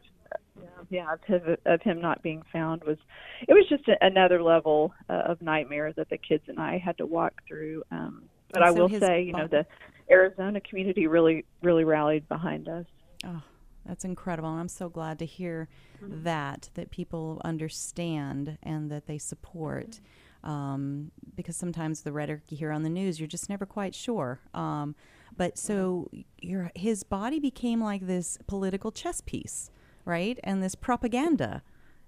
yeah, 0.90 1.14
of, 1.28 1.58
of 1.66 1.82
him 1.82 2.00
not 2.00 2.22
being 2.22 2.42
found 2.52 2.82
was 2.84 2.98
it 3.46 3.52
was 3.52 3.66
just 3.68 3.86
a, 3.88 4.04
another 4.04 4.42
level 4.42 4.92
uh, 5.08 5.22
of 5.26 5.40
nightmare 5.40 5.92
that 5.92 6.10
the 6.10 6.18
kids 6.18 6.44
and 6.48 6.58
I 6.58 6.78
had 6.78 6.98
to 6.98 7.06
walk 7.06 7.42
through. 7.46 7.84
Um, 7.90 8.24
but 8.52 8.62
I 8.62 8.72
will 8.72 8.88
say, 8.88 9.22
you 9.22 9.32
know, 9.32 9.46
the 9.46 9.64
Arizona 10.10 10.60
community 10.60 11.06
really 11.06 11.44
really 11.62 11.84
rallied 11.84 12.28
behind 12.28 12.68
us. 12.68 12.86
Oh, 13.24 13.42
that's 13.86 14.04
incredible. 14.04 14.50
And 14.50 14.60
I'm 14.60 14.68
so 14.68 14.88
glad 14.88 15.20
to 15.20 15.26
hear 15.26 15.68
mm-hmm. 16.02 16.24
that 16.24 16.70
that 16.74 16.90
people 16.90 17.40
understand 17.44 18.58
and 18.62 18.90
that 18.90 19.06
they 19.06 19.18
support. 19.18 19.90
Mm-hmm 19.90 20.04
um, 20.44 21.10
because 21.36 21.56
sometimes 21.56 22.02
the 22.02 22.12
rhetoric 22.12 22.42
you 22.48 22.56
hear 22.56 22.72
on 22.72 22.82
the 22.82 22.90
news, 22.90 23.20
you're 23.20 23.26
just 23.26 23.48
never 23.48 23.66
quite 23.66 23.94
sure. 23.94 24.40
Um, 24.54 24.94
but 25.36 25.58
so 25.58 26.10
your 26.40 26.70
his 26.74 27.02
body 27.02 27.38
became 27.38 27.82
like 27.82 28.06
this 28.06 28.38
political 28.46 28.90
chess 28.90 29.20
piece, 29.20 29.70
right? 30.04 30.38
And 30.42 30.62
this 30.62 30.74
propaganda 30.74 31.62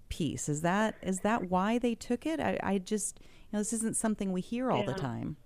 piece. 0.08 0.48
Is 0.48 0.60
that 0.62 0.94
is 1.02 1.20
that 1.20 1.50
why 1.50 1.78
they 1.78 1.94
took 1.94 2.26
it? 2.26 2.40
I, 2.40 2.58
I 2.62 2.78
just 2.78 3.20
you 3.22 3.48
know 3.54 3.60
this 3.60 3.72
isn't 3.72 3.96
something 3.96 4.32
we 4.32 4.40
hear 4.40 4.70
all 4.70 4.80
yeah. 4.80 4.92
the 4.92 4.94
time. 4.94 5.36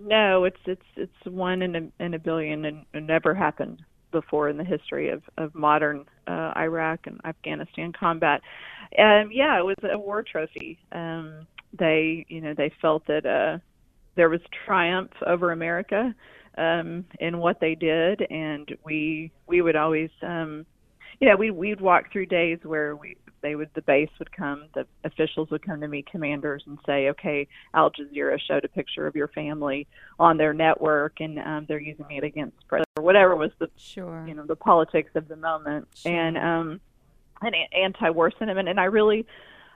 No, 0.00 0.44
it's 0.44 0.60
it's 0.66 0.86
it's 0.96 1.12
one 1.26 1.62
in 1.62 1.76
a 1.76 2.02
in 2.02 2.14
a 2.14 2.18
billion, 2.18 2.64
and 2.64 2.86
it 2.94 3.02
never 3.02 3.34
happened 3.34 3.82
before 4.12 4.48
in 4.48 4.56
the 4.56 4.64
history 4.64 5.10
of 5.10 5.22
of 5.36 5.54
modern 5.54 6.06
uh, 6.26 6.52
Iraq 6.56 7.06
and 7.06 7.20
Afghanistan 7.24 7.92
combat. 7.92 8.40
Um, 8.98 9.30
yeah, 9.32 9.58
it 9.58 9.64
was 9.64 9.76
a 9.82 9.98
war 9.98 10.22
trophy. 10.22 10.78
Um, 10.92 11.46
they, 11.72 12.26
you 12.28 12.40
know, 12.40 12.54
they 12.54 12.72
felt 12.80 13.06
that 13.06 13.26
uh, 13.26 13.58
there 14.16 14.28
was 14.28 14.40
triumph 14.66 15.12
over 15.26 15.52
America 15.52 16.14
um, 16.58 17.04
in 17.18 17.38
what 17.38 17.60
they 17.60 17.74
did, 17.74 18.22
and 18.30 18.76
we 18.84 19.30
we 19.46 19.62
would 19.62 19.76
always, 19.76 20.10
um, 20.22 20.66
you 21.20 21.28
know, 21.28 21.36
we 21.36 21.50
we'd 21.50 21.80
walk 21.80 22.12
through 22.12 22.26
days 22.26 22.58
where 22.62 22.96
we 22.96 23.16
they 23.42 23.54
would 23.54 23.70
the 23.74 23.82
base 23.82 24.10
would 24.18 24.32
come, 24.32 24.64
the 24.74 24.86
officials 25.04 25.50
would 25.50 25.64
come 25.64 25.80
to 25.80 25.88
me, 25.88 26.04
commanders, 26.10 26.62
and 26.66 26.78
say, 26.84 27.08
okay, 27.08 27.46
Al 27.74 27.90
Jazeera 27.90 28.38
showed 28.40 28.64
a 28.64 28.68
picture 28.68 29.06
of 29.06 29.16
your 29.16 29.28
family 29.28 29.86
on 30.18 30.36
their 30.36 30.52
network, 30.52 31.20
and 31.20 31.38
um, 31.38 31.64
they're 31.66 31.80
using 31.80 32.06
it 32.10 32.24
against 32.24 32.56
president 32.68 32.88
or 32.98 33.04
whatever 33.04 33.36
was 33.36 33.52
the 33.58 33.70
sure. 33.76 34.24
you 34.26 34.34
know 34.34 34.44
the 34.44 34.56
politics 34.56 35.10
of 35.14 35.28
the 35.28 35.36
moment, 35.36 35.88
sure. 35.94 36.12
and 36.12 36.36
um, 36.36 36.80
an 37.42 37.54
anti-war 37.72 38.32
sentiment, 38.38 38.68
and 38.68 38.78
I 38.78 38.84
really 38.84 39.26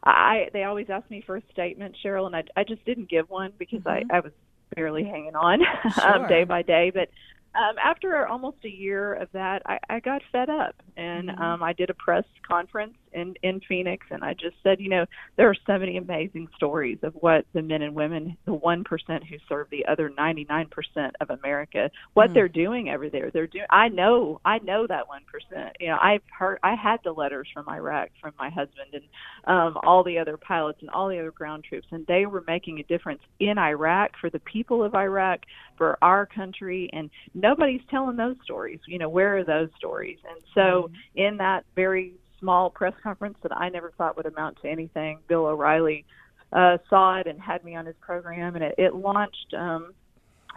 I 0.05 0.51
they 0.53 0.65
always 0.65 0.91
ask 0.91 1.09
me 1.11 1.23
for 1.27 1.37
a 1.37 1.43
statement, 1.53 1.97
Cheryl, 2.05 2.27
and 2.27 2.37
I 2.37 2.45
I 2.57 2.65
just 2.65 2.85
didn't 2.85 3.09
give 3.09 3.31
one 3.31 3.53
because 3.59 3.81
mm-hmm. 3.81 4.11
I 4.13 4.19
I 4.19 4.21
was 4.21 4.33
barely 4.75 5.05
hanging 5.05 5.35
on 5.35 5.61
sure. 5.95 6.09
um, 6.09 6.29
day 6.29 6.45
by 6.45 6.63
day. 6.63 6.91
But 6.93 7.09
um, 7.55 7.77
after 7.83 8.27
almost 8.27 8.59
a 8.65 8.69
year 8.69 9.15
of 9.15 9.29
that, 9.33 9.63
I, 9.65 9.79
I 9.89 10.01
got 10.01 10.23
fed 10.33 10.51
up, 10.51 10.75
and 10.97 11.29
mm-hmm. 11.29 11.43
um, 11.43 11.63
I 11.63 11.73
did 11.73 11.91
a 11.91 11.95
press 11.95 12.25
conference 12.47 12.95
in 13.15 13.35
in 13.43 13.61
Phoenix, 13.69 14.07
and 14.11 14.23
I 14.23 14.35
just 14.35 14.57
said, 14.63 14.81
you 14.81 14.89
know, 14.89 15.07
there 15.37 15.49
are 15.49 15.57
so 15.67 15.79
many 15.79 15.97
amazing 15.97 16.49
stories 16.57 16.99
of 17.03 17.15
what 17.15 17.47
the 17.53 17.63
men 17.63 17.83
and 17.83 17.95
women, 17.95 18.37
the 18.45 18.55
one 18.55 18.85
percent 18.85 19.25
who 19.25 19.37
serve 19.49 19.69
the 19.71 19.87
other 19.87 20.11
ninety 20.17 20.47
nine 20.49 20.69
percent 20.71 21.15
of 21.21 21.31
America, 21.31 21.91
what 22.15 22.31
mm. 22.31 22.35
they're 22.35 22.49
doing 22.49 22.91
over 22.91 23.09
there. 23.09 23.31
They're 23.31 23.47
doing. 23.47 23.67
I 23.71 23.89
know, 23.89 24.41
I 24.45 24.59
know 24.59 24.87
that 24.89 25.09
one 25.09 25.23
percent. 25.31 25.77
You 25.81 25.89
know, 25.89 25.99
I've 26.03 26.23
heard, 26.37 26.59
I 26.63 26.75
had 26.75 26.99
the 27.05 27.13
letters 27.13 27.49
from 27.55 27.69
Iraq 27.69 28.11
from 28.21 28.33
my 28.39 28.51
husband 28.51 28.89
and 28.93 29.05
um, 29.47 29.79
all 29.85 30.03
the 30.05 30.19
other 30.19 30.37
pilots 30.37 30.79
and 30.81 30.91
all 30.91 31.09
the 31.09 31.19
other 31.19 31.31
ground 31.31 31.65
troops, 31.69 31.87
and 31.91 32.07
they 32.07 32.27
were 32.27 32.45
making 32.47 32.81
a 32.81 32.83
difference 32.85 33.21
in 33.41 33.59
Iraq 33.59 34.13
for 34.21 34.31
the 34.31 34.41
people 34.41 34.83
of 34.83 34.95
Iraq, 34.95 35.41
for 35.77 35.99
our 36.03 36.27
country, 36.27 36.91
and 36.93 37.11
nobody's 37.35 37.83
telling 37.91 38.17
those 38.17 38.37
stories. 38.45 38.81
You 38.87 38.99
know, 38.99 39.09
where 39.09 39.39
are 39.39 39.45
those 39.45 39.69
stories? 39.77 40.19
And 40.29 40.41
so, 40.55 40.91
mm. 40.91 41.29
in 41.29 41.37
that 41.39 41.65
very 41.77 42.15
small 42.45 42.69
press 42.69 42.93
conference 43.03 43.39
that 43.43 43.57
I 43.57 43.71
never 43.71 43.91
thought 43.97 44.17
would 44.19 44.27
amount 44.27 44.59
to 44.63 44.69
anything. 44.69 45.19
Bill 45.29 45.47
O'Reilly 45.47 46.05
uh, 46.53 46.77
saw 46.91 47.19
it 47.19 47.27
and 47.27 47.41
had 47.41 47.65
me 47.65 47.75
on 47.75 47.87
his 47.87 47.97
program, 48.03 48.55
and 48.55 48.63
it, 48.63 48.75
it 48.77 48.95
launched 48.95 49.55
um, 49.59 49.95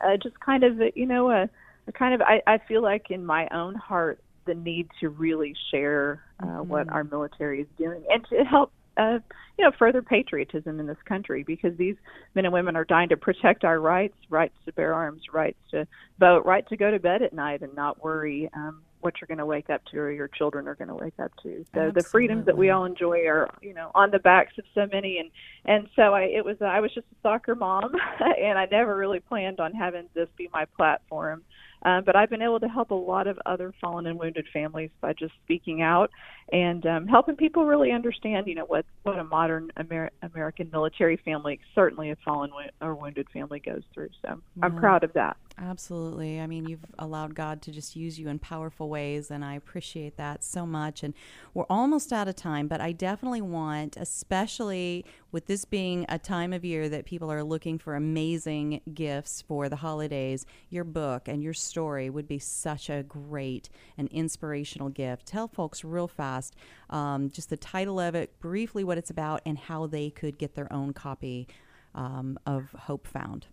uh, 0.03 0.17
just 0.21 0.37
kind 0.41 0.63
of, 0.63 0.73
you 0.95 1.05
know, 1.05 1.31
a, 1.31 1.49
a 1.87 1.91
kind 1.93 2.13
of, 2.13 2.21
I, 2.21 2.41
I 2.45 2.57
feel 2.67 2.83
like 2.83 3.05
in 3.09 3.25
my 3.25 3.47
own 3.53 3.75
heart, 3.75 4.19
the 4.45 4.53
need 4.53 4.89
to 4.99 5.09
really 5.09 5.53
share 5.71 6.21
uh, 6.41 6.45
mm-hmm. 6.45 6.69
what 6.69 6.89
our 6.89 7.03
military 7.03 7.61
is 7.61 7.67
doing 7.77 8.03
and 8.09 8.25
to 8.29 8.43
help 8.43 8.71
uh, 8.97 9.19
you 9.57 9.65
know, 9.65 9.71
further 9.77 10.01
patriotism 10.01 10.79
in 10.79 10.87
this 10.87 10.97
country 11.07 11.43
because 11.45 11.75
these 11.77 11.95
men 12.35 12.45
and 12.45 12.53
women 12.53 12.75
are 12.75 12.85
dying 12.85 13.09
to 13.09 13.17
protect 13.17 13.63
our 13.63 13.79
rights, 13.79 14.15
rights 14.29 14.55
to 14.65 14.73
bear 14.73 14.93
arms, 14.93 15.21
rights 15.33 15.57
to 15.71 15.87
vote, 16.19 16.45
right 16.45 16.67
to 16.69 16.77
go 16.77 16.91
to 16.91 16.99
bed 16.99 17.21
at 17.21 17.33
night 17.33 17.61
and 17.61 17.75
not 17.75 18.03
worry. 18.03 18.49
Um, 18.55 18.81
what 19.01 19.15
you're 19.21 19.27
going 19.27 19.37
to 19.37 19.45
wake 19.45 19.69
up 19.69 19.83
to 19.85 19.97
or 19.97 20.11
your 20.11 20.27
children 20.27 20.67
are 20.67 20.75
going 20.75 20.87
to 20.87 20.95
wake 20.95 21.19
up 21.19 21.31
to. 21.43 21.65
So 21.73 21.91
the 21.91 22.03
freedoms 22.03 22.45
that 22.45 22.57
we 22.57 22.69
all 22.69 22.85
enjoy 22.85 23.25
are, 23.27 23.49
you 23.61 23.73
know, 23.73 23.91
on 23.93 24.11
the 24.11 24.19
backs 24.19 24.53
of 24.57 24.65
so 24.73 24.87
many 24.91 25.19
and 25.19 25.29
and 25.65 25.87
so 25.95 26.13
I 26.13 26.23
it 26.23 26.43
was 26.43 26.57
I 26.61 26.79
was 26.79 26.93
just 26.93 27.07
a 27.11 27.15
soccer 27.21 27.55
mom 27.55 27.93
and 28.19 28.57
I 28.57 28.67
never 28.71 28.95
really 28.95 29.19
planned 29.19 29.59
on 29.59 29.73
having 29.73 30.07
this 30.13 30.29
be 30.37 30.49
my 30.51 30.65
platform. 30.65 31.43
Um, 31.83 32.03
but 32.03 32.15
I've 32.15 32.29
been 32.29 32.41
able 32.41 32.59
to 32.59 32.67
help 32.67 32.89
a 32.89 32.95
lot 32.95 33.27
of 33.27 33.37
other 33.45 33.71
fallen 33.79 34.07
and 34.07 34.19
wounded 34.19 34.47
families 34.51 34.89
by 34.99 35.13
just 35.13 35.33
speaking 35.43 35.83
out 35.83 36.09
and 36.51 36.83
um, 36.87 37.07
helping 37.07 37.35
people 37.35 37.65
really 37.65 37.91
understand, 37.91 38.47
you 38.47 38.55
know, 38.55 38.65
what 38.65 38.85
what 39.03 39.19
a 39.19 39.23
modern 39.23 39.71
Amer- 39.77 40.11
American 40.23 40.69
military 40.71 41.17
family, 41.17 41.59
certainly 41.75 42.09
a 42.09 42.15
fallen 42.25 42.49
or 42.81 42.95
wounded 42.95 43.27
family, 43.31 43.59
goes 43.59 43.83
through. 43.93 44.09
So 44.23 44.41
I'm 44.61 44.75
proud 44.75 45.03
of 45.03 45.13
that. 45.13 45.37
Absolutely. 45.59 46.39
I 46.39 46.45
mean, 46.45 46.67
you've 46.67 46.85
allowed 46.99 47.33
God 47.33 47.63
to 47.63 47.71
just 47.71 47.95
use 47.95 48.19
you 48.19 48.27
in 48.27 48.37
powerful 48.37 48.89
ways, 48.89 49.31
and 49.31 49.43
I 49.43 49.55
appreciate 49.55 50.15
that 50.17 50.43
so 50.43 50.67
much. 50.67 51.01
And 51.01 51.15
we're 51.55 51.65
almost 51.67 52.13
out 52.13 52.27
of 52.27 52.35
time, 52.35 52.67
but 52.67 52.79
I 52.79 52.91
definitely 52.91 53.41
want, 53.41 53.97
especially 53.97 55.03
with 55.31 55.47
this 55.47 55.65
being 55.65 56.05
a 56.09 56.19
time 56.19 56.53
of 56.53 56.63
year 56.63 56.89
that 56.89 57.05
people 57.05 57.31
are 57.31 57.43
looking 57.43 57.79
for 57.79 57.95
amazing 57.95 58.81
gifts 58.93 59.41
for 59.41 59.67
the 59.67 59.77
holidays, 59.77 60.45
your 60.69 60.83
book 60.83 61.27
and 61.27 61.41
your 61.41 61.55
story 61.55 62.07
would 62.07 62.27
be 62.27 62.37
such 62.37 62.87
a 62.87 63.01
great 63.01 63.67
and 63.97 64.07
inspirational 64.09 64.89
gift. 64.89 65.25
Tell 65.25 65.47
folks 65.47 65.83
real 65.83 66.07
fast 66.07 66.55
um, 66.91 67.31
just 67.31 67.49
the 67.49 67.57
title 67.57 67.99
of 67.99 68.13
it, 68.13 68.39
briefly 68.39 68.83
what 68.83 68.99
it's 68.99 69.09
about, 69.09 69.41
and 69.43 69.57
how 69.57 69.87
they 69.87 70.11
could 70.11 70.37
get 70.37 70.53
their 70.53 70.71
own 70.71 70.93
copy 70.93 71.47
um, 71.95 72.37
of 72.45 72.69
Hope 72.81 73.07
Found. 73.07 73.47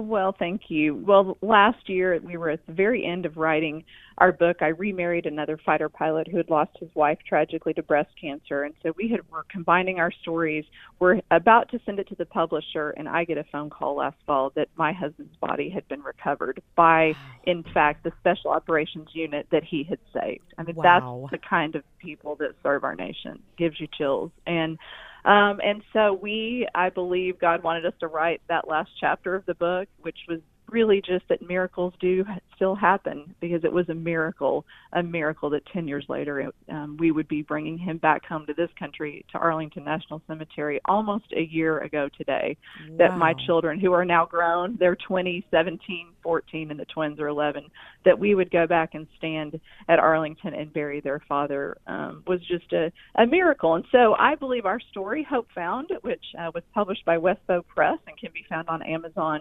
Well, 0.00 0.36
thank 0.38 0.62
you. 0.68 0.94
Well, 0.94 1.38
last 1.40 1.88
year 1.88 2.20
we 2.22 2.36
were 2.36 2.50
at 2.50 2.66
the 2.66 2.72
very 2.72 3.04
end 3.04 3.24
of 3.24 3.38
writing 3.38 3.84
our 4.18 4.30
book. 4.30 4.58
I 4.60 4.68
remarried 4.68 5.24
another 5.24 5.58
fighter 5.64 5.88
pilot 5.88 6.28
who 6.28 6.36
had 6.36 6.50
lost 6.50 6.72
his 6.78 6.90
wife 6.94 7.18
tragically 7.26 7.72
to 7.74 7.82
breast 7.82 8.10
cancer, 8.20 8.64
and 8.64 8.74
so 8.82 8.92
we 8.96 9.08
had 9.08 9.20
were 9.30 9.46
combining 9.50 9.98
our 9.98 10.12
stories. 10.22 10.64
We're 10.98 11.20
about 11.30 11.70
to 11.70 11.80
send 11.86 11.98
it 11.98 12.08
to 12.08 12.14
the 12.14 12.26
publisher, 12.26 12.90
and 12.90 13.08
I 13.08 13.24
get 13.24 13.38
a 13.38 13.44
phone 13.50 13.70
call 13.70 13.96
last 13.96 14.16
fall 14.26 14.52
that 14.54 14.68
my 14.76 14.92
husband's 14.92 15.36
body 15.36 15.70
had 15.70 15.88
been 15.88 16.02
recovered 16.02 16.62
by, 16.76 17.14
in 17.44 17.64
fact, 17.74 18.04
the 18.04 18.12
special 18.20 18.50
operations 18.50 19.08
unit 19.14 19.46
that 19.50 19.64
he 19.64 19.82
had 19.82 19.98
saved. 20.12 20.44
I 20.58 20.62
mean, 20.62 20.76
wow. 20.76 21.28
that's 21.30 21.40
the 21.40 21.48
kind 21.48 21.74
of 21.74 21.84
people 21.98 22.36
that 22.36 22.50
serve 22.62 22.84
our 22.84 22.94
nation. 22.94 23.40
Gives 23.56 23.80
you 23.80 23.88
chills, 23.96 24.30
and 24.46 24.78
um, 25.26 25.60
and 25.62 25.82
so 25.92 26.18
we, 26.20 26.68
I 26.74 26.90
believe, 26.90 27.40
God 27.40 27.62
wanted 27.62 27.84
us 27.84 27.94
to 28.00 28.06
write 28.06 28.40
that 28.48 28.68
last 28.68 28.90
chapter 29.00 29.34
of 29.34 29.44
the 29.46 29.54
book, 29.54 29.88
which 30.00 30.18
was 30.28 30.40
really 30.70 31.00
just 31.00 31.28
that 31.28 31.46
miracles 31.46 31.94
do 32.00 32.24
still 32.54 32.74
happen 32.74 33.34
because 33.40 33.64
it 33.64 33.72
was 33.72 33.88
a 33.88 33.94
miracle, 33.94 34.64
a 34.92 35.02
miracle 35.02 35.50
that 35.50 35.62
10 35.72 35.86
years 35.86 36.04
later 36.08 36.40
it, 36.40 36.54
um, 36.70 36.96
we 36.98 37.10
would 37.10 37.28
be 37.28 37.42
bringing 37.42 37.78
him 37.78 37.98
back 37.98 38.24
home 38.24 38.46
to 38.46 38.54
this 38.54 38.70
country, 38.78 39.24
to 39.30 39.38
Arlington 39.38 39.84
National 39.84 40.22
Cemetery, 40.26 40.80
almost 40.86 41.26
a 41.36 41.42
year 41.42 41.80
ago 41.80 42.08
today. 42.16 42.56
Wow. 42.88 42.96
That 42.98 43.18
my 43.18 43.34
children, 43.46 43.78
who 43.78 43.92
are 43.92 44.04
now 44.04 44.26
grown, 44.26 44.76
they're 44.78 44.96
20, 44.96 45.44
17, 45.50 46.12
14, 46.22 46.70
and 46.70 46.80
the 46.80 46.86
twins 46.86 47.20
are 47.20 47.28
11, 47.28 47.66
that 48.04 48.18
we 48.18 48.34
would 48.34 48.50
go 48.50 48.66
back 48.66 48.94
and 48.94 49.06
stand 49.18 49.60
at 49.88 49.98
Arlington 49.98 50.54
and 50.54 50.72
bury 50.72 51.00
their 51.00 51.20
father 51.28 51.76
um, 51.86 52.22
was 52.26 52.40
just 52.46 52.72
a, 52.72 52.90
a 53.16 53.26
miracle. 53.26 53.74
And 53.74 53.84
so 53.92 54.14
I 54.18 54.34
believe 54.34 54.66
our 54.66 54.80
story, 54.90 55.26
Hope 55.28 55.48
Found, 55.54 55.90
which 56.02 56.24
uh, 56.38 56.50
was 56.54 56.64
published 56.74 57.04
by 57.04 57.18
Westbow 57.18 57.62
Press 57.66 57.98
and 58.06 58.16
can 58.18 58.30
be 58.32 58.44
found 58.48 58.68
on 58.68 58.82
Amazon 58.82 59.40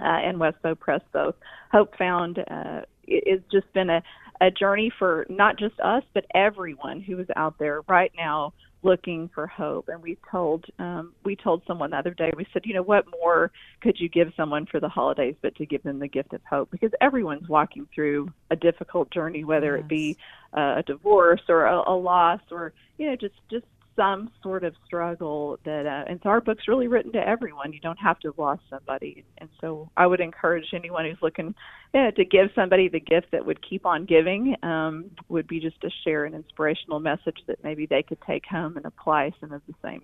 uh, 0.00 0.04
and 0.04 0.38
Westbow 0.38 0.78
Press 0.78 1.02
both. 1.12 1.34
Hope 1.72 1.96
Found 1.98 2.38
uh, 2.38 2.82
it's 3.06 3.44
just 3.50 3.72
been 3.72 3.90
a, 3.90 4.02
a 4.40 4.50
journey 4.50 4.92
for 4.98 5.26
not 5.28 5.58
just 5.58 5.78
us, 5.80 6.02
but 6.14 6.26
everyone 6.34 7.00
who 7.00 7.18
is 7.18 7.28
out 7.36 7.58
there 7.58 7.82
right 7.88 8.12
now 8.16 8.52
looking 8.82 9.28
for 9.34 9.46
hope. 9.46 9.88
And 9.88 10.02
we 10.02 10.16
told 10.30 10.64
um, 10.78 11.12
we 11.24 11.36
told 11.36 11.62
someone 11.66 11.90
the 11.90 11.96
other 11.96 12.14
day. 12.14 12.32
We 12.36 12.46
said, 12.52 12.62
you 12.64 12.74
know, 12.74 12.82
what 12.82 13.04
more 13.22 13.50
could 13.80 13.98
you 13.98 14.08
give 14.08 14.32
someone 14.36 14.66
for 14.66 14.80
the 14.80 14.88
holidays 14.88 15.34
but 15.42 15.54
to 15.56 15.66
give 15.66 15.82
them 15.82 15.98
the 15.98 16.08
gift 16.08 16.32
of 16.32 16.40
hope? 16.48 16.70
Because 16.70 16.90
everyone's 17.00 17.48
walking 17.48 17.88
through 17.94 18.30
a 18.50 18.56
difficult 18.56 19.10
journey, 19.10 19.44
whether 19.44 19.76
yes. 19.76 19.84
it 19.84 19.88
be 19.88 20.16
uh, 20.56 20.76
a 20.78 20.82
divorce 20.86 21.42
or 21.48 21.66
a, 21.66 21.90
a 21.90 21.96
loss 21.96 22.40
or 22.50 22.72
you 22.98 23.08
know 23.08 23.16
just 23.16 23.34
just 23.50 23.66
some 23.96 24.30
sort 24.42 24.62
of 24.62 24.74
struggle 24.84 25.58
that 25.64 25.86
uh, 25.86 26.10
and 26.10 26.20
so 26.22 26.28
our 26.28 26.40
book's 26.40 26.68
really 26.68 26.86
written 26.86 27.12
to 27.12 27.18
everyone. 27.26 27.72
You 27.72 27.80
don't 27.80 27.98
have 27.98 28.20
to 28.20 28.28
have 28.28 28.38
lost 28.38 28.62
somebody. 28.70 29.24
And 29.38 29.48
so 29.60 29.90
i 29.96 30.06
would 30.06 30.20
encourage 30.20 30.66
anyone 30.74 31.04
who's 31.04 31.18
looking 31.22 31.54
to 31.94 32.24
give 32.24 32.48
somebody 32.54 32.88
the 32.88 33.00
gift 33.00 33.28
that 33.32 33.44
would 33.44 33.58
keep 33.66 33.86
on 33.86 34.04
giving 34.04 34.54
um, 34.62 35.10
would 35.28 35.46
be 35.46 35.60
just 35.60 35.80
to 35.80 35.90
share 36.04 36.26
an 36.26 36.34
inspirational 36.34 37.00
message 37.00 37.38
that 37.46 37.62
maybe 37.64 37.86
they 37.86 38.02
could 38.02 38.18
take 38.26 38.44
home 38.44 38.76
and 38.76 38.84
apply 38.84 39.32
some 39.40 39.52
of 39.52 39.62
the 39.66 39.74
same 39.82 40.02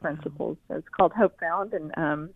principles. 0.00 0.56
So 0.68 0.76
it's 0.76 0.88
called 0.88 1.12
hope 1.12 1.38
found. 1.40 1.72
And 1.72 1.92
um, 1.96 2.30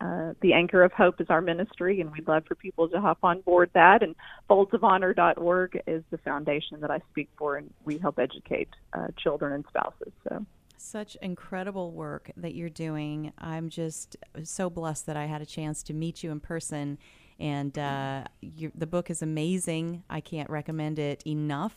uh, 0.00 0.34
the 0.40 0.52
Anchor 0.52 0.82
of 0.82 0.92
Hope 0.92 1.20
is 1.20 1.28
our 1.30 1.40
ministry, 1.40 2.00
and 2.00 2.12
we'd 2.12 2.28
love 2.28 2.44
for 2.46 2.54
people 2.54 2.88
to 2.88 3.00
hop 3.00 3.18
on 3.22 3.40
board 3.40 3.70
that. 3.74 4.02
And 4.02 4.14
foldsofhonor.org 4.50 5.82
is 5.86 6.02
the 6.10 6.18
foundation 6.18 6.80
that 6.80 6.90
I 6.90 7.00
speak 7.10 7.28
for, 7.38 7.56
and 7.56 7.72
we 7.84 7.98
help 7.98 8.18
educate 8.18 8.68
uh, 8.92 9.08
children 9.16 9.52
and 9.52 9.64
spouses. 9.68 10.12
So. 10.28 10.44
Such 10.76 11.16
incredible 11.22 11.92
work 11.92 12.30
that 12.36 12.54
you're 12.54 12.68
doing. 12.68 13.32
I'm 13.38 13.70
just 13.70 14.16
so 14.44 14.68
blessed 14.68 15.06
that 15.06 15.16
I 15.16 15.24
had 15.24 15.40
a 15.40 15.46
chance 15.46 15.82
to 15.84 15.94
meet 15.94 16.22
you 16.22 16.30
in 16.30 16.40
person. 16.40 16.98
And 17.38 17.78
uh, 17.78 18.24
the 18.74 18.86
book 18.86 19.10
is 19.10 19.22
amazing. 19.22 20.04
I 20.08 20.20
can't 20.20 20.48
recommend 20.50 20.98
it 20.98 21.22
enough. 21.26 21.74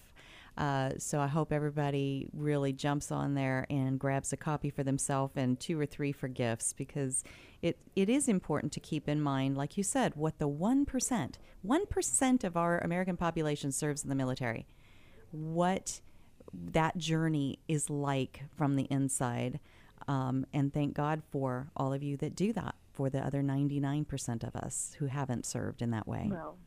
Uh, 0.60 0.92
so 0.98 1.22
I 1.22 1.28
hope 1.28 1.54
everybody 1.54 2.28
really 2.34 2.74
jumps 2.74 3.14
on 3.14 3.34
there 3.34 3.66
and 3.70 3.98
grabs 3.98 4.34
a 4.34 4.38
copy 4.38 4.70
for 4.70 4.84
themselves 4.84 5.32
and 5.38 5.58
two 5.58 5.80
or 5.80 5.86
three 5.86 6.12
for 6.12 6.28
gifts 6.28 6.74
because 6.74 7.24
it, 7.62 7.78
it 7.96 8.10
is 8.10 8.28
important 8.28 8.74
to 8.74 8.82
keep 8.82 9.08
in 9.08 9.22
mind, 9.22 9.58
like 9.58 9.78
you 9.78 9.84
said, 9.84 10.18
what 10.18 10.38
the 10.38 10.50
1%, 10.50 11.36
1% 11.66 12.44
of 12.44 12.58
our 12.58 12.80
American 12.80 13.16
population 13.16 13.72
serves 13.72 14.04
in 14.04 14.10
the 14.10 14.16
military. 14.16 14.68
What 15.32 16.02
that 16.54 16.98
journey 16.98 17.60
is 17.70 17.90
like 17.90 18.44
from 18.58 18.76
the 18.76 18.88
inside. 18.90 19.62
Um, 20.10 20.46
and 20.54 20.74
thank 20.74 20.94
God 20.94 21.22
for 21.32 21.70
all 21.78 21.94
of 21.94 22.04
you 22.04 22.18
that 22.18 22.36
do 22.36 22.52
that, 22.54 22.76
for 22.92 23.10
the 23.10 23.26
other 23.26 23.42
99% 23.42 24.44
of 24.44 24.58
us 24.58 24.94
who 25.00 25.06
haven't 25.06 25.46
served 25.46 25.82
in 25.82 25.92
that 25.92 26.06
way. 26.06 26.28
Well, 26.30 26.58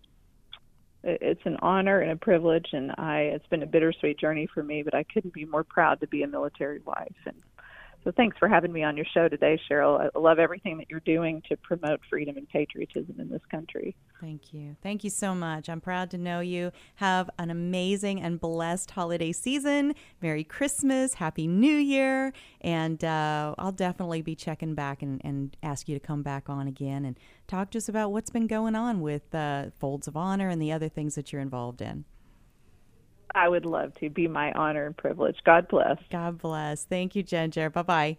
it's 1.04 1.40
an 1.44 1.56
honor 1.62 2.00
and 2.00 2.12
a 2.12 2.16
privilege, 2.16 2.68
and 2.72 2.92
I 2.92 3.32
it's 3.34 3.46
been 3.46 3.62
a 3.62 3.66
bittersweet 3.66 4.18
journey 4.18 4.48
for 4.52 4.62
me, 4.62 4.82
but 4.82 4.94
I 4.94 5.04
couldn't 5.04 5.34
be 5.34 5.44
more 5.44 5.64
proud 5.64 6.00
to 6.00 6.06
be 6.06 6.22
a 6.22 6.28
military 6.28 6.80
wife. 6.80 7.14
And 7.26 7.36
so 8.04 8.12
thanks 8.12 8.36
for 8.38 8.48
having 8.48 8.72
me 8.72 8.82
on 8.82 8.96
your 8.96 9.06
show 9.14 9.28
today, 9.28 9.60
Cheryl. 9.70 10.00
I 10.00 10.18
love 10.18 10.38
everything 10.38 10.78
that 10.78 10.90
you're 10.90 11.00
doing 11.00 11.42
to 11.48 11.56
promote 11.56 12.00
freedom 12.08 12.36
and 12.36 12.48
patriotism 12.48 13.16
in 13.18 13.28
this 13.28 13.42
country. 13.50 13.94
Thank 14.20 14.52
you. 14.52 14.76
Thank 14.82 15.04
you 15.04 15.10
so 15.10 15.34
much. 15.34 15.68
I'm 15.68 15.80
proud 15.80 16.10
to 16.10 16.18
know 16.18 16.40
you. 16.40 16.72
Have 16.96 17.30
an 17.38 17.50
amazing 17.50 18.20
and 18.20 18.40
blessed 18.40 18.90
holiday 18.90 19.32
season. 19.32 19.94
Merry 20.20 20.44
Christmas. 20.44 21.14
Happy 21.14 21.46
New 21.46 21.76
Year. 21.76 22.32
And 22.60 23.02
uh, 23.04 23.54
I'll 23.58 23.72
definitely 23.72 24.22
be 24.22 24.34
checking 24.34 24.74
back 24.74 25.02
and, 25.02 25.20
and 25.24 25.56
ask 25.62 25.88
you 25.88 25.98
to 25.98 26.04
come 26.04 26.22
back 26.22 26.48
on 26.48 26.66
again 26.66 27.04
and 27.04 27.18
talk 27.46 27.70
to 27.72 27.78
us 27.78 27.88
about 27.88 28.12
what's 28.12 28.30
been 28.30 28.46
going 28.46 28.74
on 28.74 29.00
with 29.00 29.34
uh, 29.34 29.66
Folds 29.78 30.08
of 30.08 30.16
Honor 30.16 30.48
and 30.48 30.60
the 30.60 30.72
other 30.72 30.88
things 30.88 31.14
that 31.14 31.32
you're 31.32 31.42
involved 31.42 31.80
in. 31.80 32.04
I 33.34 33.48
would 33.48 33.64
love 33.64 33.94
to. 33.96 34.10
Be 34.10 34.28
my 34.28 34.52
honor 34.52 34.86
and 34.86 34.96
privilege. 34.96 35.38
God 35.44 35.68
bless. 35.68 35.98
God 36.10 36.38
bless. 36.38 36.84
Thank 36.84 37.14
you, 37.14 37.22
Ginger. 37.22 37.70
Bye 37.70 37.82
bye. 37.82 38.16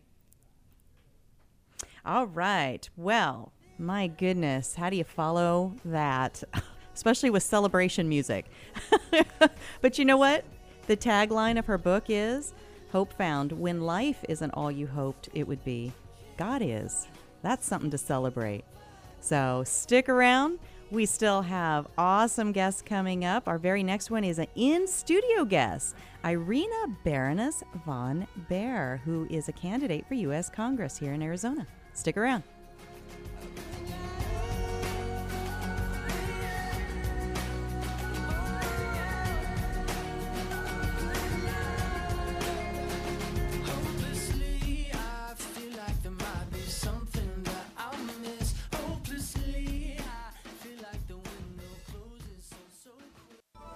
All 2.05 2.27
right. 2.27 2.89
Well, 2.97 3.53
my 3.77 4.07
goodness, 4.07 4.75
how 4.75 4.89
do 4.89 4.97
you 4.97 5.03
follow 5.03 5.75
that? 5.85 6.43
Especially 6.93 7.29
with 7.29 7.43
celebration 7.43 8.07
music. 8.07 8.45
but 9.81 9.97
you 9.97 10.05
know 10.05 10.17
what? 10.17 10.45
The 10.87 10.97
tagline 10.97 11.57
of 11.57 11.65
her 11.65 11.77
book 11.77 12.05
is 12.09 12.53
Hope 12.91 13.13
Found 13.13 13.51
When 13.53 13.81
Life 13.81 14.23
Isn't 14.27 14.51
All 14.51 14.71
You 14.71 14.85
Hoped 14.85 15.29
It 15.33 15.47
Would 15.47 15.63
Be, 15.63 15.93
God 16.37 16.61
is. 16.61 17.07
That's 17.41 17.65
something 17.65 17.89
to 17.91 17.97
celebrate. 17.97 18.63
So 19.21 19.63
stick 19.65 20.09
around. 20.09 20.59
We 20.93 21.07
still 21.07 21.41
have 21.41 21.87
awesome 21.97 22.51
guests 22.51 22.83
coming 22.83 23.25
up. 23.25 23.47
Our 23.47 23.57
very 23.57 23.81
next 23.81 24.11
one 24.11 24.23
is 24.23 24.37
an 24.37 24.45
in 24.53 24.87
studio 24.87 25.43
guest, 25.43 25.95
Irina 26.23 26.95
Baroness 27.03 27.63
von 27.83 28.27
Behr, 28.47 28.99
who 28.99 29.25
is 29.31 29.49
a 29.49 29.53
candidate 29.53 30.05
for 30.07 30.13
U.S. 30.13 30.51
Congress 30.51 30.95
here 30.95 31.13
in 31.13 31.23
Arizona. 31.23 31.65
Stick 31.93 32.15
around. 32.15 32.43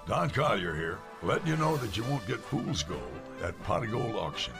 Don 0.08 0.30
Collier 0.30 0.74
here, 0.74 1.00
letting 1.22 1.48
you 1.48 1.58
know 1.58 1.76
that 1.78 1.98
you 1.98 2.04
won't 2.06 2.26
get 2.28 2.40
fool's 2.40 2.82
gold 2.82 3.02
at 3.44 3.62
Pot 3.64 3.86
Gold 3.92 4.16
Auction. 4.16 4.54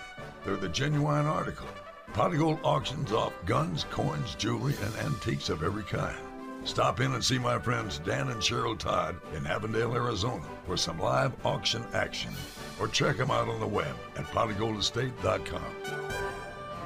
They're 0.44 0.58
the 0.58 0.68
genuine 0.68 1.26
article. 1.26 1.70
Pot 2.12 2.36
Gold 2.38 2.60
auctions 2.64 3.14
off 3.14 3.32
guns, 3.46 3.86
coins, 3.90 4.36
jewelry, 4.36 4.76
and 4.84 4.94
antiques 4.98 5.48
of 5.48 5.64
every 5.64 5.84
kind. 5.84 6.18
Stop 6.66 7.00
in 7.00 7.14
and 7.14 7.24
see 7.24 7.38
my 7.40 7.58
friends 7.58 8.00
Dan 8.00 8.28
and 8.28 8.42
Cheryl 8.42 8.78
Todd 8.78 9.16
in 9.34 9.48
Avondale, 9.48 9.96
Arizona 9.96 10.44
for 10.66 10.76
some 10.76 11.00
live 11.00 11.32
auction 11.46 11.82
action. 11.94 12.34
Or 12.78 12.90
check 12.90 13.16
them 13.16 13.32
out 13.32 13.48
on 13.48 13.62
the 13.62 13.68
web 13.68 13.96
at 14.18 14.26
potofgoldestate.com. 14.26 15.64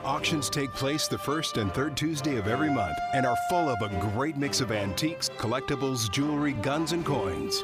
Auctions 0.03 0.51
take 0.51 0.71
place 0.73 1.07
the 1.07 1.17
first 1.17 1.57
and 1.57 1.73
third 1.73 1.97
Tuesday 1.97 2.37
of 2.37 2.47
every 2.47 2.69
month 2.69 2.97
and 3.15 3.25
are 3.25 3.37
full 3.49 3.69
of 3.69 3.81
a 3.81 4.11
great 4.13 4.37
mix 4.37 4.61
of 4.61 4.71
antiques, 4.71 5.29
collectibles, 5.29 6.11
jewelry, 6.11 6.53
guns, 6.53 6.91
and 6.91 7.03
coins. 7.03 7.63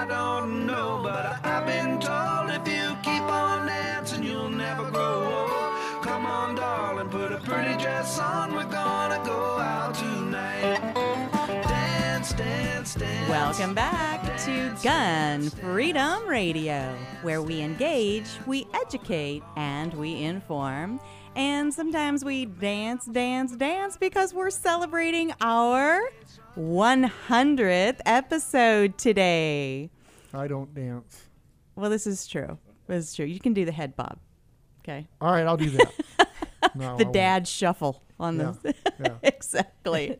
I 0.00 0.06
don't 0.06 0.64
know, 0.64 0.98
but 1.02 1.26
I, 1.26 1.38
have 1.46 1.66
been 1.66 2.00
told 2.00 2.48
if 2.48 2.66
you 2.66 2.96
keep 3.02 3.20
on 3.20 3.66
dancing, 3.66 4.22
you'll 4.22 4.48
never 4.48 4.90
grow 4.90 5.24
old. 5.24 6.02
Come 6.02 6.24
on, 6.24 6.54
darling, 6.54 7.10
put 7.10 7.32
a 7.32 7.36
pretty 7.36 7.76
dress 7.76 8.18
on. 8.18 8.54
We're 8.54 8.64
gonna 8.64 9.22
go 9.26 9.58
out 9.58 9.94
tonight. 9.94 10.94
Dance, 11.64 12.32
dance, 12.32 12.94
dance. 12.94 13.28
Welcome 13.28 13.74
back 13.74 14.38
to 14.46 14.74
Gun 14.82 15.50
Freedom 15.50 16.26
Radio, 16.26 16.96
where 17.20 17.42
we 17.42 17.60
engage, 17.60 18.26
we 18.46 18.66
educate, 18.72 19.42
and 19.56 19.92
we 19.92 20.22
inform. 20.22 20.98
And 21.36 21.72
sometimes 21.72 22.24
we 22.24 22.44
dance, 22.46 23.06
dance, 23.06 23.56
dance 23.56 23.96
because 23.96 24.34
we're 24.34 24.50
celebrating 24.50 25.32
our 25.40 26.00
100th 26.58 28.00
episode 28.04 28.98
today. 28.98 29.90
I 30.34 30.48
don't 30.48 30.74
dance. 30.74 31.22
Well, 31.76 31.88
this 31.90 32.06
is 32.06 32.26
true. 32.26 32.58
This 32.88 33.08
is 33.10 33.14
true. 33.14 33.26
You 33.26 33.40
can 33.40 33.52
do 33.54 33.64
the 33.64 33.72
head 33.72 33.96
bob. 33.96 34.18
Okay. 34.82 35.06
All 35.20 35.30
right, 35.32 35.46
I'll 35.46 35.56
do 35.56 35.70
that. 35.70 35.92
No, 36.74 36.96
the 36.98 37.02
I 37.02 37.04
won't. 37.06 37.14
dad 37.14 37.48
shuffle 37.48 38.00
on 38.20 38.38
Yeah, 38.38 38.52
this. 38.62 38.74
yeah. 39.00 39.14
exactly. 39.24 40.18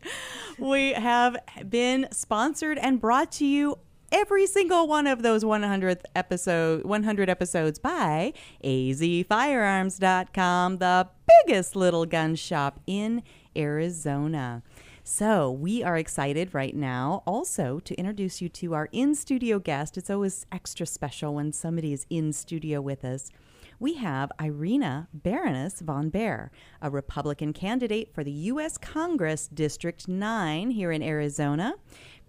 we 0.59 0.91
have 0.91 1.37
been 1.69 2.09
sponsored 2.11 2.77
and 2.77 2.99
brought 2.99 3.31
to 3.33 3.45
you 3.45 3.77
every 4.11 4.45
single 4.45 4.87
one 4.87 5.07
of 5.07 5.23
those 5.23 5.43
100th 5.43 6.03
episode 6.15 6.83
100 6.83 7.29
episodes 7.29 7.79
by 7.79 8.33
azfirearms.com, 8.63 10.77
the 10.77 11.07
biggest 11.45 11.75
little 11.75 12.05
gun 12.05 12.35
shop 12.35 12.79
in 12.85 13.23
Arizona. 13.55 14.61
So, 15.03 15.51
we 15.51 15.83
are 15.83 15.97
excited 15.97 16.53
right 16.53 16.75
now 16.75 17.23
also 17.25 17.79
to 17.79 17.95
introduce 17.95 18.39
you 18.39 18.49
to 18.49 18.75
our 18.75 18.87
in 18.91 19.15
studio 19.15 19.57
guest. 19.57 19.97
It's 19.97 20.11
always 20.11 20.45
extra 20.51 20.85
special 20.85 21.33
when 21.33 21.53
somebody 21.53 21.91
is 21.91 22.05
in 22.09 22.33
studio 22.33 22.81
with 22.81 23.03
us. 23.03 23.31
We 23.79 23.95
have 23.95 24.31
Irina 24.39 25.07
Baroness 25.11 25.79
von 25.79 26.11
Behr, 26.11 26.51
a 26.83 26.91
Republican 26.91 27.51
candidate 27.51 28.13
for 28.13 28.23
the 28.23 28.31
U.S. 28.31 28.77
Congress 28.77 29.47
District 29.47 30.07
9 30.07 30.69
here 30.69 30.91
in 30.91 31.01
Arizona. 31.01 31.73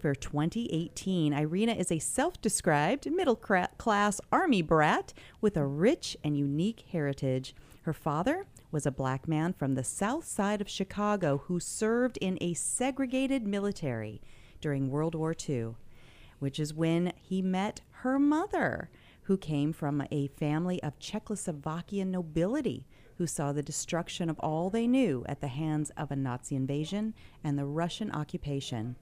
For 0.03 0.17
2018, 0.17 1.33
Irina 1.33 1.75
is 1.75 1.93
a 1.93 2.01
self 2.01 2.43
described 2.43 3.09
middle 3.09 3.37
class 3.37 4.21
Army 4.33 4.61
brat 4.61 5.13
with 5.41 5.57
a 5.57 5.65
rich 5.65 6.17
and 6.25 6.37
unique 6.37 6.87
heritage. 6.91 7.55
Her 7.83 7.93
father 7.93 8.47
was 8.73 8.85
a 8.85 8.91
black 8.91 9.29
man 9.29 9.53
from 9.53 9.77
the 9.77 9.85
south 9.85 10.25
side 10.25 10.61
of 10.61 10.69
Chicago 10.69 11.45
who 11.47 11.61
served 11.61 12.17
in 12.17 12.37
a 12.41 12.55
segregated 12.55 13.47
military 13.47 14.21
during 14.61 14.91
World 14.91 15.15
War 15.15 15.37
II, 15.49 15.77
which 16.41 16.59
is 16.59 16.75
when 16.75 17.13
he 17.17 17.41
met 17.41 17.83
her 18.01 18.19
mother, 18.19 18.91
who 19.27 19.37
came 19.37 19.73
from 19.73 20.03
a 20.11 20.27
family 20.27 20.83
of 20.83 20.99
Czechoslovakian 20.99 22.09
nobility 22.09 22.89
who 23.19 23.27
saw 23.29 23.53
the 23.53 23.63
destruction 23.63 24.29
of 24.29 24.41
all 24.41 24.69
they 24.69 24.89
knew 24.89 25.25
at 25.29 25.41
the 25.41 25.47
hands 25.47 25.93
of 25.97 26.11
a 26.11 26.17
Nazi 26.17 26.57
invasion 26.57 27.15
and 27.45 27.57
the 27.57 27.67
Russian 27.67 28.11
occupation. 28.11 28.97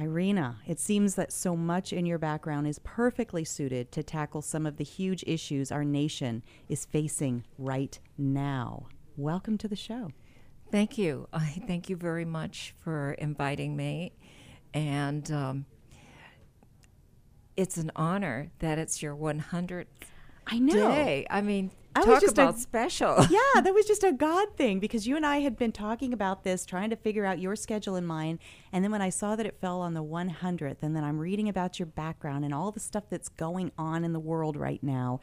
Irina, 0.00 0.58
it 0.66 0.78
seems 0.78 1.16
that 1.16 1.32
so 1.32 1.56
much 1.56 1.92
in 1.92 2.06
your 2.06 2.18
background 2.18 2.68
is 2.68 2.78
perfectly 2.84 3.44
suited 3.44 3.90
to 3.92 4.02
tackle 4.04 4.42
some 4.42 4.64
of 4.64 4.76
the 4.76 4.84
huge 4.84 5.24
issues 5.26 5.72
our 5.72 5.84
nation 5.84 6.44
is 6.68 6.84
facing 6.84 7.44
right 7.58 7.98
now. 8.16 8.86
Welcome 9.16 9.58
to 9.58 9.66
the 9.66 9.74
show. 9.74 10.12
Thank 10.70 10.98
you. 10.98 11.26
I 11.32 11.60
thank 11.66 11.88
you 11.88 11.96
very 11.96 12.24
much 12.24 12.74
for 12.78 13.12
inviting 13.12 13.74
me. 13.74 14.12
And 14.72 15.28
um, 15.32 15.64
it's 17.56 17.76
an 17.76 17.90
honor 17.96 18.52
that 18.60 18.78
it's 18.78 19.02
your 19.02 19.16
100th 19.16 19.86
I 20.46 20.58
know. 20.60 20.74
day. 20.74 21.26
I 21.28 21.40
mean, 21.40 21.72
I 21.98 22.04
talk 22.04 22.14
was 22.14 22.20
just 22.20 22.38
about 22.38 22.54
a, 22.54 22.58
special. 22.58 23.16
yeah, 23.30 23.60
that 23.62 23.74
was 23.74 23.86
just 23.86 24.04
a 24.04 24.12
God 24.12 24.56
thing 24.56 24.78
because 24.78 25.06
you 25.06 25.16
and 25.16 25.26
I 25.26 25.38
had 25.38 25.56
been 25.56 25.72
talking 25.72 26.12
about 26.12 26.44
this, 26.44 26.64
trying 26.64 26.90
to 26.90 26.96
figure 26.96 27.24
out 27.24 27.38
your 27.38 27.56
schedule 27.56 27.96
and 27.96 28.06
mine. 28.06 28.38
And 28.72 28.84
then 28.84 28.90
when 28.90 29.02
I 29.02 29.10
saw 29.10 29.36
that 29.36 29.46
it 29.46 29.60
fell 29.60 29.80
on 29.80 29.94
the 29.94 30.04
100th, 30.04 30.78
and 30.82 30.94
then 30.94 31.04
I'm 31.04 31.18
reading 31.18 31.48
about 31.48 31.78
your 31.78 31.86
background 31.86 32.44
and 32.44 32.54
all 32.54 32.70
the 32.70 32.80
stuff 32.80 33.04
that's 33.10 33.28
going 33.28 33.72
on 33.78 34.04
in 34.04 34.12
the 34.12 34.20
world 34.20 34.56
right 34.56 34.82
now, 34.82 35.20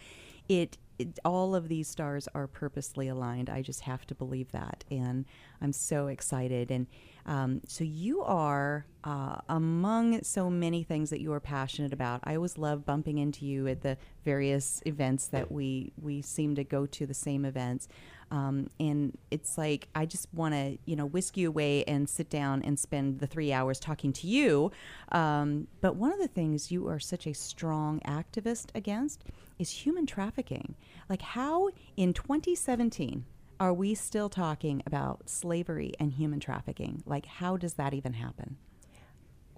it, 0.48 0.78
it 1.00 1.20
all 1.26 1.56
of 1.56 1.68
these 1.68 1.88
stars 1.88 2.28
are 2.36 2.48
purposely 2.48 3.08
aligned. 3.08 3.50
I 3.50 3.62
just 3.62 3.82
have 3.82 4.06
to 4.08 4.16
believe 4.16 4.52
that, 4.52 4.84
and 4.92 5.26
I'm 5.62 5.74
so 5.74 6.08
excited. 6.08 6.72
And 6.72 6.88
um, 7.26 7.62
so 7.68 7.84
you 7.84 8.22
are 8.22 8.86
uh, 9.04 9.38
among 9.50 10.24
so 10.24 10.50
many 10.50 10.84
things 10.84 11.10
that 11.10 11.22
you 11.22 11.34
are 11.34 11.40
passionate 11.40 11.92
about. 11.92 12.22
I 12.24 12.36
always 12.36 12.58
love 12.58 12.86
bumping 12.86 13.18
into 13.18 13.46
you 13.46 13.68
at 13.68 13.82
the 13.82 13.98
various 14.24 14.82
events 14.86 15.28
that 15.28 15.52
we 15.52 15.92
we 16.00 16.22
seem 16.22 16.56
to 16.56 16.64
go 16.64 16.86
to 16.86 17.06
the 17.06 17.14
same 17.14 17.44
events, 17.44 17.88
um, 18.30 18.68
and 18.80 19.18
it's 19.32 19.58
like 19.58 19.88
I 19.96 20.06
just 20.06 20.28
want 20.34 20.54
to 20.54 20.78
you 20.86 20.96
know 20.96 21.06
whisk 21.08 21.36
you 21.36 21.48
away 21.48 21.84
and 21.86 22.08
sit 22.08 22.30
down 22.30 22.62
and 22.62 22.78
spend 22.78 23.20
the 23.20 23.28
three 23.28 23.52
hours 23.52 23.80
talking 23.80 24.14
to 24.14 24.28
you. 24.28 24.72
Um, 25.12 25.68
but 25.82 25.96
one 25.96 26.14
of 26.14 26.20
the 26.20 26.28
things 26.28 26.72
you 26.72 26.88
are 26.88 27.00
such 27.00 27.26
a 27.26 27.34
strong 27.34 28.02
activist 28.02 28.68
against 28.76 29.24
is 29.58 29.72
human 29.72 30.06
trafficking. 30.06 30.76
Like 31.10 31.24
how 31.24 31.70
in 31.98 32.14
2017 32.14 33.26
are 33.60 33.74
we 33.74 33.96
still 33.96 34.30
talking 34.30 34.84
about 34.86 35.30
slavery 35.30 35.94
and 36.00 36.14
human 36.14 36.40
trafficking? 36.40 37.04
Like, 37.06 37.26
how 37.26 37.58
does 37.58 37.74
that 37.76 37.94
even 37.94 38.14
happen? 38.14 38.58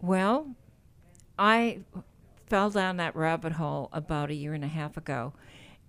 Well, 0.02 0.56
I 1.38 1.80
fell 2.48 2.70
down 2.70 2.98
that 2.98 3.16
rabbit 3.16 3.54
hole 3.54 3.90
about 3.92 4.30
a 4.30 4.36
year 4.36 4.54
and 4.54 4.64
a 4.64 4.68
half 4.68 4.98
ago, 4.98 5.34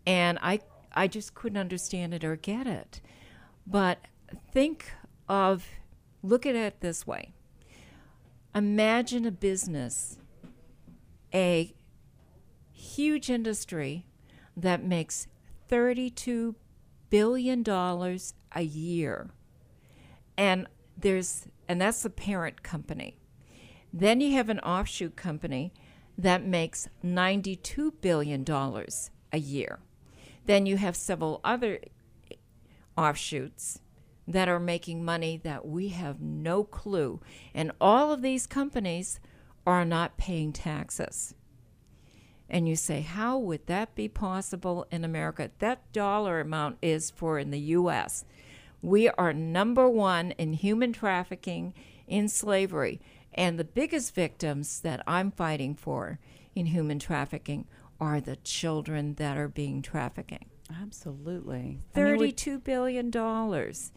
and 0.06 0.38
I 0.42 0.60
I 0.92 1.06
just 1.06 1.34
couldn't 1.34 1.58
understand 1.58 2.14
it 2.14 2.24
or 2.24 2.36
get 2.36 2.66
it. 2.66 3.00
But 3.66 3.98
think 4.52 4.92
of 5.28 5.66
look 6.22 6.46
at 6.46 6.54
it 6.56 6.80
this 6.80 7.06
way. 7.06 7.32
Imagine 8.54 9.26
a 9.26 9.30
business, 9.30 10.18
a 11.34 11.74
huge 12.72 13.28
industry 13.30 14.06
that 14.56 14.82
makes 14.82 15.28
$32 15.70 16.54
billion 17.10 17.62
dollars 17.62 18.34
a 18.52 18.62
year. 18.62 19.30
And 20.36 20.66
there's 20.96 21.46
and 21.68 21.80
that's 21.80 22.02
the 22.02 22.10
parent 22.10 22.62
company. 22.62 23.18
Then 23.92 24.20
you 24.20 24.32
have 24.32 24.48
an 24.48 24.60
offshoot 24.60 25.16
company 25.16 25.72
that 26.16 26.44
makes 26.44 26.88
$92 27.04 27.92
billion 28.00 28.44
a 29.32 29.38
year. 29.38 29.78
Then 30.46 30.66
you 30.66 30.76
have 30.76 30.96
several 30.96 31.40
other 31.44 31.78
offshoots 32.96 33.80
that 34.26 34.48
are 34.48 34.60
making 34.60 35.04
money 35.04 35.40
that 35.44 35.66
we 35.66 35.88
have 35.88 36.20
no 36.20 36.64
clue. 36.64 37.20
And 37.54 37.72
all 37.80 38.12
of 38.12 38.20
these 38.22 38.46
companies 38.46 39.20
are 39.66 39.84
not 39.84 40.18
paying 40.18 40.52
taxes. 40.52 41.34
And 42.50 42.68
you 42.68 42.76
say, 42.76 43.02
how 43.02 43.38
would 43.38 43.66
that 43.66 43.94
be 43.94 44.08
possible 44.08 44.86
in 44.90 45.04
America? 45.04 45.50
That 45.58 45.92
dollar 45.92 46.40
amount 46.40 46.78
is 46.80 47.10
for 47.10 47.38
in 47.38 47.50
the 47.50 47.60
U.S. 47.60 48.24
We 48.80 49.08
are 49.10 49.32
number 49.32 49.88
one 49.88 50.30
in 50.32 50.54
human 50.54 50.92
trafficking, 50.92 51.74
in 52.06 52.28
slavery. 52.28 53.00
And 53.34 53.58
the 53.58 53.64
biggest 53.64 54.14
victims 54.14 54.80
that 54.80 55.02
I'm 55.06 55.30
fighting 55.30 55.74
for 55.74 56.18
in 56.54 56.66
human 56.66 56.98
trafficking 56.98 57.66
are 58.00 58.20
the 58.20 58.36
children 58.36 59.14
that 59.14 59.36
are 59.36 59.48
being 59.48 59.82
trafficking. 59.82 60.46
Absolutely. 60.82 61.54
I 61.54 61.60
mean, 61.60 61.82
Thirty-two 61.94 62.60
billion 62.60 63.10
dollars 63.10 63.92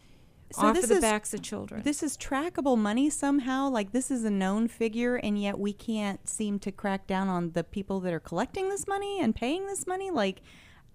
off 0.58 0.76
of 0.76 0.88
the 0.88 1.00
backs 1.00 1.34
of 1.34 1.42
children. 1.42 1.82
This 1.82 2.02
is 2.02 2.16
trackable 2.16 2.78
money 2.78 3.10
somehow. 3.10 3.68
Like 3.68 3.92
this 3.92 4.10
is 4.10 4.24
a 4.24 4.30
known 4.30 4.68
figure, 4.68 5.16
and 5.16 5.40
yet 5.40 5.58
we 5.58 5.72
can't 5.72 6.28
seem 6.28 6.58
to 6.60 6.72
crack 6.72 7.06
down 7.06 7.28
on 7.28 7.52
the 7.52 7.64
people 7.64 8.00
that 8.00 8.12
are 8.12 8.20
collecting 8.20 8.68
this 8.68 8.86
money 8.86 9.20
and 9.20 9.34
paying 9.34 9.66
this 9.66 9.86
money. 9.86 10.10
Like 10.10 10.42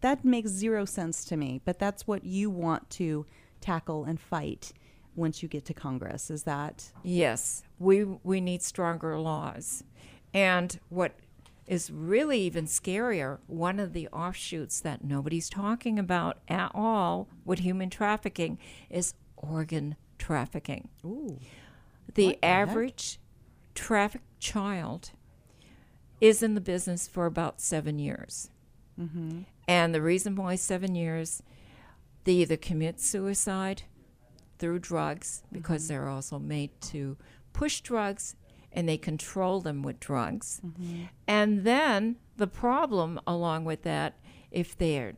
that 0.01 0.23
makes 0.23 0.49
zero 0.49 0.85
sense 0.85 1.25
to 1.25 1.37
me. 1.37 1.61
But 1.65 1.79
that's 1.79 2.07
what 2.07 2.23
you 2.23 2.49
want 2.49 2.89
to 2.91 3.25
tackle 3.61 4.05
and 4.05 4.19
fight 4.19 4.73
once 5.15 5.41
you 5.41 5.49
get 5.49 5.65
to 5.65 5.73
Congress. 5.73 6.29
Is 6.29 6.43
that 6.43 6.91
Yes, 7.03 7.63
we 7.79 8.03
we 8.03 8.41
need 8.41 8.61
stronger 8.61 9.17
laws. 9.19 9.83
And 10.33 10.79
what 10.89 11.13
is 11.67 11.91
really 11.91 12.39
even 12.41 12.65
scarier, 12.65 13.39
one 13.47 13.79
of 13.79 13.93
the 13.93 14.07
offshoots 14.09 14.79
that 14.79 15.03
nobody's 15.03 15.49
talking 15.49 15.99
about 15.99 16.37
at 16.47 16.71
all 16.73 17.27
with 17.43 17.59
human 17.59 17.89
trafficking 17.89 18.57
is 18.89 19.13
organ 19.37 19.95
trafficking. 20.17 20.89
Ooh. 21.05 21.39
The 22.13 22.25
What 22.27 22.41
the 22.41 22.47
heck? 22.47 22.69
average 22.69 23.19
trafficked 23.75 24.39
child 24.39 25.11
is 26.19 26.41
in 26.41 26.55
the 26.55 26.61
business 26.61 27.07
for 27.07 27.25
about 27.25 27.61
seven 27.61 27.99
years. 27.99 28.49
Mhm. 28.99 29.45
And 29.67 29.93
the 29.93 30.01
reason 30.01 30.35
why 30.35 30.55
seven 30.55 30.95
years, 30.95 31.43
they 32.23 32.33
either 32.33 32.57
commit 32.57 32.99
suicide 32.99 33.83
through 34.57 34.79
drugs 34.79 35.43
because 35.51 35.83
Mhm. 35.85 35.87
they're 35.89 36.09
also 36.09 36.39
made 36.39 36.71
to 36.81 37.17
push 37.53 37.81
drugs 37.81 38.35
and 38.71 38.89
they 38.89 38.97
control 38.97 39.61
them 39.61 39.83
with 39.83 39.99
drugs. 39.99 40.59
Mhm. 40.65 41.09
And 41.27 41.63
then 41.63 42.17
the 42.37 42.47
problem 42.47 43.19
along 43.27 43.65
with 43.65 43.83
that, 43.83 44.15
if 44.51 44.75
they 44.77 45.13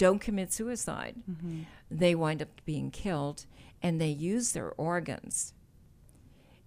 don't 0.00 0.18
commit 0.18 0.50
suicide, 0.50 1.14
Mhm. 1.30 1.66
they 1.90 2.14
wind 2.14 2.40
up 2.40 2.48
being 2.64 2.90
killed 2.90 3.44
and 3.82 4.00
they 4.00 4.08
use 4.08 4.52
their 4.52 4.72
organs. 4.78 5.52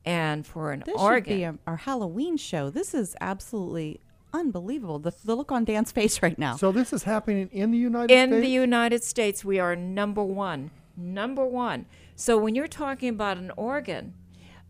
And 0.06 0.46
for 0.46 0.72
an 0.72 0.84
this 0.86 0.96
organ, 1.00 1.24
should 1.24 1.36
be 1.38 1.44
a, 1.44 1.58
our 1.66 1.78
Halloween 1.78 2.38
show? 2.38 2.70
This 2.70 2.94
is 2.94 3.16
absolutely 3.20 4.02
unbelievable. 4.34 5.00
The, 5.00 5.14
the 5.26 5.36
look 5.36 5.52
on 5.52 5.66
Dan's 5.66 5.92
face 6.00 6.22
right 6.22 6.38
now. 6.38 6.58
So 6.58 6.72
this 6.72 6.94
is 6.94 7.02
happening 7.04 7.50
in 7.52 7.72
the 7.72 7.78
United 7.80 8.14
in 8.14 8.30
States. 8.30 8.36
In 8.36 8.42
the 8.42 8.50
United 8.50 9.04
States, 9.04 9.44
we 9.44 9.58
are 9.60 9.76
number 9.76 10.24
one. 10.24 10.70
Number 10.96 11.44
one. 11.46 11.88
So 12.16 12.38
when 12.38 12.54
you're 12.54 12.68
talking 12.68 13.10
about 13.10 13.38
an 13.38 13.52
organ, 13.58 14.14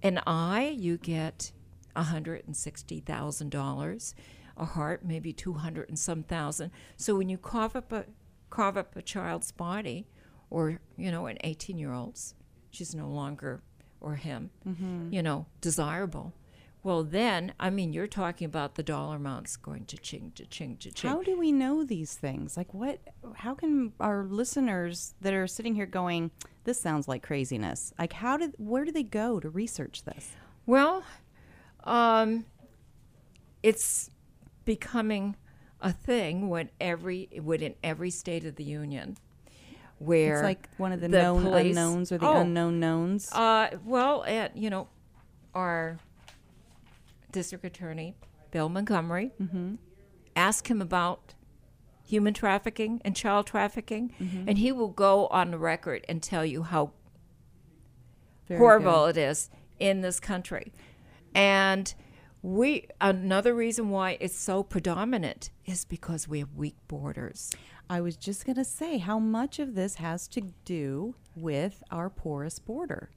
an 0.02 0.22
eye, 0.26 0.74
you 0.80 0.96
get 0.98 1.52
$160,000. 1.98 4.14
A 4.56 4.66
heart, 4.66 5.04
maybe 5.04 5.34
200 5.34 5.90
and 5.90 5.98
some 5.98 6.22
thousand. 6.24 6.70
So 6.96 7.16
when 7.16 7.28
you 7.28 7.38
cough 7.40 7.76
up 7.76 7.92
a 7.92 8.06
carve 8.58 8.78
up 8.78 8.96
a 8.96 9.02
child's 9.02 9.52
body, 9.52 10.06
or 10.52 10.80
you 10.96 11.12
know, 11.12 11.26
an 11.26 11.38
18 11.44 11.78
year 11.80 11.92
old's, 11.94 12.36
she's 12.70 12.94
no 12.94 13.10
longer, 13.10 13.62
or 14.00 14.16
him, 14.16 14.52
Mhm. 14.68 15.12
you 15.12 15.24
know, 15.24 15.48
desirable. 15.60 16.34
Well, 16.84 17.04
then, 17.06 17.54
I 17.60 17.70
mean, 17.70 17.94
you're 17.94 18.08
talking 18.22 18.46
about 18.46 18.76
the 18.76 18.84
dollar 18.84 19.16
amounts 19.16 19.56
going 19.56 19.86
to 19.86 19.98
ching, 19.98 20.34
to 20.36 20.46
ching, 20.46 20.76
to 20.84 20.92
ching. 20.92 21.10
How 21.10 21.24
do 21.24 21.40
we 21.40 21.52
know 21.54 21.86
these 21.86 22.14
things? 22.16 22.58
Like 22.58 22.74
what 22.74 23.00
how 23.36 23.56
can 23.56 23.94
our 24.00 24.26
listeners 24.26 25.16
that 25.22 25.34
are 25.34 25.48
sitting 25.48 25.76
here 25.76 25.86
going, 25.88 26.30
this 26.66 26.80
sounds 26.82 27.08
like 27.08 27.24
craziness. 27.24 27.94
Like 27.98 28.14
how 28.14 28.36
did 28.38 28.54
where 28.58 28.84
do 28.86 28.92
they 28.92 29.04
go 29.04 29.40
to 29.40 29.50
research 29.50 30.04
this? 30.04 30.34
Well, 30.66 31.04
um, 31.86 32.46
it's 33.62 34.10
becoming 34.66 35.36
a 35.84 35.92
thing 35.92 36.50
when 36.50 36.70
every 36.82 37.30
within 37.44 37.76
every 37.84 38.10
state 38.10 38.46
of 38.46 38.56
the 38.56 38.64
union, 38.64 39.18
where 40.00 40.36
It's 40.38 40.44
like 40.44 40.70
one 40.78 40.92
of 40.94 41.02
the 41.02 41.10
known 41.10 41.46
unknowns 41.46 42.12
or 42.12 42.18
the 42.18 42.26
Oh, 42.28 42.38
unknown 42.38 42.80
knowns. 42.80 43.32
Uh, 43.32 43.78
well, 43.86 44.24
at 44.24 44.56
you 44.58 44.70
know, 44.70 44.88
our 45.54 45.98
district 47.32 47.66
attorney 47.66 48.16
Bill 48.52 48.70
Montgomery, 48.70 49.32
Mhm. 49.42 49.78
ask 50.36 50.70
him 50.70 50.82
about 50.82 51.34
human 52.06 52.34
trafficking 52.34 53.02
and 53.04 53.16
child 53.16 53.48
trafficking, 53.48 54.14
Mhm. 54.20 54.46
and 54.48 54.58
he 54.60 54.72
will 54.72 54.90
go 54.90 55.28
on 55.28 55.52
the 55.52 55.58
record 55.58 56.06
and 56.08 56.22
tell 56.24 56.46
you 56.46 56.64
how 56.64 56.92
Very 58.48 58.60
horrible 58.60 59.08
good. 59.08 59.18
it 59.18 59.22
is 59.30 59.50
in 59.80 60.02
this 60.02 60.20
country. 60.20 60.72
And 61.34 61.94
we 62.44 62.88
another 63.00 63.56
reason 63.56 63.90
why 63.90 64.18
it's 64.20 64.38
so 64.38 64.62
predominant 64.62 65.50
is 65.66 65.86
because 65.86 66.28
we 66.28 66.40
have 66.40 66.54
weak 66.54 66.76
borders. 66.90 67.50
I 67.90 68.02
was 68.02 68.18
just 68.18 68.46
going 68.46 68.58
to 68.58 68.66
say 68.66 68.98
how 68.98 69.18
much 69.18 69.60
of 69.60 69.76
this 69.76 69.96
has 69.96 70.28
to 70.30 70.42
do 70.66 71.16
with 71.36 71.82
our 71.90 72.10
porous 72.10 72.60
border. 72.60 73.10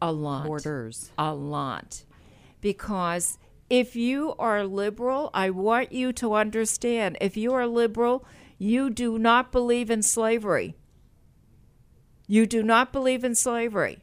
A 0.00 0.12
lot. 0.12 0.46
Borders. 0.46 1.12
A 1.16 1.32
lot. 1.32 2.04
Because 2.60 3.38
if 3.70 3.94
you 3.94 4.34
are 4.38 4.64
liberal, 4.64 5.30
I 5.32 5.50
want 5.50 5.92
you 5.92 6.12
to 6.14 6.34
understand 6.34 7.16
if 7.20 7.36
you 7.36 7.54
are 7.54 7.66
liberal, 7.66 8.24
you 8.58 8.90
do 8.90 9.16
not 9.16 9.52
believe 9.52 9.90
in 9.90 10.02
slavery. 10.02 10.74
You 12.26 12.46
do 12.46 12.62
not 12.62 12.92
believe 12.92 13.22
in 13.22 13.34
slavery. 13.34 14.02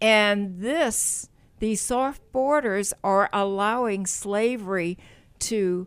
And 0.00 0.60
this, 0.60 1.29
these 1.60 1.80
soft 1.80 2.20
borders 2.32 2.92
are 3.04 3.30
allowing 3.32 4.06
slavery 4.06 4.98
to 5.38 5.86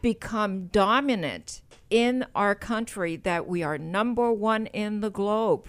become 0.00 0.66
dominant 0.66 1.62
in 1.90 2.26
our 2.34 2.54
country 2.54 3.16
that 3.16 3.48
we 3.48 3.62
are 3.62 3.78
number 3.78 4.30
one 4.32 4.66
in 4.66 5.00
the 5.00 5.10
globe. 5.10 5.68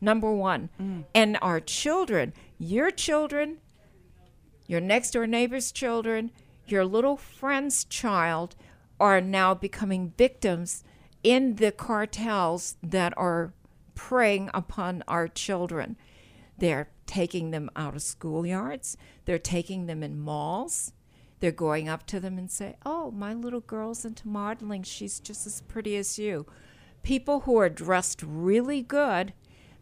Number 0.00 0.32
one. 0.32 0.70
Mm. 0.80 1.04
And 1.14 1.38
our 1.42 1.60
children, 1.60 2.32
your 2.56 2.90
children, 2.90 3.58
your 4.66 4.80
next 4.80 5.10
door 5.10 5.26
neighbor's 5.26 5.72
children, 5.72 6.30
your 6.66 6.84
little 6.84 7.16
friend's 7.16 7.84
child 7.84 8.54
are 9.00 9.20
now 9.20 9.54
becoming 9.54 10.12
victims 10.16 10.84
in 11.22 11.56
the 11.56 11.72
cartels 11.72 12.76
that 12.82 13.12
are 13.16 13.52
preying 13.96 14.50
upon 14.54 15.02
our 15.08 15.26
children. 15.26 15.96
They're 16.56 16.88
taking 17.10 17.50
them 17.50 17.68
out 17.74 17.96
of 17.96 18.02
schoolyards, 18.02 18.96
they're 19.24 19.36
taking 19.36 19.86
them 19.86 20.04
in 20.04 20.16
malls. 20.20 20.92
They're 21.40 21.50
going 21.50 21.88
up 21.88 22.06
to 22.06 22.20
them 22.20 22.38
and 22.38 22.48
say, 22.48 22.76
"Oh, 22.86 23.10
my 23.10 23.34
little 23.34 23.62
girl's 23.62 24.04
into 24.04 24.28
modeling. 24.28 24.84
She's 24.84 25.18
just 25.18 25.44
as 25.44 25.60
pretty 25.62 25.96
as 25.96 26.18
you." 26.20 26.46
People 27.02 27.40
who 27.40 27.56
are 27.56 27.68
dressed 27.68 28.22
really 28.22 28.80
good, 28.80 29.32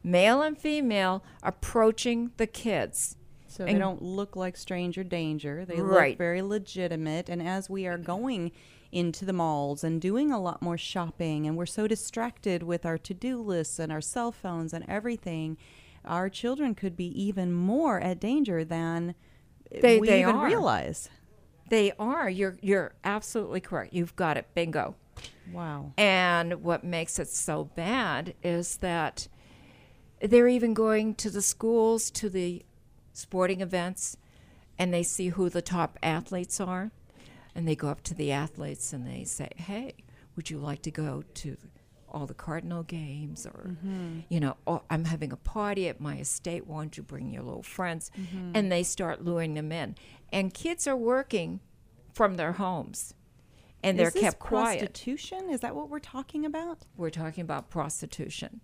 male 0.03 0.41
and 0.41 0.57
female, 0.57 1.23
approaching 1.43 2.31
the 2.39 2.47
kids. 2.47 3.17
So 3.47 3.65
they 3.65 3.75
don't 3.75 4.01
look 4.01 4.37
like 4.37 4.57
stranger 4.57 5.05
danger. 5.05 5.65
They 5.67 5.81
Right. 5.81 6.11
look 6.13 6.19
very 6.19 6.43
legitimate. 6.43 7.29
And 7.29 7.43
as 7.43 7.69
we 7.69 7.87
are 7.87 7.99
going 7.99 8.53
into 8.91 9.25
the 9.25 9.33
malls 9.33 9.85
and 9.85 10.01
doing 10.01 10.31
a 10.31 10.41
lot 10.41 10.63
more 10.63 10.79
shopping, 10.79 11.47
and 11.47 11.57
we're 11.57 11.67
so 11.67 11.87
distracted 11.87 12.63
with 12.63 12.87
our 12.87 12.97
to 12.99 13.13
do 13.13 13.39
lists 13.43 13.79
and 13.79 13.93
our 13.93 14.01
cell 14.01 14.33
phones 14.33 14.73
and 14.73 14.85
everything, 14.89 15.59
our 16.09 16.29
children 16.29 16.75
could 16.75 16.97
be 16.97 17.07
even 17.23 17.53
more 17.53 18.01
at 18.01 18.19
danger 18.21 18.65
than 18.65 19.15
They, 19.71 20.01
we 20.01 20.07
they 20.09 20.23
even 20.23 20.35
are. 20.37 20.47
realize. 20.47 21.09
They 21.71 21.93
are. 21.99 22.29
You're 22.31 22.57
you're 22.63 22.95
absolutely 23.05 23.61
correct. 23.61 23.93
You've 23.93 24.17
got 24.17 24.37
it. 24.37 24.47
Bingo. 24.55 24.97
Wow. 25.53 25.93
And 25.99 26.63
what 26.63 26.83
makes 26.85 27.19
it 27.19 27.29
so 27.29 27.65
bad 27.65 28.35
is 28.43 28.79
that 28.79 29.29
they're 30.21 30.49
even 30.49 30.75
going 30.75 31.15
to 31.17 31.31
the 31.31 31.43
schools, 31.43 32.11
to 32.13 32.29
the 32.31 32.65
sporting 33.13 33.61
events, 33.61 34.17
and 34.79 34.93
they 34.93 35.03
see 35.03 35.29
who 35.29 35.49
the 35.49 35.63
top 35.63 35.99
athletes 36.03 36.61
are. 36.61 36.91
And 37.55 37.67
they 37.67 37.75
go 37.77 37.89
up 37.89 38.03
to 38.05 38.15
the 38.15 38.31
athletes 38.33 38.93
and 38.93 39.07
they 39.07 39.25
say, 39.25 39.49
Hey, 39.57 39.95
would 40.37 40.49
you 40.51 40.59
like 40.59 40.83
to 40.83 40.91
go 40.91 41.25
to 41.35 41.57
all 42.11 42.27
the 42.27 42.35
Cardinal 42.35 42.83
games? 42.83 43.47
Or, 43.47 43.77
Mhm. 43.85 44.25
you 44.29 44.41
know, 44.41 44.57
oh, 44.67 44.83
I'm 44.91 45.05
having 45.05 45.33
a 45.33 45.37
party 45.37 45.89
at 45.89 46.01
my 46.01 46.19
estate. 46.19 46.67
Why 46.67 46.83
don't 46.83 46.97
you 46.97 47.03
bring 47.03 47.31
your 47.31 47.43
little 47.43 47.63
friends? 47.63 48.11
Mhm. 48.17 48.53
And 48.55 48.71
they 48.73 48.83
start 48.83 49.25
luring 49.25 49.55
them 49.55 49.73
in. 49.73 49.95
And 50.33 50.53
kids 50.53 50.87
are 50.87 50.97
working 50.97 51.61
from 52.13 52.37
their 52.37 52.53
homes. 52.53 53.15
And 53.83 53.99
they're 53.99 54.11
this 54.11 54.21
kept 54.23 54.39
quiet. 54.41 54.81
Prostitution? 54.81 55.51
Is 55.51 55.61
that 55.61 55.77
what 55.77 55.89
we're 55.89 56.01
talking 56.01 56.45
about? 56.45 56.87
We're 56.97 57.11
talking 57.11 57.43
about 57.43 57.71
prostitution. 57.71 58.61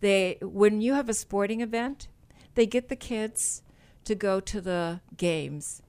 They 0.00 0.38
when 0.40 0.80
you 0.80 0.94
have 0.94 1.08
a 1.08 1.14
sporting 1.14 1.60
event, 1.60 2.08
they 2.54 2.66
get 2.66 2.88
the 2.88 2.96
kids 2.96 3.62
to 4.04 4.14
go 4.14 4.40
to 4.40 4.60
the 4.60 5.00
games 5.16 5.82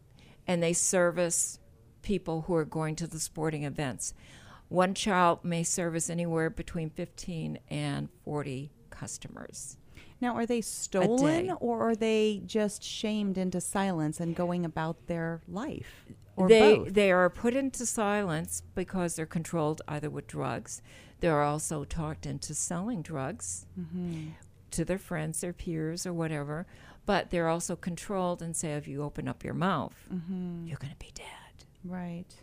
and 0.45 0.61
they 0.61 0.73
service 0.73 1.59
people 2.01 2.41
who 2.43 2.55
are 2.55 2.65
going 2.65 2.95
to 2.97 3.07
the 3.07 3.19
sporting 3.19 3.63
events. 3.63 4.13
One 4.69 4.93
child 4.93 5.43
may 5.43 5.63
service 5.63 6.09
anywhere 6.09 6.49
between 6.49 6.89
15 6.91 7.59
and 7.69 8.09
40 8.23 8.71
customers. 8.89 9.77
Now, 10.21 10.35
are 10.35 10.45
they 10.45 10.61
stolen 10.61 11.51
or 11.59 11.89
are 11.89 11.95
they 11.95 12.41
just 12.45 12.83
shamed 12.83 13.37
into 13.37 13.61
silence 13.61 14.19
and 14.19 14.35
going 14.35 14.65
about 14.65 15.07
their 15.07 15.41
life? 15.47 16.05
Or 16.35 16.47
they 16.47 16.75
both? 16.77 16.93
they 16.93 17.11
are 17.11 17.29
put 17.29 17.55
into 17.55 17.85
silence 17.85 18.61
because 18.75 19.15
they're 19.15 19.25
controlled 19.25 19.81
either 19.87 20.09
with 20.09 20.27
drugs. 20.27 20.81
They're 21.19 21.41
also 21.41 21.83
talked 21.83 22.25
into 22.25 22.53
selling 22.53 23.01
drugs 23.01 23.65
Mhm. 23.77 24.33
to 24.71 24.85
their 24.85 24.97
friends, 24.99 25.41
their 25.41 25.53
peers, 25.53 26.05
or 26.05 26.13
whatever. 26.13 26.67
But 27.05 27.29
they're 27.31 27.47
also 27.49 27.75
controlled 27.75 28.41
and 28.41 28.55
say, 28.55 28.73
if 28.75 28.87
you 28.87 29.01
open 29.03 29.27
up 29.27 29.43
your 29.43 29.53
mouth, 29.55 29.95
Mhm. 30.13 30.67
you're 30.67 30.77
going 30.77 30.93
to 30.93 30.99
be 30.99 31.11
dead, 31.13 31.65
Right. 31.83 32.41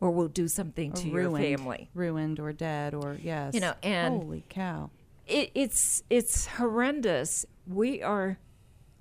Or 0.00 0.10
we'll 0.10 0.28
do 0.28 0.48
something 0.48 0.92
Or 0.92 0.96
to 0.96 1.10
ruined, 1.10 1.44
your 1.46 1.58
family. 1.58 1.90
Ruined 1.94 2.40
or 2.40 2.52
dead 2.52 2.94
or, 2.94 3.18
yes. 3.22 3.54
You 3.54 3.60
know, 3.60 3.74
and 3.82 4.22
Holy 4.22 4.44
cow. 4.48 4.90
it, 5.26 5.50
it's 5.54 6.02
it's 6.10 6.46
horrendous. 6.46 7.44
We 7.66 8.02
are 8.02 8.38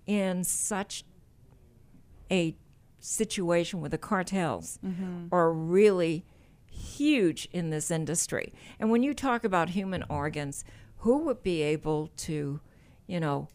in 0.06 0.44
such 0.44 1.04
a 2.32 2.56
situation 3.00 3.80
where 3.80 3.90
the 3.90 3.98
cartels 3.98 4.78
Mhm. 4.86 5.30
are 5.32 5.52
really 5.54 6.26
huge 6.70 7.48
in 7.52 7.70
this 7.70 7.90
industry. 7.92 8.54
And 8.80 8.92
when 8.92 9.04
you 9.04 9.14
talk 9.14 9.44
about 9.44 9.70
human 9.70 10.04
organs, 10.10 10.64
who 10.98 11.20
would 11.20 11.42
be 11.44 11.62
able 11.62 12.08
to, 12.18 12.60
you 13.08 13.20
know, 13.20 13.48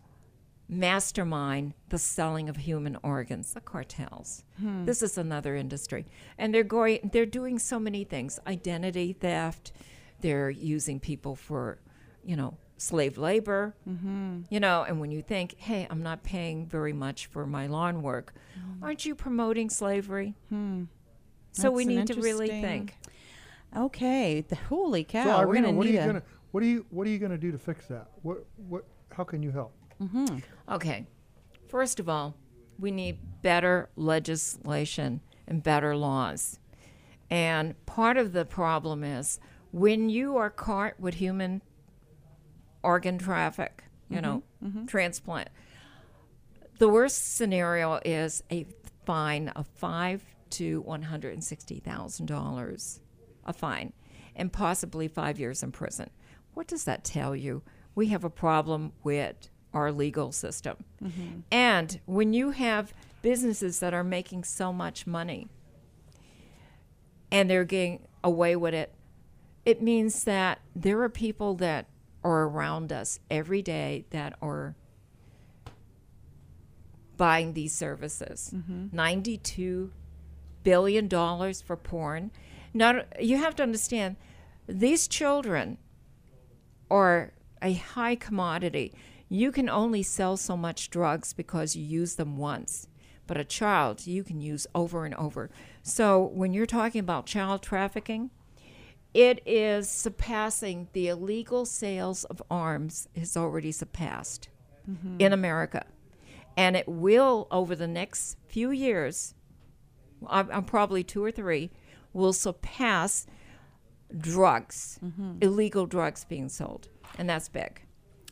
mastermind 0.69 1.75
the 1.89 1.99
selling 1.99 2.49
of 2.49 2.57
human 2.57 2.97
organs? 3.03 3.55
The 3.55 3.61
cartels. 3.61 4.45
Hmm. 4.59 4.85
This 4.85 5.03
is 5.03 5.19
another 5.19 5.55
industry. 5.57 6.07
And 6.39 6.55
they're 6.55 6.62
going 6.65 7.11
they're 7.12 7.27
doing 7.27 7.59
so 7.59 7.79
many 7.79 8.05
things. 8.05 8.39
Identity 8.47 9.12
theft. 9.12 9.73
They're 10.21 10.51
using 10.51 11.01
people 11.01 11.35
for, 11.37 11.79
you 12.25 12.37
know, 12.37 12.57
slave 12.77 13.19
labor. 13.19 13.75
Mhm. 13.89 14.45
You 14.51 14.61
know, 14.61 14.85
and 14.89 15.01
when 15.01 15.11
you 15.11 15.23
think, 15.23 15.57
"Hey, 15.59 15.87
I'm 15.91 16.03
not 16.03 16.23
paying 16.23 16.67
very 16.67 16.93
much 16.93 17.27
for 17.27 17.47
my 17.47 17.67
lawn 17.67 18.03
work." 18.03 18.35
Aren't 18.83 19.05
you 19.07 19.15
promoting 19.15 19.71
slavery? 19.71 20.35
Hmm. 20.49 20.85
So 21.53 21.71
we 21.71 21.85
That's 21.85 21.89
an 21.95 21.97
need 22.01 22.07
to 22.15 22.21
really 22.21 22.49
think. 22.49 22.97
Okay. 23.77 24.41
The, 24.41 24.57
holy 24.57 25.05
cow. 25.05 25.25
So 25.25 25.39
We're 25.47 25.53
Irina, 25.55 25.67
gonna 25.69 25.77
what 25.79 25.87
are 25.87 25.91
you 25.91 26.01
a- 26.01 26.07
gonna 26.07 26.23
what 26.53 26.62
are 26.62 26.67
you 26.67 26.87
what 26.91 27.07
are 27.07 27.11
you 27.11 27.19
gonna 27.19 27.39
do 27.39 27.53
to 27.53 27.59
fix 27.59 27.87
that? 27.89 28.09
What 28.23 28.45
what 28.69 28.85
how 29.11 29.25
can 29.25 29.43
you 29.43 29.51
help? 29.53 29.73
Mm-hmm. 30.03 30.38
Okay. 30.72 31.07
First 31.68 32.01
of 32.01 32.09
all, 32.09 32.36
we 32.78 32.90
need 32.90 33.18
better 33.42 33.88
legislation 33.97 35.20
and 35.47 35.62
better 35.62 35.97
laws. 35.97 36.59
And 37.30 37.74
part 37.86 38.16
of 38.16 38.32
the 38.32 38.45
problem 38.45 39.03
is 39.05 39.38
when 39.72 40.09
you 40.09 40.36
are 40.36 40.51
caught 40.51 40.99
with 41.01 41.14
human 41.14 41.62
organ 42.82 43.18
traffic, 43.18 43.84
you 44.09 44.20
know, 44.20 44.42
mhm. 44.62 44.86
transplant, 44.86 45.49
the 46.78 46.88
worst 46.88 47.36
scenario 47.36 48.01
is 48.05 48.42
a 48.51 48.66
fine 49.07 49.49
of 49.49 49.66
five 49.66 50.24
to 50.51 50.80
one 50.82 51.03
hundred 51.03 51.34
and 51.34 51.42
sixty 51.42 51.80
thousand 51.80 52.26
dollars, 52.26 53.01
a 53.45 53.53
fine, 53.53 53.92
and 54.36 54.53
possibly 54.53 55.09
five 55.09 55.40
years 55.40 55.62
in 55.62 55.72
prison. 55.72 56.11
What 56.53 56.66
does 56.66 56.84
that 56.84 57.05
tell 57.05 57.34
you? 57.34 57.62
We 57.95 58.09
have 58.09 58.24
a 58.24 58.30
problem 58.30 58.92
with 59.03 59.49
our 59.75 59.91
legal 59.93 60.33
system, 60.33 60.77
Mhm. 61.03 61.43
and 61.51 62.01
when 62.07 62.33
you 62.33 62.51
have 62.53 62.95
businesses 63.22 63.81
that 63.81 63.93
are 63.93 64.05
making 64.05 64.45
so 64.45 64.72
much 64.72 65.07
money, 65.07 65.49
and 67.31 67.51
they're 67.51 67.64
getting 67.64 68.07
away 68.22 68.55
with 68.57 68.72
it, 68.75 68.95
it 69.64 69.83
means 69.83 70.25
that 70.25 70.61
there 70.77 71.01
are 71.03 71.09
people 71.09 71.55
that 71.57 71.87
are 72.22 72.45
around 72.45 72.93
us 72.93 73.18
every 73.31 73.61
day 73.62 74.05
that 74.11 74.37
are 74.41 74.75
buying 77.16 77.53
these 77.55 77.72
services. 77.75 78.53
Mhm. 78.55 78.93
92 78.93 79.93
billion 80.62 81.07
dollars 81.09 81.61
for 81.62 81.77
porn. 81.77 82.31
Not 82.72 83.20
you 83.22 83.37
have 83.39 83.55
to 83.57 83.62
understand 83.62 84.16
these 84.66 85.07
children 85.07 85.79
are 86.91 87.33
a 87.62 87.75
high 87.75 88.14
commodity. 88.16 88.93
You 89.35 89.51
can 89.51 89.68
only 89.68 90.05
sell 90.05 90.37
so 90.37 90.57
much 90.57 90.91
drugs 90.91 91.32
because 91.32 91.74
you 91.74 91.85
use 91.85 92.14
them 92.14 92.37
once. 92.37 92.87
But 93.26 93.37
a 93.37 93.43
child 93.45 94.07
you 94.07 94.22
can 94.22 94.41
use 94.41 94.64
over 94.76 95.05
and 95.05 95.14
over. 95.16 95.51
So 95.82 96.22
when 96.22 96.53
you're 96.53 96.66
talking 96.66 97.01
about 97.01 97.26
child 97.26 97.61
trafficking, 97.61 98.30
it 99.12 99.43
is 99.45 99.91
surpassing 99.91 100.87
the 100.93 101.09
illegal 101.09 101.66
sales 101.66 102.22
of 102.24 102.41
arms 102.49 103.09
has 103.16 103.37
already 103.37 103.72
surpassed 103.72 104.51
Mhm. 104.89 105.20
in 105.20 105.32
America. 105.32 105.85
And 106.57 106.76
it 106.76 106.87
will 106.87 107.49
over 107.51 107.74
the 107.74 107.89
next 107.89 108.37
few 108.47 108.70
years, 108.70 109.35
I'm, 110.28 110.49
I'm 110.53 110.64
probably 110.64 111.03
two 111.03 111.24
or 111.24 111.32
three, 111.32 111.72
will 112.12 112.32
surpass 112.32 113.26
drugs, 114.16 115.01
Mhm. 115.03 115.43
illegal 115.43 115.87
drugs 115.87 116.24
being 116.24 116.49
sold. 116.49 116.89
And 117.18 117.28
that's 117.28 117.49
big. 117.49 117.84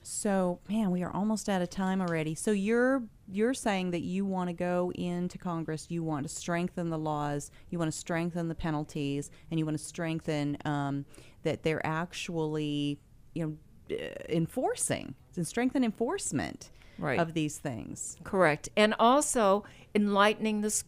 So, 0.03 0.59
man, 0.69 0.91
we 0.91 1.03
are 1.03 1.11
almost 1.15 1.49
out 1.49 1.63
of 1.63 1.71
time 1.71 2.01
already. 2.01 2.35
So 2.35 2.51
you're 2.51 3.03
you're 3.29 3.55
saying 3.55 3.93
that 3.93 4.03
you 4.03 4.27
want 4.27 4.49
to 4.49 4.53
go 4.53 4.93
into 4.95 5.39
Congress, 5.39 5.87
you 5.91 6.03
want 6.03 6.25
to 6.25 6.29
strengthen 6.29 6.91
the 6.91 6.99
laws, 6.99 7.51
you 7.71 7.79
want 7.79 7.91
to 7.91 7.97
strengthen 7.97 8.49
the 8.49 8.55
penalties, 8.55 9.31
and 9.51 9.59
you 9.59 9.65
want 9.65 9.79
to 9.79 9.83
strengthen 9.85 10.59
um, 10.65 11.05
that 11.45 11.63
they're 11.63 11.85
actually, 11.87 12.99
you 13.35 13.59
know, 13.91 13.97
uh, 13.97 14.09
enforcing 14.29 15.15
and 15.37 15.47
strengthen 15.47 15.83
enforcement 15.85 16.71
Right. 16.99 17.19
of 17.19 17.33
these 17.33 17.57
things. 17.59 18.19
Correct. 18.23 18.69
And 18.77 18.95
also 18.99 19.65
enlightening 19.95 20.61
the 20.61 20.67
s- 20.67 20.85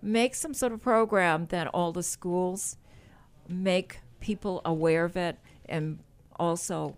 make 0.00 0.34
some 0.36 0.54
sort 0.54 0.72
of 0.72 0.80
program 0.82 1.46
that 1.46 1.66
all 1.68 1.90
the 1.92 2.02
schools 2.04 2.76
make 3.48 3.98
people 4.20 4.62
aware 4.64 5.04
of 5.04 5.16
it 5.16 5.38
and 5.68 5.98
also 6.36 6.96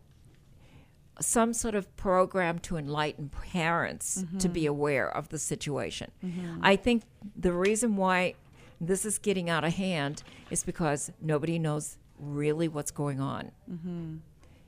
some 1.20 1.52
sort 1.52 1.74
of 1.74 1.94
program 1.96 2.58
to 2.58 2.76
enlighten 2.76 3.28
parents 3.52 4.24
to 4.38 4.48
be 4.48 4.66
aware 4.66 5.08
of 5.08 5.28
the 5.28 5.38
situation. 5.38 6.10
Mhm. 6.24 6.58
I 6.62 6.76
think 6.76 7.04
the 7.36 7.52
reason 7.52 7.96
why 7.96 8.34
this 8.80 9.04
is 9.04 9.18
getting 9.18 9.48
out 9.48 9.64
of 9.64 9.74
hand 9.74 10.22
is 10.50 10.64
because 10.64 11.12
nobody 11.20 11.58
knows 11.58 11.98
really 12.18 12.66
what's 12.68 12.90
going 12.90 13.20
on. 13.20 13.52
Mhm. 13.70 14.18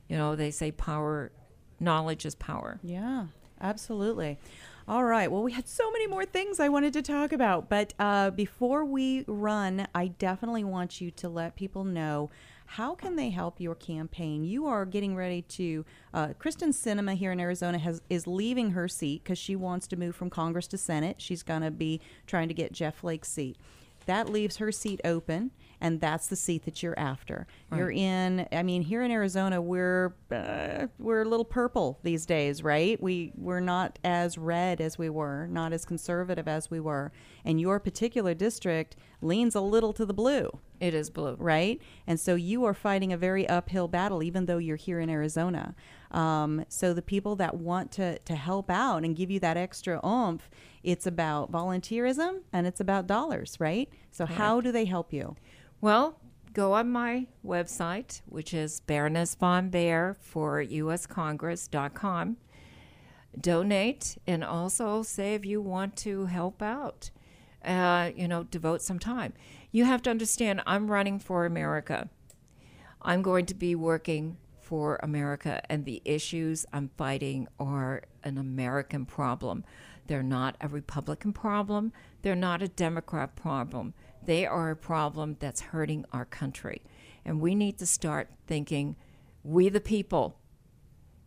You 0.07 0.17
know, 0.17 0.35
they 0.35 0.51
say 0.51 0.71
power, 0.71 1.31
knowledge 1.79 2.25
is 2.25 2.35
power. 2.35 2.79
Yeah, 2.81 3.27
absolutely. 3.59 4.37
All 4.87 5.03
right. 5.03 5.29
Well, 5.29 5.43
we 5.43 5.51
had 5.51 5.67
so 5.67 5.91
many 5.91 6.07
more 6.07 6.23
things 6.25 6.61
I 6.61 6.69
wanted 6.69 6.93
to 6.93 7.01
talk 7.01 7.33
about, 7.33 7.67
but 7.67 7.93
uh, 7.99 8.29
before 8.29 8.85
we 8.85 9.25
run, 9.27 9.85
I 9.93 10.07
definitely 10.07 10.63
want 10.63 11.01
you 11.01 11.11
to 11.11 11.27
let 11.27 11.55
people 11.57 11.83
know 11.83 12.29
how 12.67 12.93
can 12.93 13.15
they 13.15 13.29
help 13.29 13.59
your 13.59 13.75
campaign. 13.75 14.43
You 14.43 14.67
are 14.67 14.85
getting 14.85 15.15
ready 15.15 15.41
to. 15.43 15.85
Uh, 16.13 16.27
Kyrsten 16.39 16.69
Sinema 16.69 17.15
here 17.15 17.31
in 17.31 17.39
Arizona 17.39 17.77
has 17.77 18.01
is 18.09 18.27
leaving 18.27 18.71
her 18.71 18.87
seat 18.87 19.23
because 19.23 19.39
she 19.39 19.55
wants 19.55 19.87
to 19.87 19.95
move 19.95 20.15
from 20.15 20.29
Congress 20.29 20.67
to 20.67 20.77
Senate. 20.77 21.15
She's 21.19 21.43
going 21.43 21.61
to 21.61 21.71
be 21.71 22.01
trying 22.27 22.49
to 22.49 22.53
get 22.53 22.73
Jeff 22.73 22.97
Flake's 22.97 23.29
seat. 23.29 23.57
That 24.05 24.29
leaves 24.29 24.57
her 24.57 24.71
seat 24.71 24.99
open, 25.05 25.51
and 25.79 26.01
that's 26.01 26.27
the 26.27 26.35
seat 26.35 26.65
that 26.65 26.81
you're 26.81 26.97
after. 26.97 27.47
Right. 27.69 27.77
You're 27.77 27.91
in. 27.91 28.47
I 28.51 28.63
mean, 28.63 28.81
here 28.81 29.03
in 29.03 29.11
Arizona, 29.11 29.61
we're 29.61 30.15
uh, 30.31 30.87
we're 30.97 31.21
a 31.21 31.25
little 31.25 31.45
purple 31.45 31.99
these 32.03 32.25
days, 32.25 32.63
right? 32.63 33.01
We 33.01 33.31
we're 33.35 33.59
not 33.59 33.99
as 34.03 34.37
red 34.37 34.81
as 34.81 34.97
we 34.97 35.09
were, 35.09 35.47
not 35.47 35.73
as 35.73 35.85
conservative 35.85 36.47
as 36.47 36.71
we 36.71 36.79
were, 36.79 37.11
and 37.45 37.61
your 37.61 37.79
particular 37.79 38.33
district 38.33 38.95
leans 39.21 39.55
a 39.55 39.61
little 39.61 39.93
to 39.93 40.05
the 40.05 40.13
blue. 40.13 40.49
It 40.79 40.93
is 40.93 41.09
blue, 41.09 41.35
right? 41.39 41.81
And 42.05 42.19
so 42.19 42.35
you 42.35 42.63
are 42.65 42.73
fighting 42.73 43.11
a 43.11 43.17
very 43.17 43.47
uphill 43.49 43.87
battle, 43.87 44.21
even 44.21 44.45
though 44.45 44.59
you're 44.59 44.75
here 44.75 44.99
in 44.99 45.09
Arizona. 45.09 45.73
Um, 46.11 46.65
so 46.69 46.93
the 46.93 47.01
people 47.01 47.35
that 47.37 47.55
want 47.55 47.91
to 47.93 48.19
to 48.19 48.35
help 48.35 48.69
out 48.69 49.03
and 49.03 49.15
give 49.15 49.29
you 49.29 49.39
that 49.41 49.57
extra 49.57 49.99
oomph, 50.05 50.49
it's 50.83 51.05
about 51.05 51.51
volunteerism 51.51 52.41
and 52.53 52.65
it's 52.65 52.79
about 52.79 53.07
dollars, 53.07 53.57
right? 53.59 53.89
So 54.11 54.25
how 54.25 54.61
do 54.61 54.71
they 54.71 54.85
help 54.85 55.13
you? 55.13 55.35
Well, 55.79 56.19
go 56.53 56.73
on 56.73 56.89
my 56.89 57.27
website, 57.45 58.21
which 58.25 58.51
is 58.51 58.79
Baroness 58.79 59.35
Von 59.35 59.69
Behr 59.69 60.17
for 60.17 60.63
uscongress.com. 60.63 62.37
Donate 63.39 64.17
and 64.25 64.43
also 64.43 65.03
say 65.03 65.35
if 65.35 65.45
you 65.45 65.61
want 65.61 65.95
to 65.97 66.25
help 66.25 66.63
out, 66.63 67.11
uh, 67.63 68.09
you 68.15 68.27
know, 68.27 68.43
devote 68.43 68.81
some 68.81 68.97
time. 68.97 69.33
You 69.71 69.85
have 69.85 70.01
to 70.03 70.09
understand, 70.09 70.63
I'm 70.65 70.89
running 70.89 71.19
for 71.19 71.45
America. 71.45 72.09
I'm 73.03 73.21
going 73.21 73.45
to 73.45 73.53
be 73.53 73.75
working 73.75 74.37
for 74.59 74.99
America, 75.03 75.61
and 75.69 75.85
the 75.85 76.01
issues 76.03 76.65
I'm 76.73 76.89
fighting 76.97 77.47
are 77.59 78.01
an 78.23 78.39
American 78.39 79.05
problem. 79.05 79.63
They're 80.07 80.23
not 80.23 80.55
a 80.59 80.67
Republican 80.67 81.33
problem, 81.33 81.93
they're 82.23 82.35
not 82.35 82.63
a 82.63 82.67
Democrat 82.67 83.35
problem. 83.35 83.93
They 84.27 84.45
are 84.45 84.71
a 84.71 84.75
problem 84.75 85.37
that's 85.39 85.61
hurting 85.61 86.03
our 86.11 86.25
country. 86.25 86.81
And 87.23 87.39
we 87.39 87.55
need 87.55 87.77
to 87.79 87.85
start 87.85 88.29
thinking, 88.45 88.97
we 89.41 89.69
the 89.69 89.79
people. 89.79 90.37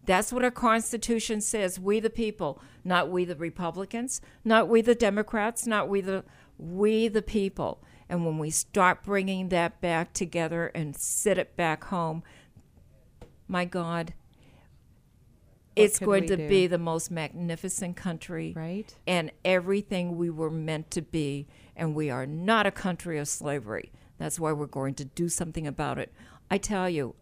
That's 0.05 0.33
what 0.35 0.45
our 0.45 0.51
Constitution 0.51 1.41
says. 1.41 1.81
We 1.81 2.01
the 2.01 2.11
people, 2.11 2.61
not 2.85 3.11
we 3.11 3.25
the 3.25 3.37
Republicans, 3.37 4.21
not 4.45 4.69
we 4.69 4.83
the 4.83 4.95
Democrats, 4.95 5.67
not 5.67 5.89
we 5.89 6.03
the 6.03 6.25
we 6.59 7.09
the 7.09 7.23
people. 7.23 7.83
And 8.11 8.27
when 8.27 8.37
we 8.37 8.51
start 8.51 9.03
bringing 9.03 9.49
that 9.49 9.81
back 9.81 10.13
together 10.13 10.67
and 10.75 10.95
sit 10.95 11.39
it 11.39 11.57
back 11.57 11.85
home, 11.85 12.23
my 13.49 13.65
God, 13.65 14.13
it's 15.75 15.99
going 15.99 16.27
to 16.27 16.37
do? 16.37 16.49
be 16.49 16.67
the 16.67 16.77
most 16.77 17.11
magnificent 17.11 17.97
country, 17.97 18.53
right? 18.55 18.95
And 19.07 19.33
everything 19.43 20.19
we 20.19 20.29
were 20.29 20.51
meant 20.51 20.91
to 20.91 21.01
be. 21.01 21.47
And 21.77 21.95
we 21.95 22.11
are 22.11 22.27
not 22.27 22.67
a 22.67 22.71
country 22.71 23.19
of 23.19 23.29
slavery. 23.29 23.93
That's 24.19 24.39
why 24.39 24.53
we're 24.53 24.67
going 24.67 24.95
to 24.95 25.05
do 25.05 25.29
something 25.29 25.67
about 25.67 25.99
it. 25.99 26.13
I 26.51 26.59
tell 26.59 26.89
you, 26.91 27.15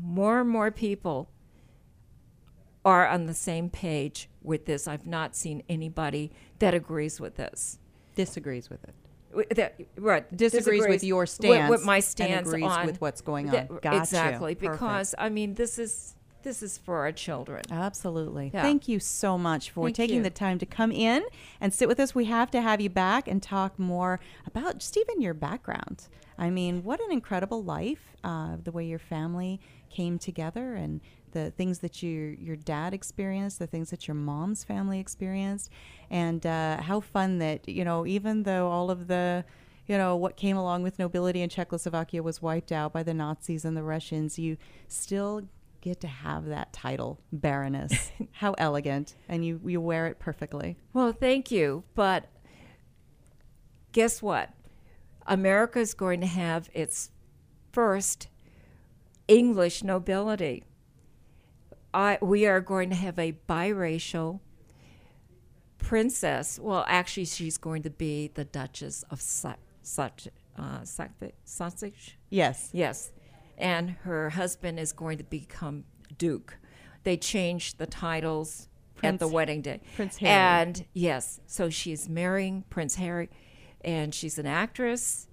more 0.00 0.40
and 0.40 0.48
more 0.48 0.70
people 0.70 1.30
are 2.84 3.06
on 3.06 3.26
the 3.26 3.34
same 3.34 3.68
page 3.70 4.28
with 4.42 4.66
this. 4.66 4.86
I've 4.86 5.06
not 5.06 5.34
seen 5.34 5.62
anybody 5.68 6.30
that 6.58 6.74
agrees 6.74 7.20
with 7.20 7.36
this. 7.36 7.78
Disagrees 8.14 8.70
with 8.70 8.84
it. 8.84 8.94
That, 9.56 9.78
right. 9.96 10.34
Disagrees 10.34 10.86
with 10.88 11.04
your 11.04 11.26
stance 11.26 11.70
With, 11.70 11.84
my 11.84 11.96
and 11.96 12.04
stance 12.04 12.48
agrees 12.48 12.64
on 12.64 12.86
with 12.86 13.00
what's 13.00 13.20
going 13.20 13.46
that- 13.46 13.70
on. 13.70 13.78
Got 13.82 13.92
you. 13.94 13.98
exactly. 14.00 14.54
Perfect. 14.54 14.72
Because 14.72 15.14
I 15.18 15.28
mean, 15.28 15.54
this 15.54 15.78
is 15.78 16.14
this 16.42 16.62
is 16.62 16.78
for 16.78 16.98
our 16.98 17.12
children. 17.12 17.62
Absolutely. 17.70 18.50
Yeah. 18.52 18.62
Thank 18.62 18.88
you 18.88 19.00
so 19.00 19.36
much 19.36 19.70
for 19.70 19.86
Thank 19.86 19.96
taking 19.96 20.16
you. 20.18 20.22
the 20.22 20.30
time 20.30 20.58
to 20.58 20.66
come 20.66 20.92
in 20.92 21.24
and 21.60 21.72
sit 21.72 21.88
with 21.88 22.00
us. 22.00 22.14
We 22.14 22.26
have 22.26 22.50
to 22.52 22.62
have 22.62 22.80
you 22.80 22.90
back 22.90 23.28
and 23.28 23.42
talk 23.42 23.78
more 23.78 24.20
about 24.46 24.78
just 24.78 24.96
even 24.96 25.20
your 25.20 25.34
background. 25.34 26.08
I 26.38 26.50
mean, 26.50 26.84
what 26.84 27.00
an 27.00 27.10
incredible 27.10 27.64
life, 27.64 28.16
uh, 28.22 28.56
the 28.62 28.70
way 28.70 28.84
your 28.84 29.00
family 29.00 29.60
came 29.90 30.18
together 30.18 30.74
and 30.74 31.00
the 31.32 31.50
things 31.50 31.80
that 31.80 32.02
you, 32.02 32.36
your 32.40 32.56
dad 32.56 32.94
experienced, 32.94 33.58
the 33.58 33.66
things 33.66 33.90
that 33.90 34.06
your 34.06 34.14
mom's 34.14 34.64
family 34.64 35.00
experienced, 35.00 35.70
and 36.10 36.46
uh, 36.46 36.80
how 36.80 37.00
fun 37.00 37.38
that 37.38 37.68
you 37.68 37.84
know, 37.84 38.06
even 38.06 38.44
though 38.44 38.68
all 38.68 38.90
of 38.90 39.08
the 39.08 39.44
you 39.86 39.96
know 39.96 40.16
what 40.16 40.36
came 40.36 40.56
along 40.56 40.82
with 40.82 40.98
nobility 40.98 41.42
in 41.42 41.48
Czechoslovakia 41.48 42.22
was 42.22 42.40
wiped 42.40 42.72
out 42.72 42.92
by 42.92 43.02
the 43.02 43.14
Nazis 43.14 43.64
and 43.64 43.76
the 43.76 43.82
Russians, 43.82 44.38
you 44.38 44.56
still 44.86 45.42
get 45.88 46.00
to 46.00 46.06
have 46.08 46.46
that 46.46 46.72
title, 46.72 47.20
Baroness. 47.32 48.12
how 48.32 48.52
elegant, 48.58 49.14
and 49.28 49.44
you 49.44 49.60
you 49.64 49.80
wear 49.80 50.06
it 50.06 50.18
perfectly. 50.18 50.76
Well, 50.92 51.12
thank 51.12 51.50
you. 51.50 51.84
But 51.94 52.28
guess 53.92 54.22
what? 54.22 54.50
America 55.26 55.78
is 55.78 55.94
going 55.94 56.20
to 56.20 56.26
have 56.26 56.70
its 56.72 57.10
first 57.72 58.28
English 59.28 59.84
nobility. 59.84 60.64
I, 61.92 62.18
we 62.20 62.46
are 62.46 62.60
going 62.60 62.90
to 62.90 62.96
have 62.96 63.18
a 63.18 63.36
biracial 63.48 64.40
princess. 65.78 66.58
Well, 66.58 66.84
actually, 66.88 67.26
she's 67.26 67.58
going 67.58 67.82
to 67.82 67.90
be 67.90 68.30
the 68.34 68.44
Duchess 68.44 69.04
of 69.10 69.20
Su- 69.20 69.54
Such, 69.82 70.28
uh, 70.56 70.84
Sussex. 70.84 72.12
Yes. 72.30 72.70
Yes. 72.72 73.10
And 73.58 73.90
her 74.02 74.30
husband 74.30 74.78
is 74.78 74.92
going 74.92 75.18
to 75.18 75.24
become 75.24 75.84
Duke. 76.16 76.56
They 77.02 77.16
changed 77.16 77.78
the 77.78 77.86
titles 77.86 78.68
at 79.02 79.18
the 79.18 79.28
wedding 79.28 79.62
day. 79.62 79.80
Prince 79.96 80.16
Harry. 80.18 80.32
And 80.32 80.84
yes, 80.94 81.40
so 81.46 81.70
she's 81.70 82.08
marrying 82.08 82.64
Prince 82.70 82.96
Harry, 82.96 83.30
and 83.82 84.14
she's 84.14 84.38
an 84.38 84.46
actress. 84.46 85.26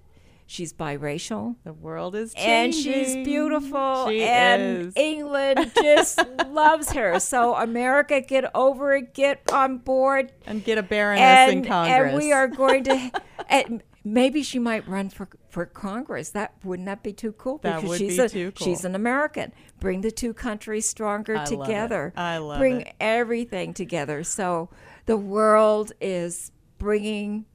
She's 0.48 0.74
biracial. 0.74 1.56
The 1.64 1.74
world 1.74 2.16
is 2.16 2.34
changing. 2.36 2.94
And 2.94 3.06
she's 3.06 3.16
beautiful. 3.26 4.08
She 4.10 4.24
and 4.24 4.88
is. 4.88 4.94
England 4.96 5.72
just 5.76 6.22
loves 6.50 6.92
her. 6.92 7.20
So 7.20 7.56
America, 7.56 8.22
get 8.22 8.52
over 8.54 8.94
it. 8.94 9.16
Get 9.16 9.42
on 9.52 9.80
board. 9.80 10.32
And 10.46 10.64
get 10.64 10.78
a 10.78 10.84
baroness 10.84 11.24
and, 11.24 11.52
in 11.52 11.66
Congress. 11.66 12.12
And 12.12 12.18
we 12.20 12.32
are 12.32 12.48
going 12.48 12.84
to. 12.84 13.12
and 13.50 13.82
maybe 14.06 14.44
she 14.44 14.60
might 14.60 14.88
run 14.88 15.10
for 15.10 15.28
for 15.50 15.66
Congress. 15.66 16.30
That 16.30 16.54
wouldn't 16.64 16.86
that 16.86 17.04
be 17.04 17.12
too 17.12 17.34
cool? 17.34 17.58
That 17.58 17.78
because 17.78 17.90
would 17.90 17.98
she's 17.98 18.18
be 18.18 18.24
a, 18.24 18.30
too 18.30 18.52
cool. 18.52 18.66
She's 18.66 18.86
an 18.86 18.96
American. 18.96 19.52
Bring 19.82 20.02
the 20.02 20.12
two 20.12 20.34
countries 20.34 20.88
stronger 20.88 21.36
I 21.36 21.40
love 21.44 21.52
it. 21.52 21.58
together. 21.58 22.14
I 22.16 22.38
love 22.38 22.60
Bring 22.60 22.82
it. 22.82 22.94
everything 23.00 23.74
together. 23.74 24.24
So 24.24 24.70
the 25.08 25.18
world 25.18 25.92
is 26.00 26.52
bringing 26.78 27.46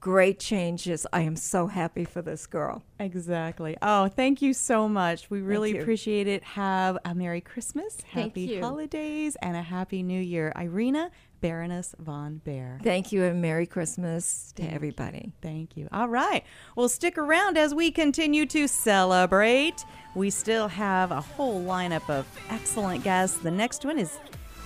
great 0.00 0.38
changes. 0.38 1.06
I 1.14 1.22
am 1.22 1.34
so 1.34 1.66
happy 1.66 2.04
for 2.04 2.20
this 2.20 2.46
girl. 2.46 2.82
Exactly. 3.00 3.74
Oh, 3.80 4.08
thank 4.08 4.42
you 4.42 4.52
so 4.52 4.86
much. 4.86 5.30
We 5.30 5.40
really 5.40 5.78
appreciate 5.78 6.26
it. 6.26 6.44
Have 6.44 6.98
a 7.06 7.14
Merry 7.14 7.40
Christmas, 7.40 7.96
Happy. 8.10 8.60
Holidays, 8.60 9.34
and 9.40 9.56
a 9.56 9.62
Happy 9.62 10.02
New 10.02 10.20
Year. 10.20 10.52
Irina, 10.56 11.10
Baroness 11.44 11.94
von 11.98 12.40
Behr. 12.42 12.82
Thank 12.82 13.12
you 13.12 13.22
and 13.22 13.42
Merry 13.42 13.66
Christmas 13.66 14.50
to 14.56 14.62
everybody. 14.62 15.34
Thank 15.42 15.76
you. 15.76 15.88
All 15.92 16.08
right. 16.08 16.42
Well, 16.74 16.88
stick 16.88 17.18
around 17.18 17.58
as 17.58 17.74
we 17.74 17.90
continue 17.90 18.46
to 18.46 18.66
celebrate. 18.66 19.84
We 20.14 20.30
still 20.30 20.68
have 20.68 21.10
a 21.10 21.20
whole 21.20 21.62
lineup 21.62 22.08
of 22.08 22.26
excellent 22.48 23.04
guests. 23.04 23.36
The 23.36 23.50
next 23.50 23.84
one 23.84 23.98
is 23.98 24.18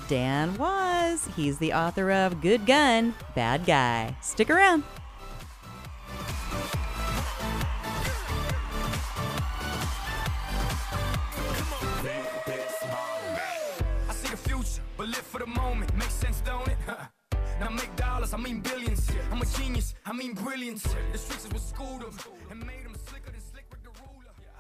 Dan 0.07 0.57
Wos. 0.57 1.27
He's 1.35 1.59
the 1.59 1.73
author 1.73 2.13
of 2.13 2.41
Good 2.41 2.65
Gun, 2.65 3.13
Bad 3.35 3.67
Guy. 3.67 4.17
Stick 4.23 4.49
around. 4.49 4.85
Now 17.61 17.71
make 17.71 17.95
dollars, 17.97 18.35
I 18.35 18.37
mean 18.39 18.61
billions. 18.61 19.11
I'm 19.31 19.43
a 19.43 19.47
genius, 19.47 19.95
I 20.07 20.13
mean 20.13 20.35
brilliance. 20.35 20.83
The 21.13 21.19
streets 21.19 21.45
is 21.47 21.53
what 21.53 21.63
schooled 21.63 22.03
them 22.03 22.13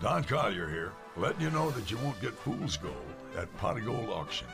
Don 0.00 0.24
Collier 0.24 0.68
here, 0.68 0.92
letting 1.16 1.42
you 1.42 1.50
know 1.50 1.70
that 1.70 1.90
you 1.90 1.98
won't 1.98 2.20
get 2.20 2.32
fool's 2.32 2.78
gold 2.78 2.94
at 3.36 3.54
Pot 3.58 3.76
of 3.76 3.84
Gold 3.84 4.08
Auction. 4.08 4.48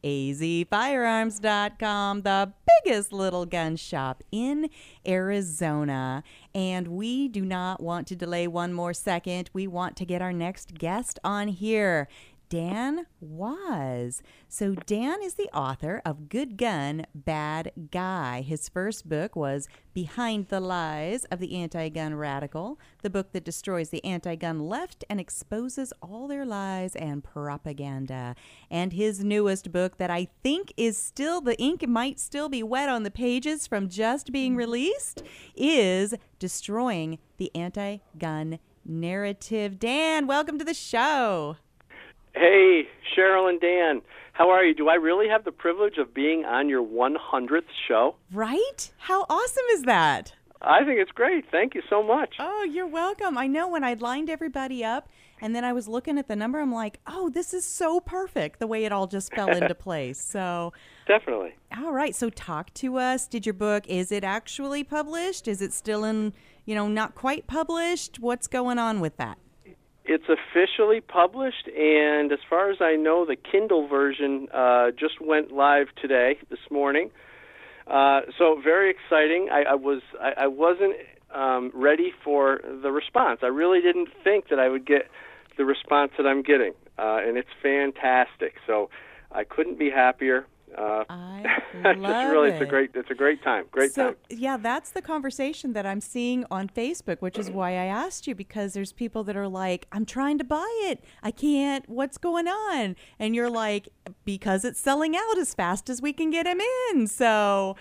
azfirearms.com, 0.02 2.22
the 2.22 2.52
biggest 2.84 3.12
little 3.12 3.46
gun 3.46 3.76
shop 3.76 4.24
in 4.32 4.68
Arizona. 5.06 6.24
And 6.54 6.88
we 6.88 7.28
do 7.28 7.44
not 7.44 7.82
want 7.82 8.06
to 8.08 8.16
delay 8.16 8.48
one 8.48 8.72
more 8.72 8.94
second. 8.94 9.50
We 9.52 9.66
want 9.66 9.96
to 9.96 10.04
get 10.04 10.22
our 10.22 10.32
next 10.32 10.74
guest 10.74 11.18
on 11.22 11.48
here. 11.48 12.08
Dan 12.50 13.06
Wos. 13.20 14.22
So, 14.48 14.74
Dan 14.74 15.22
is 15.22 15.34
the 15.34 15.48
author 15.54 16.02
of 16.04 16.28
Good 16.28 16.56
Gun, 16.56 17.06
Bad 17.14 17.70
Guy. 17.92 18.40
His 18.40 18.68
first 18.68 19.08
book 19.08 19.36
was 19.36 19.68
Behind 19.94 20.48
the 20.48 20.58
Lies 20.58 21.24
of 21.26 21.38
the 21.38 21.54
Anti 21.54 21.90
Gun 21.90 22.16
Radical, 22.16 22.80
the 23.02 23.08
book 23.08 23.32
that 23.32 23.44
destroys 23.44 23.90
the 23.90 24.04
anti 24.04 24.34
gun 24.34 24.58
left 24.58 25.04
and 25.08 25.20
exposes 25.20 25.92
all 26.02 26.26
their 26.26 26.44
lies 26.44 26.96
and 26.96 27.22
propaganda. 27.22 28.34
And 28.68 28.92
his 28.92 29.22
newest 29.22 29.70
book, 29.70 29.98
that 29.98 30.10
I 30.10 30.26
think 30.42 30.72
is 30.76 30.98
still, 30.98 31.40
the 31.40 31.56
ink 31.60 31.86
might 31.86 32.18
still 32.18 32.48
be 32.48 32.64
wet 32.64 32.88
on 32.88 33.04
the 33.04 33.12
pages 33.12 33.68
from 33.68 33.88
just 33.88 34.32
being 34.32 34.52
mm-hmm. 34.52 34.58
released, 34.58 35.22
is 35.54 36.14
Destroying 36.40 37.20
the 37.36 37.54
Anti 37.54 37.98
Gun 38.18 38.58
Narrative. 38.84 39.78
Dan, 39.78 40.26
welcome 40.26 40.58
to 40.58 40.64
the 40.64 40.74
show. 40.74 41.56
Hey, 42.40 42.88
Cheryl 43.14 43.50
and 43.50 43.60
Dan. 43.60 44.00
How 44.32 44.48
are 44.48 44.64
you? 44.64 44.74
Do 44.74 44.88
I 44.88 44.94
really 44.94 45.28
have 45.28 45.44
the 45.44 45.52
privilege 45.52 45.98
of 45.98 46.14
being 46.14 46.46
on 46.46 46.70
your 46.70 46.82
100th 46.82 47.64
show? 47.86 48.16
Right? 48.32 48.90
How 48.96 49.26
awesome 49.28 49.66
is 49.72 49.82
that? 49.82 50.32
I 50.62 50.82
think 50.82 51.00
it's 51.00 51.10
great. 51.10 51.44
Thank 51.50 51.74
you 51.74 51.82
so 51.90 52.02
much. 52.02 52.36
Oh, 52.38 52.62
you're 52.64 52.86
welcome. 52.86 53.36
I 53.36 53.46
know 53.46 53.68
when 53.68 53.84
I 53.84 53.92
lined 53.92 54.30
everybody 54.30 54.82
up 54.82 55.10
and 55.42 55.54
then 55.54 55.66
I 55.66 55.74
was 55.74 55.86
looking 55.86 56.16
at 56.16 56.28
the 56.28 56.36
number, 56.36 56.60
I'm 56.60 56.72
like, 56.72 57.00
oh, 57.06 57.28
this 57.28 57.52
is 57.52 57.66
so 57.66 58.00
perfect 58.00 58.58
the 58.58 58.66
way 58.66 58.86
it 58.86 58.92
all 58.92 59.06
just 59.06 59.34
fell 59.34 59.50
into 59.50 59.74
place. 59.74 60.18
So, 60.18 60.72
Definitely. 61.06 61.52
all 61.76 61.92
right. 61.92 62.16
So, 62.16 62.30
talk 62.30 62.72
to 62.72 62.96
us. 62.96 63.28
Did 63.28 63.44
your 63.44 63.52
book, 63.52 63.86
is 63.86 64.10
it 64.10 64.24
actually 64.24 64.82
published? 64.82 65.46
Is 65.46 65.60
it 65.60 65.74
still 65.74 66.04
in, 66.04 66.32
you 66.64 66.74
know, 66.74 66.88
not 66.88 67.14
quite 67.14 67.46
published? 67.46 68.18
What's 68.18 68.46
going 68.46 68.78
on 68.78 69.00
with 69.00 69.18
that? 69.18 69.36
It's 70.04 70.24
officially 70.28 71.00
published, 71.00 71.68
and 71.68 72.32
as 72.32 72.38
far 72.48 72.70
as 72.70 72.78
I 72.80 72.96
know, 72.96 73.26
the 73.26 73.36
Kindle 73.36 73.86
version 73.86 74.48
uh, 74.52 74.90
just 74.92 75.20
went 75.20 75.52
live 75.52 75.88
today, 76.00 76.38
this 76.48 76.58
morning. 76.70 77.10
Uh, 77.86 78.22
so 78.38 78.60
very 78.62 78.90
exciting. 78.90 79.48
I, 79.52 79.72
I 79.72 79.74
was 79.74 80.00
I, 80.20 80.44
I 80.44 80.46
wasn't 80.46 80.94
um, 81.34 81.70
ready 81.74 82.12
for 82.24 82.60
the 82.82 82.90
response. 82.90 83.40
I 83.42 83.48
really 83.48 83.80
didn't 83.80 84.08
think 84.24 84.48
that 84.48 84.58
I 84.58 84.68
would 84.68 84.86
get 84.86 85.08
the 85.58 85.64
response 85.64 86.12
that 86.16 86.26
I'm 86.26 86.42
getting, 86.42 86.72
uh, 86.98 87.18
and 87.26 87.36
it's 87.36 87.48
fantastic. 87.62 88.54
So 88.66 88.90
I 89.30 89.44
couldn't 89.44 89.78
be 89.78 89.90
happier. 89.90 90.46
Uh, 90.76 91.04
just 91.82 91.98
love 91.98 92.30
really, 92.30 92.50
it's 92.50 92.60
a 92.60 92.66
great 92.66 92.90
it's 92.94 93.10
a 93.10 93.14
great 93.14 93.42
time. 93.42 93.66
Great 93.70 93.92
so, 93.92 94.08
time. 94.08 94.16
yeah, 94.30 94.56
that's 94.56 94.90
the 94.90 95.02
conversation 95.02 95.72
that 95.72 95.86
I'm 95.86 96.00
seeing 96.00 96.44
on 96.50 96.68
Facebook, 96.68 97.20
which 97.20 97.38
is 97.38 97.50
why 97.50 97.70
I 97.70 97.84
asked 97.84 98.26
you 98.26 98.34
because 98.34 98.72
there's 98.72 98.92
people 98.92 99.24
that 99.24 99.36
are 99.36 99.48
like, 99.48 99.86
I'm 99.92 100.06
trying 100.06 100.38
to 100.38 100.44
buy 100.44 100.68
it. 100.84 101.04
I 101.22 101.30
can't. 101.30 101.88
What's 101.88 102.18
going 102.18 102.48
on? 102.48 102.96
And 103.18 103.34
you're 103.34 103.50
like, 103.50 103.88
because 104.24 104.64
it's 104.64 104.80
selling 104.80 105.16
out 105.16 105.38
as 105.38 105.54
fast 105.54 105.90
as 105.90 106.00
we 106.00 106.12
can 106.12 106.30
get 106.30 106.44
them 106.44 106.60
in. 106.92 107.06
So 107.06 107.76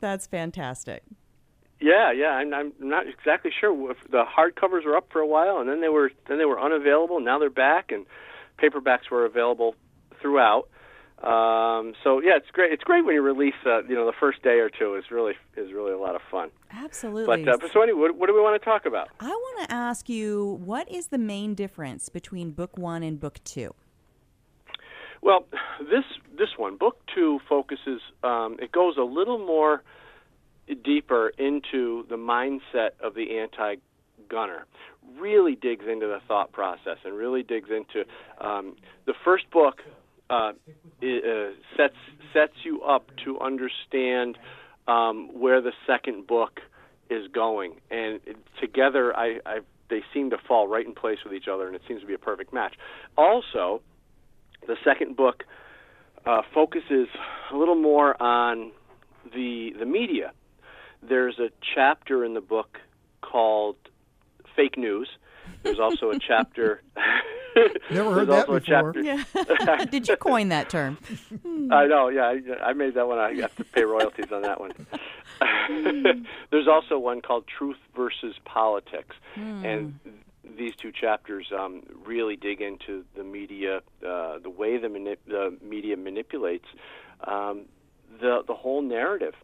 that's 0.00 0.26
fantastic. 0.26 1.02
Yeah, 1.80 2.12
yeah. 2.12 2.30
I'm, 2.30 2.54
I'm 2.54 2.72
not 2.78 3.08
exactly 3.08 3.50
sure 3.58 3.90
if 3.90 3.96
the 4.10 4.24
hardcovers 4.24 4.84
were 4.84 4.96
up 4.96 5.08
for 5.10 5.20
a 5.20 5.26
while, 5.26 5.58
and 5.58 5.68
then 5.68 5.80
they 5.80 5.88
were 5.88 6.10
then 6.28 6.38
they 6.38 6.44
were 6.44 6.60
unavailable. 6.60 7.20
Now 7.20 7.38
they're 7.38 7.50
back, 7.50 7.90
and 7.90 8.06
paperbacks 8.62 9.10
were 9.10 9.24
available 9.24 9.74
throughout. 10.20 10.68
Um, 11.22 11.94
so 12.02 12.20
yeah, 12.20 12.36
it's 12.36 12.50
great. 12.52 12.72
It's 12.72 12.82
great 12.82 13.04
when 13.04 13.14
you 13.14 13.22
release, 13.22 13.54
uh, 13.64 13.84
you 13.84 13.94
know, 13.94 14.06
the 14.06 14.12
first 14.18 14.42
day 14.42 14.58
or 14.58 14.68
two 14.68 14.96
is 14.96 15.04
really 15.10 15.34
is 15.56 15.72
really 15.72 15.92
a 15.92 15.98
lot 15.98 16.16
of 16.16 16.20
fun. 16.28 16.50
Absolutely. 16.72 17.44
But, 17.44 17.62
uh, 17.62 17.68
so 17.72 17.80
anyway, 17.80 18.00
what, 18.00 18.16
what 18.16 18.26
do 18.26 18.34
we 18.34 18.40
want 18.40 18.60
to 18.60 18.64
talk 18.64 18.86
about? 18.86 19.08
I 19.20 19.28
want 19.28 19.68
to 19.68 19.74
ask 19.74 20.08
you 20.08 20.58
what 20.64 20.90
is 20.90 21.08
the 21.08 21.18
main 21.18 21.54
difference 21.54 22.08
between 22.08 22.50
book 22.50 22.76
one 22.76 23.04
and 23.04 23.20
book 23.20 23.38
two? 23.44 23.74
Well, 25.22 25.46
this 25.78 26.04
this 26.36 26.48
one, 26.56 26.76
book 26.76 26.98
two, 27.14 27.38
focuses. 27.48 28.00
Um, 28.24 28.56
it 28.60 28.72
goes 28.72 28.96
a 28.98 29.04
little 29.04 29.38
more 29.38 29.84
deeper 30.82 31.28
into 31.38 32.04
the 32.08 32.16
mindset 32.16 32.90
of 33.00 33.14
the 33.14 33.38
anti-gunner. 33.38 34.66
Really 35.18 35.54
digs 35.54 35.84
into 35.88 36.06
the 36.06 36.18
thought 36.26 36.50
process 36.50 36.98
and 37.04 37.14
really 37.14 37.44
digs 37.44 37.68
into 37.70 38.08
um, 38.40 38.74
the 39.06 39.14
first 39.24 39.48
book. 39.52 39.82
Uh, 40.32 40.52
i- 41.02 41.22
uh, 41.32 41.50
sets 41.76 41.96
sets 42.32 42.54
you 42.64 42.80
up 42.82 43.04
to 43.22 43.38
understand 43.40 44.38
um, 44.88 45.28
where 45.38 45.60
the 45.60 45.72
second 45.86 46.26
book 46.26 46.60
is 47.10 47.28
going, 47.28 47.72
and 47.90 48.20
it, 48.24 48.36
together, 48.58 49.14
I, 49.14 49.40
I 49.44 49.58
they 49.90 50.02
seem 50.14 50.30
to 50.30 50.38
fall 50.48 50.66
right 50.68 50.86
in 50.86 50.94
place 50.94 51.18
with 51.24 51.34
each 51.34 51.48
other, 51.52 51.66
and 51.66 51.76
it 51.76 51.82
seems 51.86 52.00
to 52.00 52.06
be 52.06 52.14
a 52.14 52.18
perfect 52.18 52.52
match. 52.52 52.74
Also, 53.18 53.82
the 54.66 54.76
second 54.82 55.16
book 55.16 55.44
uh, 56.24 56.40
focuses 56.54 57.08
a 57.52 57.56
little 57.56 57.74
more 57.74 58.20
on 58.22 58.72
the 59.34 59.72
the 59.78 59.84
media. 59.84 60.32
There's 61.06 61.38
a 61.38 61.50
chapter 61.74 62.24
in 62.24 62.32
the 62.32 62.40
book 62.40 62.78
called 63.20 63.76
"Fake 64.56 64.78
News," 64.78 65.08
there's 65.62 65.80
also 65.80 66.10
a 66.10 66.18
chapter. 66.18 66.82
Never 67.90 68.14
heard 68.14 68.28
there's 68.28 68.46
that 68.46 68.46
before. 68.46 68.60
chapter. 68.60 69.84
Did 69.90 70.08
you 70.08 70.16
coin 70.16 70.48
that 70.48 70.70
term? 70.70 70.96
I 71.70 71.86
know, 71.86 72.08
yeah, 72.08 72.24
I, 72.62 72.70
I 72.70 72.72
made 72.72 72.94
that 72.94 73.06
one. 73.06 73.18
I 73.18 73.34
have 73.40 73.54
to 73.56 73.64
pay 73.64 73.82
royalties 73.84 74.32
on 74.32 74.42
that 74.42 74.58
one. 74.60 74.72
There's 76.50 76.68
also 76.68 76.98
one 76.98 77.20
called 77.20 77.44
Truth 77.46 77.76
versus 77.94 78.36
Politics, 78.44 79.16
Hmm. 79.34 79.64
and 79.64 80.00
these 80.56 80.74
two 80.76 80.92
chapters 80.92 81.46
um, 81.58 81.82
really 82.04 82.36
dig 82.36 82.60
into 82.60 83.04
the 83.16 83.24
media, 83.24 83.78
uh, 84.06 84.38
the 84.38 84.50
way 84.50 84.76
the, 84.78 84.88
manip- 84.88 85.24
the 85.26 85.56
media 85.62 85.96
manipulates 85.96 86.66
um, 87.24 87.62
the 88.20 88.42
the 88.46 88.54
whole 88.54 88.82
narrative, 88.82 89.34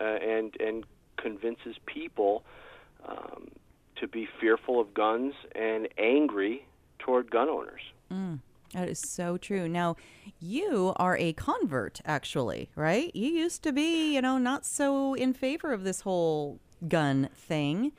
uh, 0.00 0.02
and 0.04 0.54
and 0.60 0.84
convinces 1.16 1.76
people 1.86 2.44
um, 3.08 3.48
to 3.96 4.08
be 4.08 4.28
fearful 4.40 4.80
of 4.80 4.94
guns 4.94 5.34
and 5.54 5.88
angry 5.98 6.66
toward 6.98 7.30
gun 7.30 7.48
owners. 7.48 7.80
Mm, 8.12 8.40
that 8.72 8.88
is 8.88 8.98
so 8.98 9.36
true. 9.36 9.68
Now, 9.68 9.96
you 10.40 10.92
are 10.96 11.16
a 11.16 11.32
convert, 11.32 12.00
actually, 12.04 12.70
right? 12.74 13.14
You 13.14 13.28
used 13.28 13.62
to 13.64 13.72
be, 13.72 14.14
you 14.14 14.22
know, 14.22 14.38
not 14.38 14.64
so 14.66 15.14
in 15.14 15.32
favor 15.32 15.72
of 15.72 15.84
this 15.84 16.02
whole 16.02 16.60
gun 16.88 17.28
thing, 17.34 17.92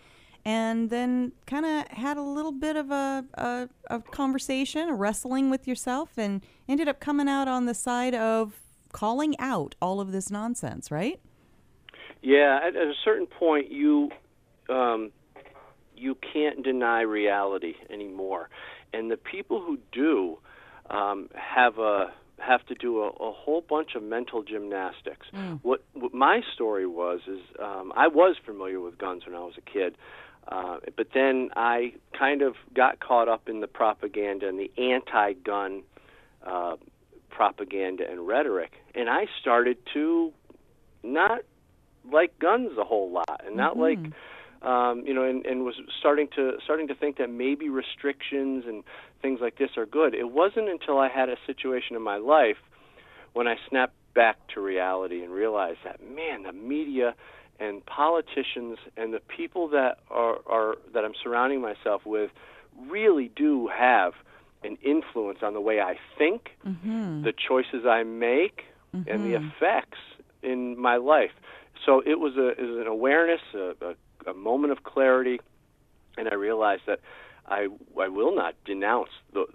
and 0.46 0.90
then 0.90 1.34
kind 1.46 1.66
of 1.66 1.88
had 1.90 2.18
a 2.18 2.22
little 2.22 2.52
bit 2.52 2.76
of 2.76 2.92
a, 2.92 3.26
a, 3.34 3.70
a 3.88 4.00
conversation, 4.00 4.90
a 4.90 4.94
wrestling 4.94 5.50
with 5.50 5.68
yourself, 5.68 6.12
and 6.18 6.42
ended 6.70 6.88
up 6.88 7.00
coming 7.00 7.28
out 7.28 7.48
on 7.48 7.66
the 7.66 7.74
side 7.74 8.16
of 8.16 8.62
calling 8.94 9.36
out 9.40 9.76
all 9.82 10.00
of 10.00 10.12
this 10.12 10.32
nonsense, 10.32 10.90
right? 10.90 11.20
Yeah, 12.22 12.60
at, 12.64 12.76
at 12.76 12.88
a 12.88 12.94
certain 13.04 13.28
point, 13.28 13.72
you 13.72 14.10
um, 14.70 15.12
you 15.98 16.16
can't 16.34 16.64
deny 16.64 17.02
reality 17.02 17.76
anymore, 17.90 18.50
and 18.94 19.10
the 19.10 19.18
people 19.18 19.62
who 19.62 19.78
do 19.92 20.38
um, 20.90 21.30
have 21.34 21.78
a 21.80 22.14
have 22.40 22.64
to 22.68 22.76
do 22.76 23.02
a, 23.02 23.08
a 23.08 23.32
whole 23.32 23.62
bunch 23.62 23.96
of 23.96 24.04
mental 24.04 24.44
gymnastics. 24.44 25.26
What, 25.64 25.84
what 25.94 26.14
my 26.14 26.42
story 26.54 26.86
was 26.86 27.22
is 27.28 27.40
um, 27.60 27.92
I 27.96 28.08
was 28.08 28.36
familiar 28.46 28.80
with 28.80 28.98
guns 28.98 29.26
when 29.26 29.36
I 29.36 29.40
was 29.40 29.56
a 29.58 29.62
kid, 29.62 29.98
uh, 30.48 30.78
but 30.96 31.08
then 31.14 31.50
I 31.56 31.94
kind 32.18 32.44
of 32.44 32.56
got 32.76 33.00
caught 33.00 33.28
up 33.28 33.50
in 33.50 33.60
the 33.60 33.68
propaganda 33.68 34.48
and 34.48 34.60
the 34.60 34.72
anti-gun 34.78 35.82
uh, 36.46 36.76
propaganda 37.32 38.04
and 38.10 38.28
rhetoric, 38.28 38.74
and 38.94 39.10
I 39.10 39.26
started 39.42 39.78
to 39.94 40.32
not 41.04 41.42
like 42.12 42.38
guns 42.40 42.78
a 42.78 42.84
whole 42.84 43.12
lot, 43.12 43.42
and 43.46 43.56
not 43.56 43.78
like 43.78 43.98
um, 44.62 45.04
you 45.06 45.14
know, 45.14 45.24
and, 45.24 45.46
and 45.46 45.64
was 45.64 45.76
starting 46.00 46.28
to 46.36 46.54
starting 46.64 46.88
to 46.88 46.96
think 46.96 47.18
that 47.18 47.30
maybe 47.30 47.70
restrictions 47.70 48.66
and 48.68 48.84
things 49.22 49.40
like 49.42 49.58
this 49.58 49.72
are 49.78 49.86
good. 49.86 50.14
It 50.14 50.32
wasn't 50.32 50.70
until 50.70 50.98
I 51.00 51.10
had 51.10 51.30
a 51.30 51.36
situation 51.46 51.96
in 51.96 52.02
my 52.02 52.18
life 52.18 52.58
when 53.34 53.48
I 53.48 53.56
snapped 53.70 53.96
back 54.16 54.38
to 54.56 54.62
reality 54.62 55.24
and 55.24 55.32
realized 55.32 55.80
that 55.84 56.00
man, 56.02 56.44
the 56.44 56.54
media 56.54 57.16
and 57.60 57.86
politicians 57.86 58.78
and 58.96 59.14
the 59.14 59.20
people 59.20 59.68
that 59.70 59.98
are, 60.10 60.38
are 60.48 60.76
that 60.94 61.04
I'm 61.06 61.14
surrounding 61.24 61.62
myself 61.62 62.02
with 62.06 62.32
really 62.90 63.32
do 63.36 63.68
have 63.68 64.14
an 64.64 64.78
influence 64.84 65.40
on 65.44 65.54
the 65.54 65.62
way 65.62 65.80
I 65.80 65.96
think, 66.18 66.50
Mm-hmm. 66.68 67.24
the 67.24 67.34
choices 67.48 67.86
I 67.88 68.04
make, 68.04 68.64
and 68.94 69.24
the 69.24 69.34
Mhm. 69.38 69.52
effects 69.58 70.00
in 70.44 70.80
my 70.80 70.98
life. 70.98 71.32
So 71.86 72.02
it 72.06 72.20
was 72.20 72.36
a 72.38 72.50
it 72.50 72.62
was 72.62 72.80
an 72.80 72.88
awareness, 72.88 73.42
a, 73.54 73.74
a, 73.82 73.96
a 74.26 74.34
moment 74.34 74.72
of 74.72 74.84
clarity, 74.84 75.40
and 76.18 76.28
I 76.30 76.36
realized 76.36 76.84
that 76.88 77.00
I 77.46 77.68
I 78.00 78.08
will 78.08 78.36
not 78.36 78.56
denounce 78.66 79.10
the 79.34 79.46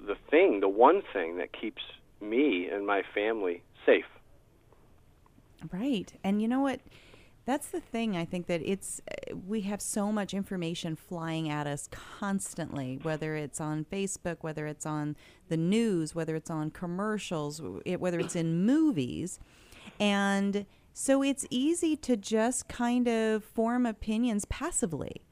the 0.00 0.16
thing, 0.30 0.60
the 0.60 0.68
one 0.68 1.02
thing 1.12 1.38
that 1.38 1.52
keeps 1.52 1.82
me 2.20 2.68
and 2.68 2.86
my 2.86 3.02
family 3.14 3.62
safe. 3.84 4.04
Right. 5.72 6.12
And 6.22 6.40
you 6.40 6.48
know 6.48 6.60
what? 6.60 6.80
That's 7.44 7.68
the 7.68 7.80
thing. 7.80 8.14
I 8.14 8.26
think 8.26 8.46
that 8.46 8.60
it's 8.62 9.00
we 9.46 9.62
have 9.62 9.80
so 9.80 10.12
much 10.12 10.34
information 10.34 10.94
flying 10.96 11.48
at 11.48 11.66
us 11.66 11.88
constantly, 11.90 12.98
whether 13.02 13.36
it's 13.36 13.58
on 13.58 13.86
Facebook, 13.86 14.38
whether 14.42 14.66
it's 14.66 14.84
on 14.84 15.16
the 15.48 15.56
news, 15.56 16.14
whether 16.14 16.36
it's 16.36 16.50
on 16.50 16.70
commercials, 16.70 17.62
whether 17.86 18.20
it's 18.20 18.36
in 18.36 18.66
movies. 18.66 19.40
And 19.98 20.66
so 20.92 21.22
it's 21.22 21.46
easy 21.50 21.96
to 21.96 22.16
just 22.16 22.68
kind 22.68 23.06
of 23.08 23.44
form 23.44 23.86
opinions 23.86 24.44
passively. 24.46 25.22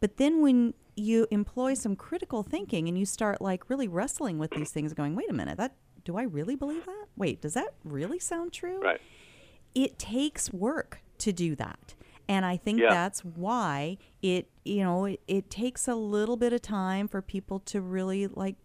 But 0.00 0.16
then 0.16 0.40
when 0.40 0.74
you 0.96 1.26
employ 1.30 1.74
some 1.74 1.96
critical 1.96 2.42
thinking 2.42 2.88
and 2.88 2.98
you 2.98 3.04
start 3.06 3.40
like 3.40 3.68
really 3.70 3.88
wrestling 3.88 4.38
with 4.38 4.50
these 4.52 4.70
things 4.70 4.92
going, 4.94 5.14
"Wait 5.14 5.30
a 5.30 5.34
minute, 5.34 5.56
that 5.58 5.76
do 6.04 6.16
I 6.16 6.22
really 6.22 6.56
believe 6.56 6.86
that? 6.86 7.06
Wait, 7.16 7.40
does 7.42 7.54
that 7.54 7.74
really 7.84 8.18
sound 8.18 8.52
true?" 8.52 8.80
Right. 8.80 9.00
it 9.74 9.98
takes 10.00 10.52
work 10.52 11.00
to 11.18 11.32
do 11.32 11.54
that. 11.54 11.94
And 12.28 12.44
I 12.44 12.56
think 12.56 12.80
Yeah. 12.80 12.90
that's 12.90 13.24
why 13.24 13.98
it, 14.20 14.48
you 14.64 14.82
know, 14.82 15.04
it, 15.04 15.20
it 15.28 15.48
takes 15.50 15.86
a 15.86 15.94
little 15.94 16.36
bit 16.36 16.52
of 16.52 16.60
time 16.62 17.06
for 17.06 17.22
people 17.22 17.60
to 17.60 17.80
really 17.80 18.26
like 18.26 18.56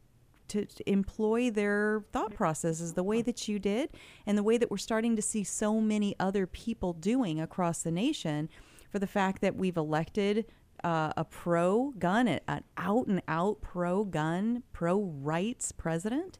to, 0.49 0.65
employ 0.85 1.49
their 1.49 2.03
thought 2.11 2.33
processes 2.33 2.93
the 2.93 3.03
way 3.03 3.21
that 3.21 3.47
you 3.47 3.59
did 3.59 3.89
and 4.25 4.37
the 4.37 4.43
way 4.43 4.57
that 4.57 4.69
we're 4.69 4.77
starting 4.77 5.15
to 5.15 5.21
see 5.21 5.43
so 5.43 5.79
many 5.79 6.15
other 6.19 6.45
people 6.45 6.93
doing 6.93 7.39
across 7.39 7.81
the 7.81 7.91
nation 7.91 8.49
for 8.89 8.99
the 8.99 9.07
fact 9.07 9.41
that 9.41 9.55
we've 9.55 9.77
elected 9.77 10.45
uh, 10.83 11.11
a 11.17 11.25
pro 11.25 11.93
gun, 11.97 12.27
an 12.27 12.63
out 12.77 13.07
and 13.07 13.21
out 13.27 13.61
pro 13.61 14.03
gun, 14.03 14.63
pro 14.71 15.01
rights 15.01 15.71
president 15.71 16.37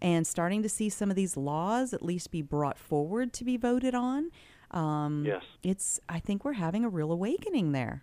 and 0.00 0.26
starting 0.26 0.62
to 0.62 0.68
see 0.68 0.90
some 0.90 1.08
of 1.08 1.16
these 1.16 1.36
laws 1.36 1.94
at 1.94 2.02
least 2.02 2.30
be 2.30 2.42
brought 2.42 2.78
forward 2.78 3.32
to 3.32 3.44
be 3.44 3.56
voted 3.56 3.94
on. 3.94 4.30
Um, 4.70 5.24
Yes. 5.26 5.42
It's, 5.62 5.98
I 6.08 6.18
think 6.18 6.44
we're 6.44 6.54
having 6.54 6.84
a 6.84 6.88
real 6.88 7.10
awakening 7.10 7.72
there. 7.72 8.02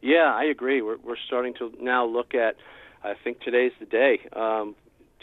Yeah, 0.00 0.32
I 0.34 0.44
agree. 0.44 0.80
We're 0.80 0.98
we're 0.98 1.16
starting 1.26 1.54
to 1.54 1.72
now 1.80 2.06
look 2.06 2.34
at. 2.34 2.56
I 3.04 3.14
think 3.22 3.40
today's 3.40 3.72
the 3.80 3.86
day 3.86 4.20
um, 4.34 4.74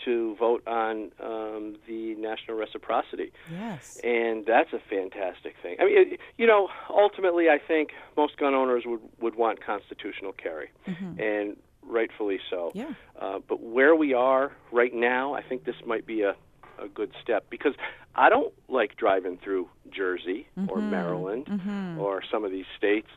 to 0.06 0.36
vote 0.38 0.62
on 0.68 1.12
um, 1.24 1.76
the 1.88 2.16
national 2.16 2.58
reciprocity. 2.58 3.32
Yes. 3.52 3.82
and 4.04 4.46
that's 4.46 4.72
a 4.74 4.80
fantastic 4.90 5.56
thing. 5.62 5.78
I 5.80 5.86
mean, 5.86 6.14
it, 6.14 6.20
you 6.38 6.46
know, 6.48 6.70
ultimately, 6.90 7.50
I 7.50 7.60
think 7.66 7.90
most 8.18 8.38
gun 8.38 8.54
owners 8.54 8.84
would 8.86 9.00
would 9.20 9.36
want 9.36 9.64
constitutional 9.66 10.34
carry, 10.34 10.70
and 11.18 11.58
rightfully 11.88 12.40
so. 12.50 12.72
Yeah. 12.74 12.94
Uh, 13.20 13.40
but 13.48 13.62
where 13.62 13.96
we 13.96 14.14
are 14.14 14.52
right 14.72 14.94
now, 14.94 15.34
I 15.34 15.42
think 15.44 15.64
this 15.66 15.76
might 15.86 16.06
be 16.06 16.22
a 16.22 16.36
a 16.78 16.90
good 16.90 17.12
step 17.24 17.46
because 17.50 17.74
I 18.16 18.28
don't 18.30 18.54
like 18.68 18.98
driving 18.98 19.38
through 19.42 19.70
Jersey 19.90 20.46
or 20.68 20.80
Mhm. 20.80 20.90
Maryland 20.90 21.46
Mhm. 21.48 21.98
or 21.98 22.22
some 22.30 22.44
of 22.44 22.52
these 22.52 22.66
states 22.78 23.08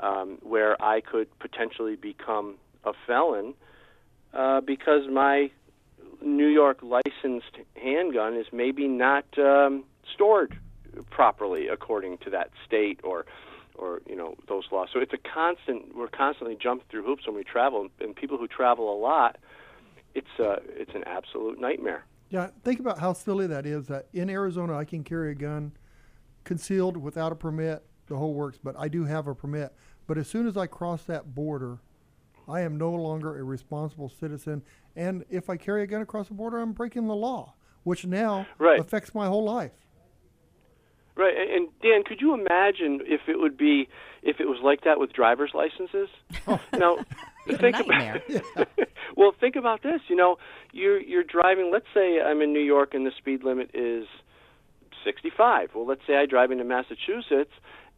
um, 0.00 0.36
where 0.42 0.76
I 0.82 1.00
could 1.00 1.28
potentially 1.38 1.96
become 1.96 2.56
a 2.84 2.92
felon 3.06 3.54
uh, 4.36 4.60
because 4.60 5.08
my 5.10 5.50
New 6.20 6.46
York 6.46 6.78
licensed 6.82 7.56
handgun 7.74 8.36
is 8.36 8.46
maybe 8.52 8.86
not 8.86 9.24
um, 9.38 9.84
stored 10.14 10.58
properly 11.10 11.68
according 11.68 12.18
to 12.18 12.30
that 12.30 12.50
state 12.66 13.00
or 13.02 13.24
or 13.74 14.00
you 14.06 14.16
know 14.16 14.34
those 14.48 14.64
laws. 14.70 14.88
So 14.92 15.00
it's 15.00 15.12
a 15.12 15.18
constant. 15.18 15.96
We're 15.96 16.08
constantly 16.08 16.56
jumping 16.60 16.86
through 16.90 17.04
hoops 17.04 17.26
when 17.26 17.36
we 17.36 17.44
travel, 17.44 17.88
and 18.00 18.14
people 18.14 18.38
who 18.38 18.46
travel 18.46 18.92
a 18.92 18.98
lot, 18.98 19.36
it's 20.14 20.26
uh, 20.38 20.56
it's 20.68 20.94
an 20.94 21.04
absolute 21.06 21.60
nightmare. 21.60 22.04
Yeah, 22.28 22.48
think 22.64 22.80
about 22.80 22.98
how 22.98 23.12
silly 23.12 23.46
that 23.46 23.66
is. 23.66 23.86
That 23.86 24.08
in 24.12 24.28
Arizona, 24.28 24.76
I 24.76 24.84
can 24.84 25.04
carry 25.04 25.32
a 25.32 25.34
gun 25.34 25.72
concealed 26.44 26.96
without 26.96 27.32
a 27.32 27.36
permit, 27.36 27.84
the 28.06 28.16
whole 28.16 28.34
works. 28.34 28.58
But 28.62 28.76
I 28.78 28.88
do 28.88 29.04
have 29.04 29.26
a 29.26 29.34
permit. 29.34 29.74
But 30.06 30.18
as 30.18 30.28
soon 30.28 30.46
as 30.46 30.56
I 30.56 30.66
cross 30.66 31.02
that 31.04 31.34
border, 31.34 31.78
I 32.48 32.60
am 32.60 32.76
no 32.78 32.90
longer 32.92 33.38
a 33.38 33.42
responsible 33.44 34.08
citizen. 34.08 34.62
And 34.94 35.24
if 35.28 35.50
I 35.50 35.56
carry 35.56 35.82
a 35.82 35.86
gun 35.86 36.00
across 36.02 36.28
the 36.28 36.34
border, 36.34 36.58
I'm 36.58 36.72
breaking 36.72 37.06
the 37.06 37.14
law, 37.14 37.54
which 37.82 38.06
now 38.06 38.46
Right. 38.58 38.78
affects 38.80 39.14
my 39.14 39.26
whole 39.26 39.44
life. 39.44 39.72
Right, 41.16 41.34
and, 41.34 41.50
and 41.50 41.68
Dan, 41.80 42.02
could 42.04 42.20
you 42.20 42.34
imagine 42.34 43.00
if 43.06 43.22
it 43.26 43.38
would 43.40 43.56
be 43.56 43.88
if 44.22 44.38
it 44.38 44.46
was 44.46 44.58
like 44.62 44.82
that 44.84 45.00
with 45.00 45.12
driver's 45.14 45.52
licenses? 45.54 46.08
Oh. 46.46 46.60
now, 46.74 46.98
think 47.46 47.62
nightmare. 47.72 48.22
about 48.54 48.68
well, 49.16 49.32
think 49.40 49.56
about 49.56 49.82
this. 49.82 50.02
You 50.08 50.16
know, 50.16 50.36
you're 50.72 51.00
you're 51.00 51.24
driving. 51.24 51.70
Let's 51.72 51.86
say 51.94 52.20
I'm 52.20 52.42
in 52.42 52.52
New 52.52 52.60
York 52.60 52.92
and 52.92 53.06
the 53.06 53.12
speed 53.16 53.44
limit 53.44 53.70
is 53.72 54.06
65. 55.04 55.70
Well, 55.74 55.86
let's 55.86 56.02
say 56.06 56.16
I 56.16 56.26
drive 56.26 56.50
into 56.50 56.64
Massachusetts 56.64 57.52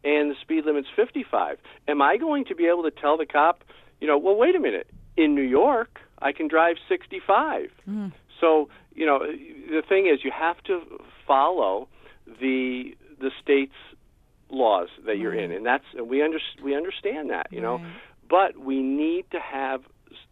and 0.05 0.31
the 0.31 0.37
speed 0.41 0.65
limit's 0.65 0.89
55. 0.95 1.59
Am 1.89 2.01
I 2.01 2.19
going 2.19 2.45
to 2.47 2.55
be 2.55 2.67
able 2.67 2.85
to 2.85 2.93
tell 2.93 3.17
the 3.17 3.27
cop, 3.27 3.65
you 4.01 4.07
know, 4.07 4.19
well, 4.19 4.37
wait 4.37 4.55
a 4.55 4.61
minute, 4.61 4.89
in 5.17 5.35
New 5.35 5.43
York 5.43 6.01
I 6.21 6.33
can 6.33 6.49
drive 6.49 6.77
65. 6.89 7.71
So, 8.41 8.69
you 8.95 9.07
know, 9.07 9.21
the 9.21 9.83
thing 9.89 10.07
is, 10.07 10.25
you 10.25 10.31
have 10.31 10.63
to 10.65 10.83
follow 11.27 11.89
the 12.41 12.97
the 13.21 13.31
state's 13.43 13.73
laws 14.51 14.89
that 15.07 15.19
you're 15.19 15.35
in, 15.35 15.51
and 15.51 15.65
that's 15.67 15.85
and 15.97 16.09
we 16.09 16.23
under, 16.23 16.39
we 16.63 16.75
understand 16.75 17.31
that, 17.31 17.49
you 17.51 17.61
know, 17.61 17.79
but 18.29 18.59
we 18.59 18.83
need 18.83 19.25
to 19.33 19.41
have 19.41 19.83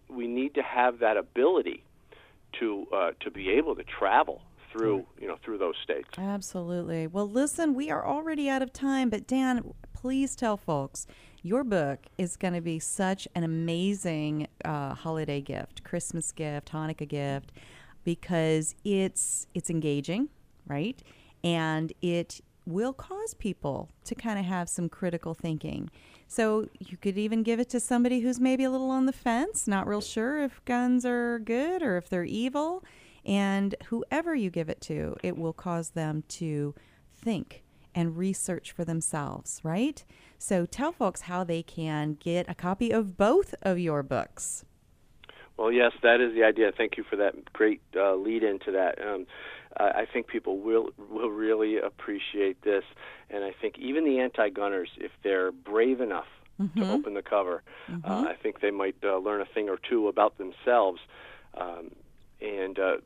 we 0.09 0.27
need 0.27 0.55
to 0.55 0.63
have 0.63 1.01
that 1.01 1.17
ability 1.17 1.83
to 2.61 2.87
uh, 2.93 3.11
to 3.21 3.31
be 3.31 3.51
able 3.51 3.75
to 3.75 3.85
travel 3.85 4.43
through 4.73 5.07
you 5.21 5.27
know 5.27 5.37
through 5.45 5.59
those 5.59 5.75
states. 5.83 6.09
Absolutely. 6.19 7.07
Well, 7.07 7.29
listen, 7.29 7.75
we 7.75 7.91
are 7.91 8.05
already 8.05 8.49
out 8.49 8.63
of 8.63 8.73
time, 8.73 9.11
but 9.11 9.27
Dan, 9.27 9.73
please 9.93 10.37
tell 10.37 10.57
folks 10.57 11.07
your 11.43 11.65
book 11.65 12.01
is 12.19 12.37
going 12.37 12.55
to 12.55 12.61
be 12.61 12.79
such 12.79 13.29
an 13.35 13.45
amazing 13.45 14.49
uh, 14.65 14.95
holiday 14.95 15.41
gift, 15.41 15.85
Christmas 15.85 16.33
gift, 16.33 16.73
Hanukkah 16.73 17.09
gift, 17.09 17.53
because 18.05 18.75
it's 18.85 19.47
it's 19.55 19.71
engaging, 19.71 20.29
right? 20.67 21.01
And 21.45 21.93
it 22.03 22.41
will 22.67 22.93
cause 22.93 23.35
people 23.35 23.89
to 24.05 24.15
kind 24.15 24.39
of 24.39 24.45
have 24.45 24.69
some 24.69 24.89
critical 24.89 25.35
thinking. 25.35 25.91
So 26.27 26.69
you 26.81 26.97
could 26.97 27.17
even 27.17 27.43
give 27.43 27.61
it 27.61 27.69
to 27.71 27.81
somebody 27.81 28.21
who's 28.21 28.41
maybe 28.41 28.65
a 28.65 28.71
little 28.71 28.91
on 28.91 29.07
the 29.07 29.13
fence, 29.13 29.69
not 29.69 29.87
real 29.87 30.01
sure 30.01 30.43
if 30.43 30.65
guns 30.65 31.07
are 31.07 31.39
good 31.39 31.83
or 31.83 31.97
if 31.97 32.09
they're 32.09 32.25
evil. 32.25 32.85
And 33.25 33.75
whoever 33.87 34.35
you 34.35 34.51
give 34.51 34.69
it 34.69 34.81
to, 34.83 35.17
it 35.23 35.37
will 35.37 35.53
cause 35.53 35.91
them 35.91 36.25
to 36.29 36.75
think 37.15 37.65
and 37.97 38.17
research 38.17 38.71
for 38.71 38.85
themselves, 38.85 39.61
right? 39.65 40.05
So 40.39 40.67
tell 40.67 40.93
folks 40.93 41.23
how 41.23 41.43
they 41.43 41.63
can 41.63 42.17
get 42.21 42.49
a 42.49 42.55
copy 42.55 42.91
of 42.93 43.17
both 43.17 43.55
of 43.63 43.79
your 43.79 44.03
books. 44.05 44.65
Well, 45.57 45.73
yes, 45.73 45.93
that 46.03 46.21
is 46.21 46.35
the 46.35 46.45
idea. 46.45 46.71
Thank 46.77 46.99
you 46.99 47.05
for 47.09 47.17
that 47.17 47.51
great 47.55 47.81
uh, 47.97 48.15
lead 48.15 48.43
into 48.43 48.71
that. 48.73 49.01
Um, 49.05 49.27
I 49.79 50.07
think 50.11 50.27
people 50.27 50.59
will 50.59 50.89
will 51.11 51.31
really 51.31 51.79
appreciate 51.79 52.63
this, 52.63 52.85
and 53.29 53.45
I 53.45 53.53
think 53.61 53.79
even 53.79 54.05
the 54.05 54.19
anti-gunners, 54.21 54.89
if 54.99 55.11
they're 55.25 55.51
brave 55.53 56.01
enough 56.01 56.27
Mm-hmm. 56.59 56.81
to 56.81 56.91
open 56.91 57.13
the 57.13 57.21
cover, 57.21 57.63
Mhm. 57.87 58.01
uh, 58.09 58.31
I 58.31 58.35
think 58.43 58.61
they 58.61 58.71
might 58.71 58.97
uh, 59.05 59.19
learn 59.19 59.43
a 59.43 59.45
thing 59.45 59.69
or 59.69 59.77
two 59.77 60.09
about 60.09 60.39
themselves. 60.39 61.01
Um, 61.53 61.91
and 62.41 62.79
uh, 62.79 62.97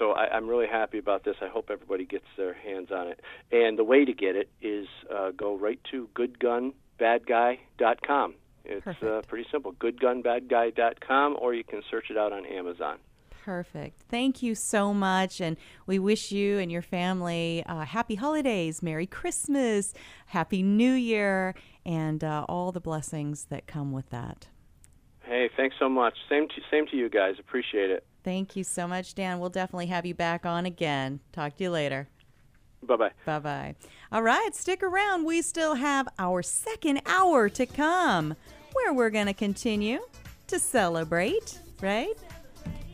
so 0.00 0.10
I, 0.12 0.34
I'm 0.34 0.48
really 0.48 0.66
happy 0.66 0.98
about 0.98 1.22
this. 1.24 1.36
I 1.40 1.46
hope 1.48 1.70
everybody 1.70 2.04
gets 2.06 2.24
their 2.36 2.54
hands 2.54 2.90
on 2.90 3.06
it. 3.06 3.20
And 3.52 3.78
the 3.78 3.84
way 3.84 4.04
to 4.04 4.12
get 4.12 4.34
it 4.34 4.50
is 4.60 4.88
uh, 5.14 5.30
go 5.30 5.56
right 5.56 5.78
to 5.92 6.08
goodgunbadguy.com. 6.14 8.34
It's 8.64 9.02
uh, 9.02 9.22
pretty 9.28 9.46
simple, 9.52 9.74
goodgunbadguy.com, 9.74 11.36
or 11.40 11.54
you 11.54 11.62
can 11.64 11.82
search 11.90 12.06
it 12.10 12.16
out 12.16 12.32
on 12.32 12.46
Amazon. 12.46 12.96
Perfect. 13.44 14.00
Thank 14.08 14.42
you 14.42 14.54
so 14.54 14.94
much. 14.94 15.40
And 15.40 15.58
we 15.86 15.98
wish 15.98 16.32
you 16.32 16.58
and 16.58 16.72
your 16.72 16.82
family 16.82 17.64
uh, 17.66 17.84
happy 17.84 18.14
holidays, 18.14 18.82
Merry 18.82 19.06
Christmas, 19.06 19.92
Happy 20.26 20.62
New 20.62 20.92
Year, 20.92 21.54
and 21.84 22.24
uh, 22.24 22.46
all 22.48 22.72
the 22.72 22.80
blessings 22.80 23.44
that 23.46 23.66
come 23.66 23.92
with 23.92 24.10
that. 24.10 24.48
Hey, 25.24 25.48
thanks 25.56 25.76
so 25.78 25.88
much. 25.88 26.14
Same 26.28 26.48
to, 26.48 26.54
same 26.70 26.86
to 26.88 26.96
you 26.96 27.08
guys. 27.08 27.36
Appreciate 27.38 27.90
it. 27.90 28.04
Thank 28.22 28.54
you 28.56 28.64
so 28.64 28.86
much, 28.86 29.14
Dan. 29.14 29.38
We'll 29.38 29.48
definitely 29.50 29.86
have 29.86 30.04
you 30.04 30.14
back 30.14 30.44
on 30.44 30.66
again. 30.66 31.20
Talk 31.32 31.56
to 31.56 31.64
you 31.64 31.70
later. 31.70 32.08
Bye 32.82 32.96
bye. 32.96 33.10
Bye 33.26 33.38
bye. 33.38 33.74
All 34.12 34.22
right, 34.22 34.54
stick 34.54 34.82
around. 34.82 35.24
We 35.24 35.42
still 35.42 35.74
have 35.74 36.08
our 36.18 36.42
second 36.42 37.02
hour 37.06 37.48
to 37.50 37.66
come 37.66 38.34
where 38.72 38.92
we're 38.92 39.10
going 39.10 39.26
to 39.26 39.34
continue 39.34 39.98
to 40.46 40.58
celebrate, 40.58 41.60
right? 41.82 42.14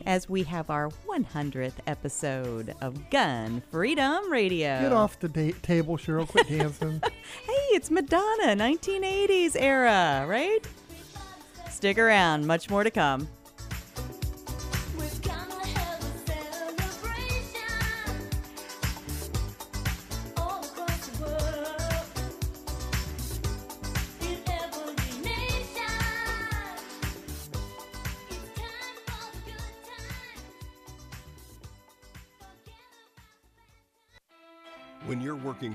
As 0.05 0.29
we 0.29 0.43
have 0.43 0.69
our 0.69 0.89
100th 1.07 1.73
episode 1.85 2.73
of 2.81 3.09
Gun 3.09 3.61
Freedom 3.71 4.31
Radio. 4.31 4.79
Get 4.81 4.93
off 4.93 5.19
the 5.19 5.27
da- 5.27 5.51
table, 5.61 5.97
Cheryl. 5.97 6.27
Quit 6.27 6.47
dancing. 6.49 7.01
Hey, 7.45 7.53
it's 7.75 7.89
Madonna, 7.91 8.55
1980s 8.55 9.55
era, 9.59 10.25
right? 10.27 10.59
Stick 11.69 11.97
around, 11.97 12.45
much 12.47 12.69
more 12.69 12.83
to 12.83 12.91
come. 12.91 13.27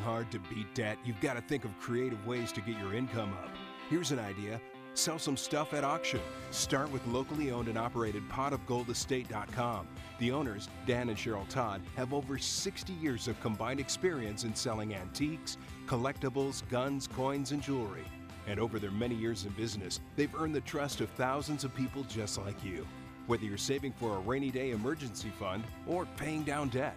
Hard 0.03 0.31
to 0.33 0.39
beat 0.39 0.75
debt, 0.75 0.99
you've 1.05 1.21
got 1.21 1.35
to 1.35 1.41
think 1.41 1.65
of 1.65 1.79
creative 1.79 2.27
ways 2.27 2.53
to 2.53 2.61
get 2.61 2.79
your 2.79 2.95
income 2.95 3.33
up. 3.43 3.51
Here's 3.89 4.11
an 4.11 4.19
idea 4.19 4.61
sell 4.95 5.19
some 5.19 5.37
stuff 5.37 5.73
at 5.73 5.85
auction. 5.85 6.21
Start 6.51 6.93
with 6.93 7.07
locally 7.07 7.51
owned 7.51 7.69
and 7.69 7.79
operated 7.79 8.29
potofgoldestate.com. 8.29 9.89
The 10.19 10.31
owners, 10.31 10.69
Dan 10.87 11.09
and 11.09 11.17
Cheryl 11.17 11.49
Todd, 11.49 11.81
have 11.97 12.13
over 12.13 12.37
60 12.37 12.93
years 12.93 13.27
of 13.27 13.41
combined 13.41 13.81
experience 13.81 14.45
in 14.45 14.55
selling 14.55 14.95
antiques, 14.95 15.57
collectibles, 15.87 16.63
guns, 16.69 17.07
coins, 17.07 17.53
and 17.53 17.63
jewelry. 17.63 18.05
And 18.47 18.61
over 18.61 18.79
their 18.79 18.91
many 18.91 19.15
years 19.15 19.45
in 19.45 19.53
business, 19.53 20.01
they've 20.17 20.35
earned 20.35 20.55
the 20.55 20.61
trust 20.61 21.01
of 21.01 21.09
thousands 21.11 21.65
of 21.65 21.75
people 21.75 22.03
just 22.05 22.39
like 22.39 22.63
you. 22.63 22.87
Whether 23.29 23.45
you're 23.45 23.57
saving 23.57 23.93
for 23.93 24.17
a 24.17 24.21
rainy 24.21 24.51
day 24.51 24.73
emergency 24.73 25.31
fund 25.39 25.65
or 25.87 26.07
paying 26.17 26.43
down 26.43 26.69
debt, 26.69 26.97